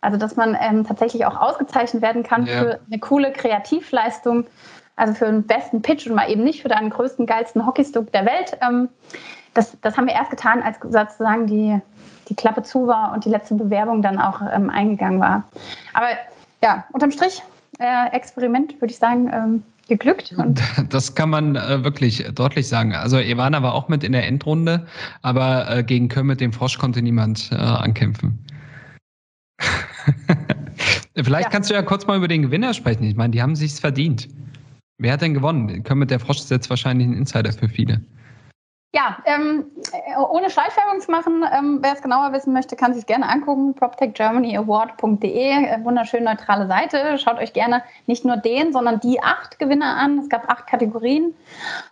Also, 0.00 0.18
dass 0.18 0.36
man 0.36 0.56
ähm, 0.60 0.86
tatsächlich 0.86 1.24
auch 1.26 1.40
ausgezeichnet 1.40 2.02
werden 2.02 2.22
kann 2.22 2.46
ja. 2.46 2.58
für 2.58 2.80
eine 2.86 3.00
coole 3.00 3.32
Kreativleistung, 3.32 4.46
also 4.96 5.14
für 5.14 5.26
den 5.26 5.42
besten 5.44 5.82
Pitch 5.82 6.06
und 6.06 6.14
mal 6.14 6.30
eben 6.30 6.42
nicht 6.42 6.62
für 6.62 6.68
deinen 6.68 6.90
größten, 6.90 7.26
geilsten 7.26 7.64
Hockeystick 7.64 8.10
der 8.12 8.26
Welt. 8.26 8.58
Ähm, 8.66 8.88
das, 9.54 9.76
das 9.82 9.96
haben 9.96 10.06
wir 10.06 10.14
erst 10.14 10.30
getan, 10.30 10.62
als 10.62 10.78
sozusagen 10.82 11.46
die, 11.46 11.78
die 12.28 12.34
Klappe 12.34 12.62
zu 12.62 12.86
war 12.86 13.12
und 13.12 13.24
die 13.24 13.30
letzte 13.30 13.54
Bewerbung 13.54 14.02
dann 14.02 14.18
auch 14.18 14.40
ähm, 14.52 14.70
eingegangen 14.70 15.20
war. 15.20 15.44
Aber 15.94 16.08
ja, 16.62 16.84
unterm 16.92 17.10
Strich, 17.10 17.42
äh, 17.78 18.10
Experiment, 18.12 18.80
würde 18.80 18.92
ich 18.92 18.98
sagen, 18.98 19.30
ähm, 19.32 19.62
geglückt. 19.88 20.34
Und 20.36 20.62
das 20.90 21.14
kann 21.14 21.30
man 21.30 21.56
äh, 21.56 21.84
wirklich 21.84 22.26
deutlich 22.34 22.68
sagen. 22.68 22.94
Also 22.94 23.18
Ivana 23.18 23.62
war 23.62 23.74
auch 23.74 23.88
mit 23.88 24.02
in 24.02 24.12
der 24.12 24.26
Endrunde, 24.26 24.86
aber 25.22 25.70
äh, 25.70 25.84
gegen 25.84 26.08
Kermit 26.08 26.40
den 26.40 26.52
Frosch 26.52 26.78
konnte 26.78 27.02
niemand 27.02 27.50
äh, 27.52 27.56
ankämpfen. 27.56 28.38
Vielleicht 31.14 31.44
ja. 31.44 31.50
kannst 31.50 31.70
du 31.70 31.74
ja 31.74 31.82
kurz 31.82 32.06
mal 32.06 32.16
über 32.16 32.28
den 32.28 32.42
Gewinner 32.42 32.74
sprechen. 32.74 33.04
Ich 33.04 33.16
meine, 33.16 33.30
die 33.30 33.40
haben 33.40 33.56
sich's 33.56 33.80
verdient. 33.80 34.28
Wer 34.98 35.12
hat 35.12 35.20
denn 35.20 35.34
gewonnen? 35.34 35.82
Kermit 35.82 36.10
der 36.10 36.20
Frosch 36.20 36.38
ist 36.38 36.50
jetzt 36.50 36.70
wahrscheinlich 36.70 37.06
ein 37.06 37.14
Insider 37.14 37.52
für 37.52 37.68
viele. 37.68 38.00
Ja, 38.94 39.18
ähm, 39.26 39.66
ohne 40.30 40.48
Schleichwerbung 40.48 41.00
zu 41.02 41.10
machen, 41.10 41.44
ähm, 41.52 41.80
wer 41.82 41.92
es 41.92 42.00
genauer 42.00 42.32
wissen 42.32 42.54
möchte, 42.54 42.76
kann 42.76 42.94
sich 42.94 43.04
gerne 43.04 43.28
angucken. 43.28 43.74
PropTechGermanyAward.de, 43.74 45.50
äh, 45.50 45.84
wunderschön 45.84 46.24
neutrale 46.24 46.66
Seite. 46.66 47.18
Schaut 47.18 47.36
euch 47.36 47.52
gerne 47.52 47.82
nicht 48.06 48.24
nur 48.24 48.38
den, 48.38 48.72
sondern 48.72 48.98
die 49.00 49.22
acht 49.22 49.58
Gewinner 49.58 49.98
an. 49.98 50.20
Es 50.20 50.30
gab 50.30 50.48
acht 50.48 50.66
Kategorien. 50.66 51.34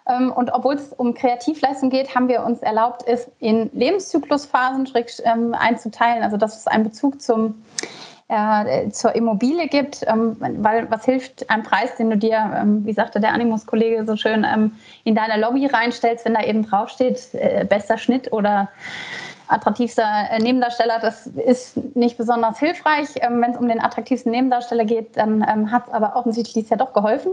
Ähm, 0.08 0.32
und 0.32 0.50
obwohl 0.54 0.76
es 0.76 0.94
um 0.94 1.12
Kreativleistung 1.12 1.90
geht, 1.90 2.14
haben 2.14 2.28
wir 2.28 2.42
uns 2.42 2.60
erlaubt, 2.60 3.02
es 3.06 3.30
in 3.38 3.68
Lebenszyklusphasen 3.74 4.88
ähm, 5.24 5.52
einzuteilen. 5.52 6.22
Also 6.22 6.38
das 6.38 6.56
ist 6.56 6.68
ein 6.68 6.84
Bezug 6.84 7.20
zum 7.20 7.62
äh, 8.28 8.88
zur 8.90 9.14
Immobilie 9.14 9.68
gibt, 9.68 10.00
ähm, 10.06 10.36
weil 10.38 10.90
was 10.90 11.04
hilft 11.04 11.48
ein 11.50 11.62
Preis, 11.62 11.96
den 11.96 12.10
du 12.10 12.16
dir, 12.16 12.52
ähm, 12.56 12.84
wie 12.86 12.92
sagte 12.92 13.20
der 13.20 13.32
Animus-Kollege 13.32 14.06
so 14.06 14.16
schön, 14.16 14.44
ähm, 14.44 14.72
in 15.04 15.14
deine 15.14 15.40
Lobby 15.40 15.66
reinstellst, 15.66 16.24
wenn 16.24 16.34
da 16.34 16.42
eben 16.42 16.64
draufsteht, 16.64 17.34
äh, 17.34 17.64
bester 17.68 17.98
Schnitt 17.98 18.32
oder 18.32 18.68
attraktivster 19.48 20.28
äh, 20.30 20.38
Nebendarsteller, 20.38 20.98
das 21.00 21.26
ist 21.26 21.76
nicht 21.94 22.16
besonders 22.16 22.58
hilfreich. 22.58 23.08
Ähm, 23.16 23.40
wenn 23.42 23.52
es 23.52 23.58
um 23.58 23.68
den 23.68 23.80
attraktivsten 23.80 24.32
Nebendarsteller 24.32 24.84
geht, 24.84 25.16
dann 25.16 25.46
ähm, 25.48 25.70
hat 25.70 25.86
es 25.86 25.92
aber 25.92 26.16
offensichtlich 26.16 26.70
ja 26.70 26.76
doch 26.76 26.92
geholfen. 26.92 27.32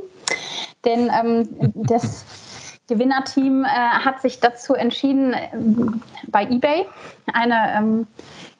Denn 0.86 1.10
ähm, 1.10 1.48
das 1.74 2.26
Gewinnerteam 2.88 3.64
äh, 3.64 3.68
hat 3.68 4.22
sich 4.22 4.40
dazu 4.42 4.74
entschieden, 4.74 5.34
äh, 5.34 5.50
bei 6.28 6.44
eBay 6.44 6.86
eine 7.34 7.74
ähm, 7.78 8.08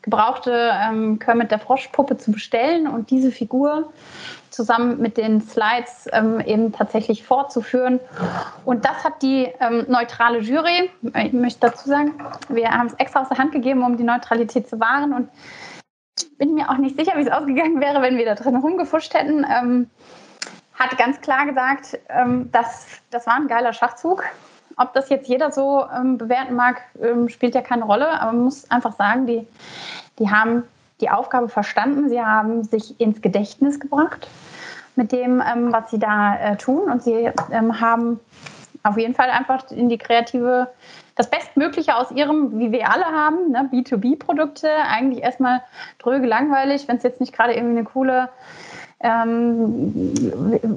gebrauchte 0.02 0.72
ähm, 0.74 1.20
Kermit 1.20 1.52
der 1.52 1.60
Froschpuppe 1.60 2.18
zu 2.18 2.32
bestellen 2.32 2.88
und 2.88 3.12
diese 3.12 3.32
Figur 3.32 3.92
zusammen 4.50 5.00
mit 5.00 5.18
den 5.18 5.42
Slides 5.42 6.08
ähm, 6.12 6.40
eben 6.42 6.72
tatsächlich 6.72 7.24
fortzuführen. 7.24 8.00
Und 8.66 8.86
das 8.86 9.04
hat 9.04 9.22
die 9.22 9.48
ähm, 9.60 9.86
neutrale 9.88 10.40
Jury, 10.40 10.90
ich 11.02 11.34
möchte 11.34 11.62
dazu 11.62 11.88
sagen, 11.88 12.14
wir 12.50 12.70
haben 12.70 12.88
es 12.88 12.94
extra 12.96 13.22
aus 13.22 13.30
der 13.30 13.38
Hand 13.38 13.52
gegeben, 13.54 13.84
um 13.84 13.98
die 13.98 14.04
Neutralität 14.04 14.68
zu 14.68 14.80
wahren. 14.80 15.14
Und 15.14 15.30
ich 16.20 16.38
bin 16.38 16.54
mir 16.54 16.70
auch 16.70 16.78
nicht 16.78 16.98
sicher, 16.98 17.14
wie 17.16 17.22
es 17.22 17.32
ausgegangen 17.32 17.80
wäre, 17.80 18.02
wenn 18.02 18.18
wir 18.18 18.26
da 18.26 18.36
drin 18.36 18.58
rumgefuscht 18.58 19.14
hätten. 19.14 19.46
Ähm, 19.50 19.90
hat 20.74 20.98
ganz 20.98 21.22
klar 21.22 21.46
gesagt, 21.46 22.00
ähm, 22.10 22.52
dass 22.52 22.88
das 23.12 23.28
war 23.28 23.36
ein 23.36 23.48
geiler 23.48 23.74
Schachzug. 23.74 24.24
Ob 24.82 24.94
das 24.94 25.10
jetzt 25.10 25.28
jeder 25.28 25.52
so 25.52 25.86
ähm, 25.96 26.18
bewerten 26.18 26.56
mag, 26.56 26.82
ähm, 27.02 27.30
spielt 27.30 27.56
ja 27.56 27.62
keine 27.62 27.86
Rolle. 27.86 28.20
Aber 28.20 28.34
man 28.34 28.46
muss 28.46 28.70
einfach 28.72 28.94
sagen, 28.94 29.28
die, 29.28 29.48
die 30.20 30.30
haben 30.30 30.64
die 31.02 31.10
Aufgabe 31.10 31.50
verstanden. 31.50 32.10
Sie 32.10 32.22
haben 32.22 32.64
sich 32.64 33.00
ins 33.00 33.22
Gedächtnis 33.22 33.80
gebracht 33.80 34.28
mit 34.96 35.12
dem, 35.12 35.42
ähm, 35.42 35.72
was 35.72 35.92
sie 35.92 36.00
da 36.00 36.36
äh, 36.36 36.58
tun. 36.58 36.92
Und 36.92 37.04
sie 37.04 37.32
ähm, 37.52 37.80
haben 37.80 38.20
auf 38.84 38.98
jeden 38.98 39.14
Fall 39.14 39.30
einfach 39.30 39.70
in 39.72 39.90
die 39.90 39.98
kreative, 39.98 40.68
das 41.16 41.30
Bestmögliche 41.30 41.96
aus 41.96 42.12
ihrem, 42.12 42.58
wie 42.60 42.72
wir 42.72 42.92
alle 42.92 43.06
haben, 43.06 43.52
ne, 43.52 43.70
B2B-Produkte, 43.72 44.70
eigentlich 44.90 45.24
erstmal 45.24 45.62
dröge 46.00 46.26
langweilig, 46.26 46.88
wenn 46.88 46.98
es 46.98 47.04
jetzt 47.04 47.20
nicht 47.20 47.34
gerade 47.34 47.54
irgendwie 47.54 47.78
eine 47.78 47.86
coole 47.86 48.30
ähm, 49.04 49.92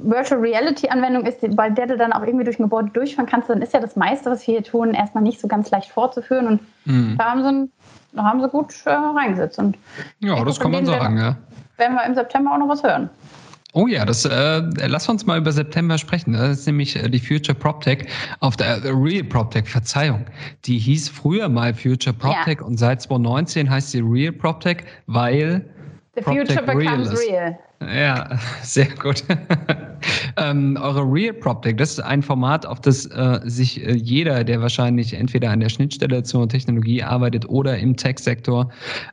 Virtual 0.03 0.39
Reality 0.39 0.89
Anwendung 0.89 1.25
ist, 1.25 1.39
bei 1.55 1.69
der 1.69 1.87
du 1.87 1.97
dann 1.97 2.13
auch 2.13 2.23
irgendwie 2.23 2.45
durch 2.45 2.59
ein 2.59 2.63
Gebäude 2.63 2.89
durchfahren 2.89 3.29
kannst, 3.29 3.49
dann 3.49 3.61
ist 3.61 3.73
ja 3.73 3.79
das 3.79 3.95
meiste, 3.95 4.29
was 4.31 4.45
wir 4.47 4.55
hier 4.55 4.63
tun, 4.63 4.93
erstmal 4.93 5.23
nicht 5.23 5.39
so 5.39 5.47
ganz 5.47 5.69
leicht 5.71 5.91
vorzuführen. 5.91 6.47
Und 6.47 6.61
mhm. 6.85 7.15
da 7.17 7.31
haben 7.31 7.43
sie, 7.43 7.71
da 8.15 8.23
haben 8.23 8.41
sie 8.41 8.49
gut 8.49 8.73
äh, 8.85 8.91
reingesetzt. 8.91 9.59
Und 9.59 9.77
ja, 10.19 10.43
das 10.43 10.59
kann 10.59 10.71
man 10.71 10.85
sagen, 10.85 11.17
ja. 11.17 11.35
Werden 11.77 11.95
wir 11.95 12.05
im 12.05 12.15
September 12.15 12.53
auch 12.53 12.57
noch 12.57 12.69
was 12.69 12.83
hören. 12.83 13.09
Oh 13.73 13.87
ja, 13.87 14.05
das 14.05 14.23
äh, 14.23 14.61
lass 14.87 15.09
uns 15.09 15.25
mal 15.25 15.37
über 15.37 15.51
September 15.51 15.97
sprechen. 15.97 16.31
Das 16.31 16.59
ist 16.59 16.65
nämlich 16.65 16.95
äh, 16.95 17.09
die 17.09 17.19
Future 17.19 17.53
PropTech 17.53 18.07
auf 18.39 18.55
der 18.55 18.85
äh, 18.85 18.89
Real 18.89 19.25
PropTech, 19.25 19.67
Verzeihung. 19.67 20.25
Die 20.63 20.79
hieß 20.79 21.09
früher 21.09 21.49
mal 21.49 21.73
Future 21.73 22.15
PropTech 22.15 22.59
ja. 22.61 22.65
und 22.65 22.77
seit 22.77 23.01
2019 23.01 23.69
heißt 23.69 23.91
sie 23.91 23.99
Real 23.99 24.31
PropTech, 24.31 24.85
weil 25.07 25.69
The 26.15 26.21
future 26.21 26.63
becomes 26.63 27.11
real. 27.19 27.59
Ja, 27.81 28.39
sehr 28.63 28.87
gut. 28.95 29.23
ähm, 30.37 30.77
eure 30.81 31.01
Real 31.01 31.33
PropTech, 31.33 31.75
das 31.75 31.91
ist 31.91 31.99
ein 31.99 32.21
Format, 32.21 32.65
auf 32.65 32.79
das 32.81 33.05
äh, 33.07 33.39
sich 33.43 33.85
äh, 33.85 33.95
jeder, 33.95 34.43
der 34.43 34.61
wahrscheinlich 34.61 35.13
entweder 35.13 35.51
an 35.51 35.59
der 35.59 35.69
Schnittstelle 35.69 36.23
zur 36.23 36.47
Technologie 36.47 37.03
arbeitet 37.03 37.47
oder 37.49 37.77
im 37.77 37.95
Tech-Sektor, 37.95 38.69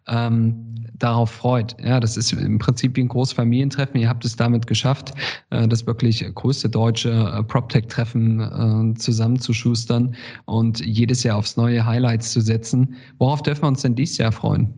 ähm, 0.09 0.73
darauf 1.03 1.31
freut. 1.31 1.77
Ja, 1.83 1.99
das 2.01 2.17
ist 2.17 2.33
im 2.33 2.59
Prinzip 2.59 2.97
wie 2.97 3.03
ein 3.03 3.09
großes 3.09 3.35
Familientreffen. 3.35 4.01
Ihr 4.01 4.09
habt 4.09 4.25
es 4.25 4.37
damit 4.37 4.67
geschafft, 4.67 5.13
äh, 5.51 5.67
das 5.67 5.87
wirklich 5.87 6.25
größte 6.35 6.69
deutsche 6.69 7.11
äh, 7.11 7.43
PropTech-Treffen 7.43 8.95
äh, 8.95 8.99
zusammenzuschustern 8.99 10.15
und 10.45 10.81
jedes 10.81 11.25
Jahr 11.25 11.39
aufs 11.39 11.57
neue 11.57 11.85
Highlights 11.85 12.33
zu 12.33 12.41
setzen. 12.41 12.97
Worauf 13.19 13.43
dürfen 13.43 13.63
wir 13.63 13.69
uns 13.69 13.83
denn 13.83 13.95
dieses 13.95 14.19
Jahr 14.19 14.33
freuen? 14.33 14.73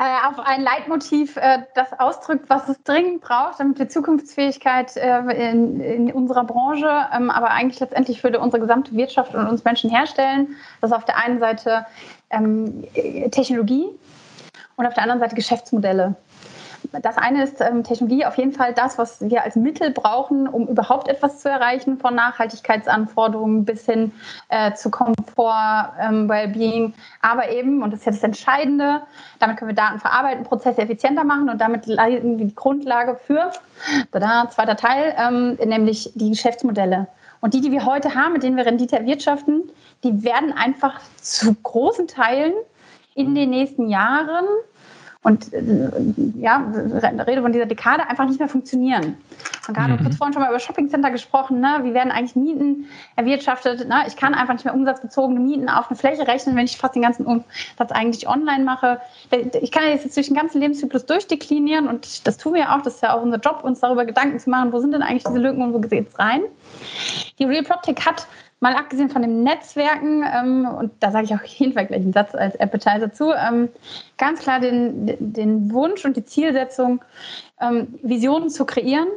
Äh, 0.00 0.28
auf 0.28 0.38
ein 0.38 0.62
Leitmotiv, 0.62 1.36
äh, 1.36 1.64
das 1.74 1.92
ausdrückt, 1.98 2.48
was 2.48 2.68
es 2.68 2.80
dringend 2.84 3.20
braucht, 3.20 3.58
damit 3.58 3.80
wir 3.80 3.88
Zukunftsfähigkeit 3.88 4.96
äh, 4.96 5.50
in, 5.50 5.80
in 5.80 6.12
unserer 6.12 6.44
Branche, 6.44 6.88
ähm, 7.12 7.30
aber 7.30 7.50
eigentlich 7.50 7.80
letztendlich 7.80 8.20
für 8.20 8.38
unsere 8.38 8.60
gesamte 8.60 8.92
Wirtschaft 8.94 9.34
und 9.34 9.48
uns 9.48 9.64
Menschen 9.64 9.90
herstellen. 9.90 10.54
Das 10.80 10.92
ist 10.92 10.96
auf 10.96 11.04
der 11.04 11.16
einen 11.18 11.40
Seite 11.40 11.84
ähm, 12.30 12.84
Technologie 13.32 13.88
und 14.76 14.86
auf 14.86 14.94
der 14.94 15.02
anderen 15.02 15.18
Seite 15.18 15.34
Geschäftsmodelle 15.34 16.14
das 16.92 17.16
eine 17.18 17.44
ist 17.44 17.60
ähm, 17.60 17.84
Technologie, 17.84 18.24
auf 18.24 18.36
jeden 18.36 18.52
Fall 18.52 18.72
das, 18.72 18.98
was 18.98 19.20
wir 19.20 19.44
als 19.44 19.56
Mittel 19.56 19.90
brauchen, 19.90 20.48
um 20.48 20.66
überhaupt 20.68 21.08
etwas 21.08 21.40
zu 21.40 21.48
erreichen, 21.48 21.98
von 21.98 22.14
Nachhaltigkeitsanforderungen 22.14 23.64
bis 23.64 23.84
hin 23.84 24.12
äh, 24.48 24.72
zu 24.74 24.90
Komfort, 24.90 25.92
ähm, 26.00 26.28
Wellbeing. 26.28 26.94
Aber 27.20 27.50
eben, 27.50 27.82
und 27.82 27.92
das 27.92 28.00
ist 28.00 28.06
ja 28.06 28.12
das 28.12 28.22
Entscheidende, 28.22 29.02
damit 29.38 29.56
können 29.56 29.70
wir 29.70 29.74
Daten 29.74 29.98
verarbeiten, 29.98 30.44
Prozesse 30.44 30.82
effizienter 30.82 31.24
machen 31.24 31.48
und 31.48 31.60
damit 31.60 31.86
leiten 31.86 32.38
wir 32.38 32.46
die 32.46 32.54
Grundlage 32.54 33.16
für, 33.16 33.50
tada, 34.12 34.48
zweiter 34.50 34.76
Teil, 34.76 35.14
ähm, 35.18 35.58
nämlich 35.64 36.12
die 36.14 36.30
Geschäftsmodelle. 36.30 37.06
Und 37.40 37.54
die, 37.54 37.60
die 37.60 37.70
wir 37.70 37.84
heute 37.84 38.14
haben, 38.14 38.32
mit 38.32 38.42
denen 38.42 38.56
wir 38.56 38.66
Rendite 38.66 38.98
erwirtschaften, 38.98 39.70
die 40.02 40.24
werden 40.24 40.52
einfach 40.52 41.00
zu 41.16 41.54
großen 41.54 42.08
Teilen 42.08 42.52
in 43.14 43.34
den 43.34 43.50
nächsten 43.50 43.88
Jahren 43.88 44.44
und 45.22 45.52
äh, 45.52 45.64
ja, 46.36 46.64
Rede 47.26 47.42
von 47.42 47.52
dieser 47.52 47.66
Dekade 47.66 48.08
einfach 48.08 48.26
nicht 48.26 48.38
mehr 48.38 48.48
funktionieren. 48.48 49.16
Und 49.66 49.76
gerade 49.76 49.94
mhm. 49.94 50.04
kurz 50.04 50.16
vorhin 50.16 50.32
schon 50.32 50.42
mal 50.42 50.48
über 50.48 50.60
Shoppingcenter 50.60 51.10
gesprochen, 51.10 51.60
ne? 51.60 51.80
wie 51.82 51.92
werden 51.92 52.12
eigentlich 52.12 52.36
Mieten 52.36 52.86
erwirtschaftet? 53.16 53.88
Ne? 53.88 54.04
Ich 54.06 54.16
kann 54.16 54.32
einfach 54.32 54.54
nicht 54.54 54.64
mehr 54.64 54.74
umsatzbezogene 54.74 55.40
Mieten 55.40 55.68
auf 55.68 55.88
eine 55.88 55.96
Fläche 55.96 56.26
rechnen, 56.26 56.54
wenn 56.54 56.66
ich 56.66 56.78
fast 56.78 56.94
den 56.94 57.02
ganzen 57.02 57.26
Umsatz 57.26 57.90
eigentlich 57.90 58.28
online 58.28 58.62
mache. 58.62 59.00
Ich 59.60 59.72
kann 59.72 59.82
jetzt 59.88 60.16
durch 60.16 60.28
den 60.28 60.36
ganzen 60.36 60.60
Lebenszyklus 60.60 61.04
durchdeklinieren 61.04 61.88
und 61.88 62.26
das 62.26 62.36
tun 62.36 62.54
wir 62.54 62.72
auch. 62.72 62.82
Das 62.82 62.94
ist 62.94 63.02
ja 63.02 63.14
auch 63.14 63.22
unser 63.22 63.38
Job, 63.38 63.64
uns 63.64 63.80
darüber 63.80 64.04
Gedanken 64.04 64.38
zu 64.38 64.48
machen, 64.50 64.72
wo 64.72 64.78
sind 64.78 64.92
denn 64.92 65.02
eigentlich 65.02 65.24
diese 65.24 65.38
Lücken 65.38 65.62
und 65.62 65.74
wo 65.74 65.80
geht 65.80 66.08
es 66.08 66.18
rein? 66.18 66.42
Die 67.40 67.44
Real 67.44 67.64
PropTech 67.64 68.06
hat 68.06 68.28
mal 68.60 68.74
abgesehen 68.74 69.10
von 69.10 69.22
den 69.22 69.42
Netzwerken, 69.42 70.24
ähm, 70.24 70.66
und 70.66 70.92
da 71.00 71.10
sage 71.10 71.26
ich 71.26 71.34
auch 71.34 71.42
jeden 71.44 71.72
Fall 71.72 71.86
gleich 71.86 72.02
einen 72.02 72.12
Satz 72.12 72.34
als 72.34 72.58
Appetizer 72.58 73.12
zu, 73.12 73.32
ähm, 73.32 73.68
ganz 74.16 74.40
klar 74.40 74.60
den, 74.60 75.16
den 75.18 75.72
Wunsch 75.72 76.04
und 76.04 76.16
die 76.16 76.24
Zielsetzung, 76.24 77.00
ähm, 77.60 77.98
Visionen 78.02 78.50
zu 78.50 78.64
kreieren 78.64 79.08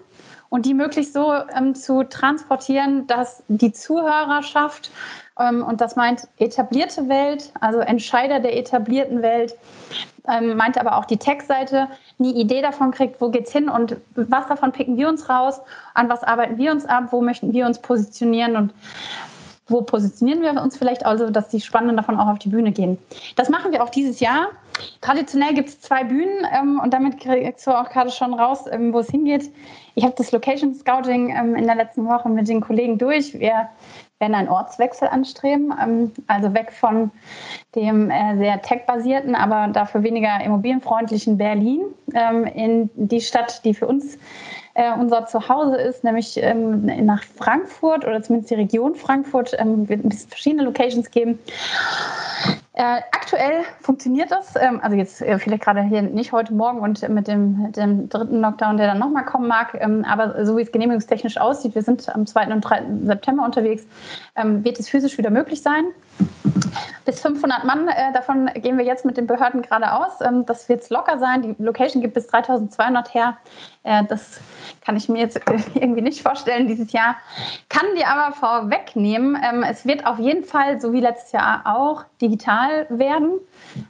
und 0.50 0.66
die 0.66 0.74
möglichst 0.74 1.14
so 1.14 1.34
ähm, 1.56 1.76
zu 1.76 2.04
transportieren, 2.04 3.08
dass 3.08 3.42
die 3.48 3.72
Zuhörerschaft, 3.72 4.92
ähm, 5.40 5.64
und 5.64 5.80
das 5.80 5.96
meint 5.96 6.28
etablierte 6.38 7.08
Welt, 7.08 7.54
also 7.62 7.80
Entscheider 7.80 8.42
der 8.42 8.58
etablierten 8.58 9.22
Welt, 9.22 9.56
ähm, 10.28 10.58
meint 10.58 10.78
aber 10.78 10.98
auch 10.98 11.06
die 11.06 11.18
Tech-Seite, 11.18 11.88
eine 12.20 12.28
Idee 12.28 12.62
davon 12.62 12.92
kriegt, 12.92 13.22
wo 13.22 13.30
geht's 13.30 13.52
hin 13.52 13.70
und 13.70 13.96
was 14.14 14.48
davon 14.48 14.74
picken 14.74 14.98
wir 14.98 15.08
uns 15.08 15.30
raus, 15.30 15.62
an 15.94 16.10
was 16.10 16.22
arbeiten 16.24 16.58
wir 16.58 16.72
uns 16.72 16.86
ab, 16.86 17.08
wo 17.12 17.22
möchten 17.22 17.54
wir 17.54 17.66
uns 17.66 17.80
positionieren 17.80 18.56
und 18.56 18.74
wo 19.72 19.82
positionieren 19.82 20.42
wir 20.42 20.62
uns 20.62 20.78
vielleicht, 20.78 21.06
also 21.06 21.30
dass 21.30 21.50
die 21.50 21.62
Spannenden 21.62 21.98
davon 21.98 22.20
auch 22.20 22.28
auf 22.28 22.40
die 22.40 22.50
Bühne 22.50 22.72
gehen. 22.72 22.98
Das 23.36 23.50
machen 23.50 23.72
wir 23.72 23.84
auch 23.84 23.90
dieses 23.90 24.20
Jahr. 24.20 24.48
Traditionell 25.02 25.54
gibt 25.54 25.70
es 25.70 25.82
zwei 25.82 26.04
Bühnen 26.04 26.46
ähm, 26.56 26.80
und 26.82 26.94
damit 26.94 27.20
kriegst 27.20 27.68
du 27.68 27.72
auch 27.72 27.90
gerade 27.90 28.12
schon 28.12 28.34
raus, 28.34 28.66
ähm, 28.72 28.94
wo 28.94 29.00
es 29.00 29.10
hingeht. 29.10 29.52
Ich 29.96 30.04
habe 30.04 30.16
das 30.18 30.32
Location 30.32 30.74
Scouting 30.74 31.36
ähm, 31.36 31.56
in 31.56 31.66
der 31.66 31.76
letzten 31.76 32.06
Woche 32.06 32.30
mit 32.30 32.48
den 32.48 32.62
Kollegen 32.62 32.98
durch. 32.98 33.34
Wir 33.38 33.70
werden 34.20 34.36
einen 34.36 34.50
Ortswechsel 34.50 35.10
anstreben, 35.10 35.74
ähm, 35.82 36.12
also 36.28 36.54
weg 36.54 36.72
von 36.72 37.12
dem 37.76 38.10
äh, 38.10 38.38
sehr 38.38 38.62
tech-basierten, 38.62 39.36
aber 39.36 39.68
dafür 39.74 40.04
weniger 40.04 40.42
immobilienfreundlichen 40.44 41.38
Berlin 41.38 41.82
ähm, 42.14 42.46
in 42.46 42.90
die 42.96 43.22
Stadt, 43.22 43.66
die 43.66 43.74
für 43.74 43.88
uns 43.88 44.18
äh, 44.74 44.92
unser 44.94 45.26
Zuhause 45.26 45.78
ist, 45.78 46.04
nämlich 46.04 46.38
ähm, 46.38 46.86
nach 47.06 47.24
Frankfurt 47.24 48.06
oder 48.06 48.22
zumindest 48.22 48.52
die 48.52 48.56
Region 48.56 48.96
Frankfurt. 48.96 49.56
Ähm, 49.58 49.88
wird 49.90 50.08
bisschen 50.10 50.30
verschiedene 50.30 50.64
Locations 50.64 51.10
geben. 51.12 51.40
Äh, 52.74 53.02
aktuell 53.12 53.64
funktioniert 53.82 54.32
das, 54.32 54.56
ähm, 54.56 54.80
also 54.82 54.96
jetzt 54.96 55.22
äh, 55.22 55.38
vielleicht 55.40 55.64
gerade 55.64 55.82
hier 55.82 56.02
nicht 56.04 56.32
heute 56.32 56.54
Morgen 56.54 56.80
und 56.80 57.08
mit 57.10 57.28
dem, 57.28 57.74
dem 57.74 58.08
dritten 58.08 58.40
Lockdown, 58.40 58.78
der 58.78 58.88
dann 58.88 59.00
nochmal 59.00 59.26
kommen 59.26 59.50
mag, 59.50 59.78
ähm, 59.82 60.06
aber 60.06 60.46
so 60.46 60.56
wie 60.56 60.62
es 60.62 60.72
genehmigungstechnisch 60.72 61.38
aussieht, 61.38 61.76
wir 61.76 61.82
sind 61.82 62.08
am 62.16 62.26
2. 62.26 62.48
und 62.48 62.62
3. 62.62 62.84
September 63.04 63.44
unterwegs, 63.44 63.84
ähm, 64.38 64.64
wird 64.64 64.80
es 64.80 64.88
physisch 64.88 65.18
wieder 65.18 65.32
möglich 65.32 65.62
sein. 65.62 65.84
Bis 67.06 67.20
500 67.22 67.64
Mann, 67.66 67.88
äh, 67.88 68.14
davon 68.14 68.50
gehen 68.56 68.78
wir 68.78 68.86
jetzt 68.86 69.06
mit 69.06 69.18
den 69.18 69.28
Behörden 69.28 69.62
gerade 69.64 69.92
aus. 69.92 70.22
Ähm, 70.22 70.46
das 70.46 70.70
wird 70.70 70.88
locker 70.90 71.18
sein. 71.20 71.42
Die 71.42 71.56
Location 71.62 72.02
gibt 72.02 72.14
bis 72.14 72.28
3200 72.28 73.14
her. 73.14 73.38
Äh, 73.84 74.04
das 74.06 74.40
kann 74.82 74.96
ich 74.96 75.10
mir 75.10 75.20
jetzt 75.20 75.40
irgendwie 75.74 76.02
nicht 76.02 76.22
vorstellen 76.22 76.68
dieses 76.68 76.92
Jahr. 76.92 77.16
Kann 77.70 77.86
dir 77.96 78.08
aber 78.08 78.36
vorwegnehmen, 78.36 79.38
ähm, 79.44 79.64
es 79.64 79.86
wird 79.86 80.06
auf 80.06 80.20
jeden 80.20 80.44
Fall, 80.44 80.80
so 80.80 80.94
wie 80.94 81.02
letztes 81.02 81.32
Jahr 81.32 81.64
auch, 81.66 82.04
digital 82.22 82.61
werden. 82.90 83.40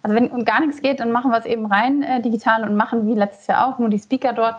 Also 0.03 0.15
wenn 0.15 0.28
um 0.30 0.45
gar 0.45 0.61
nichts 0.61 0.82
geht, 0.82 0.99
dann 0.99 1.11
machen 1.11 1.32
wir 1.32 1.38
es 1.38 1.45
eben 1.45 1.65
rein 1.65 2.03
äh, 2.03 2.22
digital 2.22 2.63
und 2.63 2.76
machen 2.76 3.07
wie 3.07 3.13
letztes 3.13 3.47
Jahr 3.47 3.67
auch 3.67 3.80
nur 3.80 3.89
die 3.89 3.99
Speaker 3.99 4.34
dort. 4.34 4.55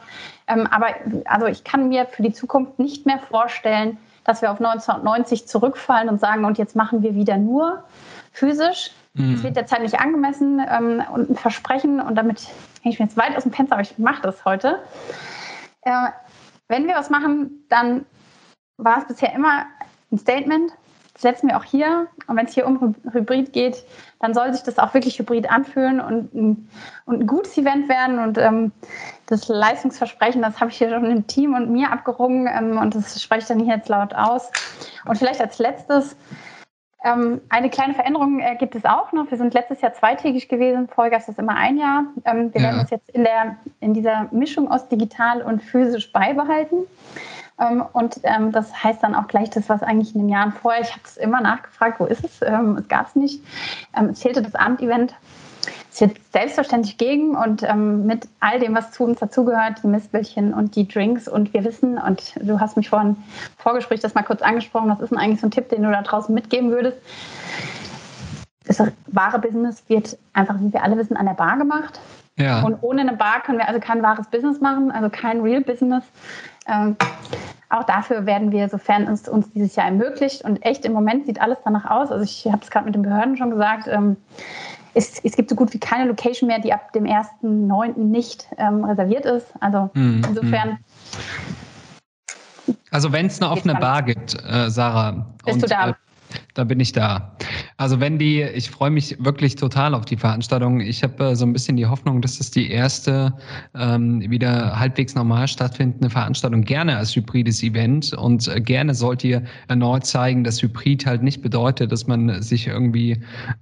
Ähm, 0.46 0.66
aber 0.70 0.88
also 1.24 1.46
ich 1.46 1.64
kann 1.64 1.88
mir 1.88 2.06
für 2.06 2.22
die 2.22 2.32
Zukunft 2.32 2.78
nicht 2.78 3.06
mehr 3.06 3.18
vorstellen, 3.18 3.98
dass 4.24 4.42
wir 4.42 4.50
auf 4.50 4.58
1990 4.58 5.46
zurückfallen 5.48 6.08
und 6.08 6.20
sagen, 6.20 6.44
und 6.44 6.58
jetzt 6.58 6.76
machen 6.76 7.02
wir 7.02 7.14
wieder 7.14 7.36
nur 7.36 7.84
physisch. 8.32 8.92
Mhm. 9.14 9.34
Das 9.34 9.42
wird 9.42 9.56
derzeit 9.56 9.82
nicht 9.82 10.00
angemessen 10.00 10.60
ähm, 10.68 11.02
und 11.12 11.30
ein 11.30 11.36
Versprechen, 11.36 12.00
und 12.00 12.14
damit 12.14 12.48
hänge 12.82 12.94
ich 12.94 12.98
mir 12.98 13.06
jetzt 13.06 13.16
weit 13.16 13.36
aus 13.36 13.42
dem 13.42 13.52
Fenster, 13.52 13.74
aber 13.74 13.82
ich 13.82 13.98
mache 13.98 14.22
das 14.22 14.44
heute. 14.44 14.78
Äh, 15.82 16.08
wenn 16.68 16.86
wir 16.86 16.94
was 16.94 17.10
machen, 17.10 17.64
dann 17.68 18.06
war 18.76 18.98
es 18.98 19.06
bisher 19.06 19.34
immer 19.34 19.66
ein 20.10 20.18
Statement. 20.18 20.72
Setzen 21.23 21.49
wir 21.49 21.57
auch 21.57 21.64
hier. 21.64 22.09
Und 22.27 22.37
wenn 22.37 22.47
es 22.47 22.53
hier 22.53 22.66
um 22.66 22.95
Hybrid 23.12 23.53
geht, 23.53 23.85
dann 24.18 24.35
soll 24.35 24.53
sich 24.53 24.62
das 24.64 24.79
auch 24.79 24.93
wirklich 24.93 25.18
hybrid 25.18 25.51
anfühlen 25.51 26.01
und 26.01 26.35
ein, 26.35 26.68
und 27.07 27.20
ein 27.20 27.27
gutes 27.27 27.57
Event 27.57 27.89
werden. 27.89 28.18
Und 28.18 28.39
ähm, 28.39 28.73
das 29.27 29.49
Leistungsversprechen, 29.49 30.43
das 30.43 30.61
habe 30.61 30.70
ich 30.70 30.79
hier 30.79 30.91
schon 30.91 31.11
im 31.11 31.27
Team 31.27 31.55
und 31.55 31.70
mir 31.70 31.93
abgerungen. 31.93 32.49
Ähm, 32.53 32.77
und 32.77 32.95
das 32.95 33.23
spreche 33.23 33.43
ich 33.43 33.47
dann 33.47 33.61
hier 33.61 33.77
jetzt 33.77 33.89
laut 33.89 34.14
aus. 34.14 34.51
Und 35.07 35.16
vielleicht 35.16 35.41
als 35.41 35.59
letztes, 35.59 36.16
ähm, 37.05 37.41
eine 37.49 37.70
kleine 37.70 37.95
Veränderung 37.95 38.41
äh, 38.41 38.57
gibt 38.57 38.75
es 38.75 38.85
auch 38.85 39.12
noch. 39.12 39.31
Wir 39.31 39.39
sind 39.39 39.55
letztes 39.55 39.81
Jahr 39.81 39.93
zweitägig 39.93 40.49
gewesen, 40.49 40.89
vorher 40.89 41.18
ist 41.18 41.29
das 41.29 41.39
immer 41.39 41.57
ein 41.57 41.77
Jahr. 41.79 42.05
Ähm, 42.25 42.53
wir 42.53 42.61
ja. 42.61 42.68
werden 42.68 42.81
das 42.81 42.91
jetzt 42.91 43.11
in, 43.11 43.25
der, 43.25 43.57
in 43.81 43.95
dieser 43.95 44.29
Mischung 44.31 44.70
aus 44.70 44.89
digital 44.89 45.43
und 45.43 45.62
physisch 45.62 46.12
beibehalten. 46.12 46.85
Ähm, 47.62 47.84
und 47.92 48.20
ähm, 48.24 48.52
das 48.52 48.82
heißt 48.82 49.02
dann 49.02 49.14
auch 49.14 49.28
gleich 49.28 49.50
das, 49.50 49.68
was 49.68 49.82
eigentlich 49.82 50.14
in 50.14 50.22
den 50.22 50.28
Jahren 50.28 50.52
vorher, 50.52 50.82
ich 50.82 50.90
habe 50.90 51.02
es 51.04 51.16
immer 51.16 51.40
nachgefragt, 51.40 52.00
wo 52.00 52.06
ist 52.06 52.24
es? 52.24 52.40
Ähm, 52.42 52.78
es 52.78 52.88
gab 52.88 53.08
es 53.08 53.16
nicht. 53.16 53.42
Ähm, 53.96 54.10
es 54.10 54.22
fehlte 54.22 54.42
das 54.42 54.54
Abendevent. 54.54 55.14
Es 55.92 56.00
wird 56.00 56.16
selbstverständlich 56.32 56.96
gegen 56.96 57.36
und 57.36 57.62
ähm, 57.62 58.06
mit 58.06 58.26
all 58.40 58.58
dem, 58.58 58.74
was 58.74 58.90
zu 58.92 59.04
uns 59.04 59.20
dazugehört, 59.20 59.82
die 59.82 59.86
Mistbällchen 59.86 60.54
und 60.54 60.74
die 60.74 60.88
Drinks. 60.88 61.28
Und 61.28 61.52
wir 61.54 61.64
wissen, 61.64 61.98
und 61.98 62.34
du 62.40 62.58
hast 62.58 62.76
mich 62.76 62.88
vorhin 62.88 63.10
im 63.10 63.16
Vorgespräch 63.58 64.00
das 64.00 64.14
mal 64.14 64.22
kurz 64.22 64.42
angesprochen, 64.42 64.88
was 64.88 65.00
ist 65.00 65.10
denn 65.10 65.18
eigentlich 65.18 65.40
so 65.40 65.46
ein 65.46 65.50
Tipp, 65.52 65.68
den 65.68 65.82
du 65.82 65.92
da 65.92 66.02
draußen 66.02 66.34
mitgeben 66.34 66.70
würdest? 66.70 66.98
Das 68.64 68.82
wahre 69.06 69.38
Business 69.38 69.84
wird 69.88 70.16
einfach, 70.32 70.56
wie 70.60 70.72
wir 70.72 70.82
alle 70.82 70.96
wissen, 70.96 71.16
an 71.16 71.26
der 71.26 71.34
Bar 71.34 71.58
gemacht. 71.58 72.00
Ja. 72.38 72.62
Und 72.62 72.82
ohne 72.82 73.02
eine 73.02 73.12
Bar 73.12 73.42
können 73.42 73.58
wir 73.58 73.68
also 73.68 73.78
kein 73.78 74.02
wahres 74.02 74.26
Business 74.28 74.60
machen, 74.60 74.90
also 74.90 75.10
kein 75.10 75.42
Real 75.42 75.60
Business. 75.60 76.04
Ähm, 76.66 76.96
auch 77.68 77.84
dafür 77.84 78.26
werden 78.26 78.52
wir, 78.52 78.68
sofern 78.68 79.04
es 79.08 79.28
uns 79.28 79.50
dieses 79.50 79.76
Jahr 79.76 79.86
ermöglicht, 79.86 80.42
und 80.44 80.62
echt 80.62 80.84
im 80.84 80.92
Moment 80.92 81.26
sieht 81.26 81.40
alles 81.40 81.58
danach 81.64 81.90
aus. 81.90 82.10
Also 82.10 82.24
ich 82.24 82.46
habe 82.52 82.62
es 82.62 82.70
gerade 82.70 82.86
mit 82.86 82.94
den 82.94 83.02
Behörden 83.02 83.36
schon 83.36 83.50
gesagt. 83.50 83.88
Ähm, 83.88 84.16
es, 84.94 85.18
es, 85.24 85.36
gibt 85.36 85.48
so 85.48 85.56
gut 85.56 85.72
wie 85.72 85.78
keine 85.78 86.06
Location 86.06 86.48
mehr, 86.48 86.58
die 86.58 86.72
ab 86.72 86.92
dem 86.92 87.04
1.9. 87.04 87.98
nicht 87.98 88.46
ähm, 88.58 88.84
reserviert 88.84 89.24
ist. 89.24 89.46
Also 89.60 89.90
mhm. 89.94 90.22
insofern. 90.28 90.78
Also 92.90 93.10
wenn 93.10 93.26
es 93.26 93.40
eine 93.40 93.50
offene 93.50 93.74
Bar 93.74 94.02
gibt, 94.02 94.36
äh, 94.46 94.68
Sarah. 94.68 95.26
Bist 95.44 95.56
und, 95.56 95.62
du 95.62 95.66
da? 95.66 95.88
Äh, 95.90 95.94
da 96.55 96.64
bin 96.64 96.80
ich 96.80 96.93
da. 96.93 97.37
Also 97.76 98.01
wenn 98.01 98.18
die, 98.18 98.43
ich 98.43 98.70
freue 98.70 98.91
mich 98.91 99.16
wirklich 99.18 99.57
total 99.57 99.95
auf 99.95 100.05
die 100.05 100.16
Veranstaltung. 100.16 100.80
Ich 100.80 101.03
habe 101.03 101.24
äh, 101.24 101.37
so 101.37 101.45
ein 101.45 101.53
bisschen 101.53 101.76
die 101.76 101.87
Hoffnung, 101.87 102.20
dass 102.22 102.41
es 102.41 102.51
die 102.51 102.70
erste 102.70 103.33
ähm, 103.74 104.20
wieder 104.30 104.78
halbwegs 104.78 105.14
normal 105.14 105.49
stattfindende 105.49 106.11
Veranstaltung 106.11 106.62
gerne 106.62 106.97
als 106.97 107.14
hybrides 107.14 107.62
Event 107.62 108.12
und 108.14 108.49
äh, 108.49 108.61
gerne 108.61 108.95
sollt 108.95 109.24
ihr 109.24 109.43
erneut 109.68 110.07
zeigen, 110.07 110.45
dass 110.45 110.62
Hybrid 110.62 111.07
halt 111.07 111.22
nicht 111.22 111.43
bedeutet, 111.43 111.93
dass 111.93 112.07
man 112.07 112.43
sich 112.43 112.66
irgendwie 112.66 113.12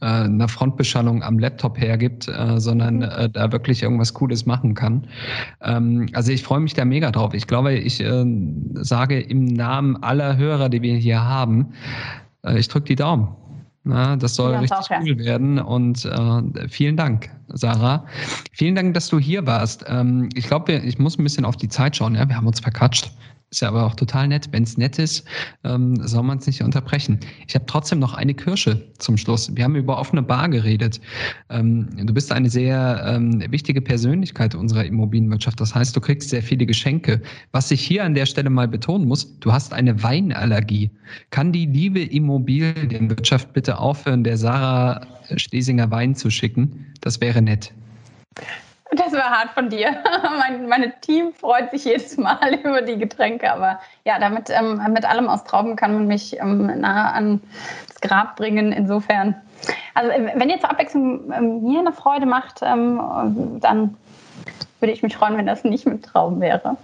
äh, 0.00 0.06
eine 0.06 0.48
Frontbeschallung 0.48 1.22
am 1.22 1.38
Laptop 1.38 1.80
hergibt, 1.80 2.28
äh, 2.28 2.58
sondern 2.60 2.96
mhm. 2.96 3.02
äh, 3.02 3.28
da 3.28 3.52
wirklich 3.52 3.82
irgendwas 3.82 4.14
Cooles 4.14 4.46
machen 4.46 4.74
kann. 4.74 5.06
Ähm, 5.62 6.08
also 6.12 6.32
ich 6.32 6.42
freue 6.42 6.60
mich 6.60 6.74
da 6.74 6.84
mega 6.84 7.10
drauf. 7.10 7.34
Ich 7.34 7.46
glaube, 7.46 7.74
ich 7.74 8.00
äh, 8.00 8.24
sage 8.74 9.20
im 9.20 9.44
Namen 9.44 10.02
aller 10.02 10.36
Hörer, 10.36 10.68
die 10.68 10.82
wir 10.82 10.96
hier 10.96 11.22
haben, 11.24 11.72
äh, 12.44 12.58
ich 12.58 12.68
drücke 12.68 12.86
die 12.86 12.96
Daumen. 12.96 13.28
Na, 13.82 14.16
das 14.16 14.34
soll 14.34 14.54
richtig 14.56 14.76
auch, 14.76 14.90
cool 15.00 15.18
ja. 15.18 15.24
werden. 15.24 15.58
Und 15.58 16.04
äh, 16.04 16.68
vielen 16.68 16.96
Dank, 16.96 17.30
Sarah. 17.48 18.04
Vielen 18.52 18.74
Dank, 18.74 18.92
dass 18.92 19.08
du 19.08 19.18
hier 19.18 19.46
warst. 19.46 19.84
Ähm, 19.88 20.28
ich 20.34 20.46
glaube, 20.46 20.72
ich 20.72 20.98
muss 20.98 21.18
ein 21.18 21.24
bisschen 21.24 21.46
auf 21.46 21.56
die 21.56 21.68
Zeit 21.68 21.96
schauen. 21.96 22.14
Ja? 22.14 22.28
Wir 22.28 22.36
haben 22.36 22.46
uns 22.46 22.60
verquatscht. 22.60 23.10
Ist 23.50 23.62
ja 23.62 23.68
aber 23.68 23.84
auch 23.84 23.96
total 23.96 24.28
nett. 24.28 24.48
Wenn 24.52 24.62
es 24.62 24.78
nett 24.78 25.00
ist, 25.00 25.24
ähm, 25.64 25.96
soll 26.06 26.22
man 26.22 26.38
es 26.38 26.46
nicht 26.46 26.62
unterbrechen. 26.62 27.18
Ich 27.48 27.56
habe 27.56 27.66
trotzdem 27.66 27.98
noch 27.98 28.14
eine 28.14 28.32
Kirsche 28.32 28.88
zum 28.98 29.16
Schluss. 29.16 29.54
Wir 29.56 29.64
haben 29.64 29.74
über 29.74 29.98
offene 29.98 30.22
Bar 30.22 30.48
geredet. 30.48 31.00
Ähm, 31.48 31.88
du 31.96 32.14
bist 32.14 32.30
eine 32.30 32.48
sehr 32.48 33.02
ähm, 33.04 33.42
wichtige 33.50 33.80
Persönlichkeit 33.80 34.54
unserer 34.54 34.84
Immobilienwirtschaft. 34.84 35.60
Das 35.60 35.74
heißt, 35.74 35.96
du 35.96 36.00
kriegst 36.00 36.30
sehr 36.30 36.44
viele 36.44 36.64
Geschenke. 36.64 37.20
Was 37.50 37.72
ich 37.72 37.80
hier 37.80 38.04
an 38.04 38.14
der 38.14 38.26
Stelle 38.26 38.50
mal 38.50 38.68
betonen 38.68 39.08
muss, 39.08 39.36
du 39.40 39.52
hast 39.52 39.72
eine 39.72 40.00
Weinallergie. 40.00 40.88
Kann 41.30 41.50
die 41.50 41.66
liebe 41.66 42.02
Immobilienwirtschaft 42.02 43.52
bitte 43.52 43.78
aufhören, 43.78 44.22
der 44.22 44.36
Sarah 44.36 45.04
Schlesinger 45.34 45.90
Wein 45.90 46.14
zu 46.14 46.30
schicken? 46.30 46.86
Das 47.00 47.20
wäre 47.20 47.42
nett. 47.42 47.72
Das 48.92 49.12
war 49.12 49.30
hart 49.30 49.50
von 49.50 49.68
dir. 49.68 50.02
mein 50.38 50.66
meine 50.68 50.92
Team 51.00 51.32
freut 51.32 51.70
sich 51.70 51.84
jedes 51.84 52.16
Mal 52.16 52.54
über 52.64 52.82
die 52.82 52.98
Getränke, 52.98 53.52
aber 53.52 53.80
ja, 54.04 54.18
damit 54.18 54.50
ähm, 54.50 54.80
mit 54.92 55.04
allem 55.04 55.28
aus 55.28 55.44
Trauben 55.44 55.76
kann 55.76 55.94
man 55.94 56.06
mich 56.06 56.38
ähm, 56.40 56.66
nahe 56.80 57.12
an 57.12 57.40
das 57.86 58.00
Grab 58.00 58.36
bringen. 58.36 58.72
Insofern, 58.72 59.36
also 59.94 60.10
äh, 60.10 60.32
wenn 60.34 60.50
ihr 60.50 60.58
zur 60.58 60.70
Abwechslung 60.70 61.32
ähm, 61.32 61.62
mir 61.62 61.80
eine 61.80 61.92
Freude 61.92 62.26
macht, 62.26 62.60
ähm, 62.62 63.58
dann 63.60 63.96
würde 64.80 64.92
ich 64.92 65.02
mich 65.02 65.16
freuen, 65.16 65.36
wenn 65.36 65.46
das 65.46 65.62
nicht 65.62 65.86
mit 65.86 66.04
Trauben 66.04 66.40
wäre. 66.40 66.76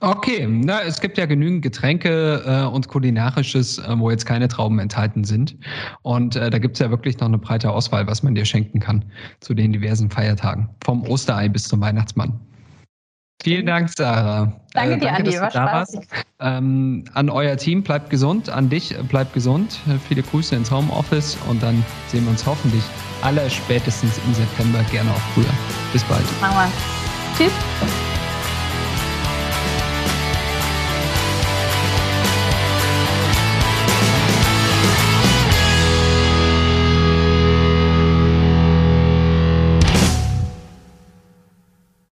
Okay, 0.00 0.46
na, 0.48 0.82
es 0.82 1.00
gibt 1.00 1.16
ja 1.18 1.26
genügend 1.26 1.62
Getränke 1.62 2.42
äh, 2.44 2.66
und 2.66 2.88
Kulinarisches, 2.88 3.78
äh, 3.78 3.98
wo 3.98 4.10
jetzt 4.10 4.26
keine 4.26 4.48
Trauben 4.48 4.78
enthalten 4.78 5.24
sind. 5.24 5.56
Und 6.02 6.36
äh, 6.36 6.50
da 6.50 6.58
gibt 6.58 6.76
es 6.76 6.80
ja 6.80 6.90
wirklich 6.90 7.18
noch 7.20 7.28
eine 7.28 7.38
breite 7.38 7.70
Auswahl, 7.70 8.06
was 8.06 8.22
man 8.22 8.34
dir 8.34 8.44
schenken 8.44 8.80
kann 8.80 9.04
zu 9.40 9.54
den 9.54 9.72
diversen 9.72 10.10
Feiertagen. 10.10 10.68
Vom 10.84 11.06
Osterei 11.06 11.48
bis 11.48 11.64
zum 11.64 11.80
Weihnachtsmann. 11.80 12.38
Vielen 13.42 13.66
Dank, 13.66 13.90
Sarah. 13.94 14.60
Danke 14.72 14.94
äh, 14.94 14.98
dir, 14.98 15.06
danke, 15.06 15.28
Andi. 15.28 15.40
War 15.40 15.50
Spaß. 15.50 15.98
Ähm, 16.40 17.04
an 17.12 17.28
euer 17.28 17.56
Team, 17.56 17.82
bleibt 17.82 18.10
gesund. 18.10 18.48
An 18.48 18.70
dich, 18.70 18.96
bleibt 19.08 19.34
gesund. 19.34 19.78
Viele 20.08 20.22
Grüße 20.22 20.56
ins 20.56 20.70
Homeoffice 20.70 21.38
und 21.48 21.62
dann 21.62 21.84
sehen 22.08 22.24
wir 22.24 22.30
uns 22.30 22.44
hoffentlich 22.46 22.82
aller 23.22 23.48
spätestens 23.48 24.18
im 24.26 24.34
September, 24.34 24.82
gerne 24.90 25.10
auch 25.10 25.34
früher. 25.34 25.44
Bis 25.92 26.02
bald. 26.04 26.24
Machen 26.40 26.56
wir. 26.56 27.46
Tschüss. 27.46 28.13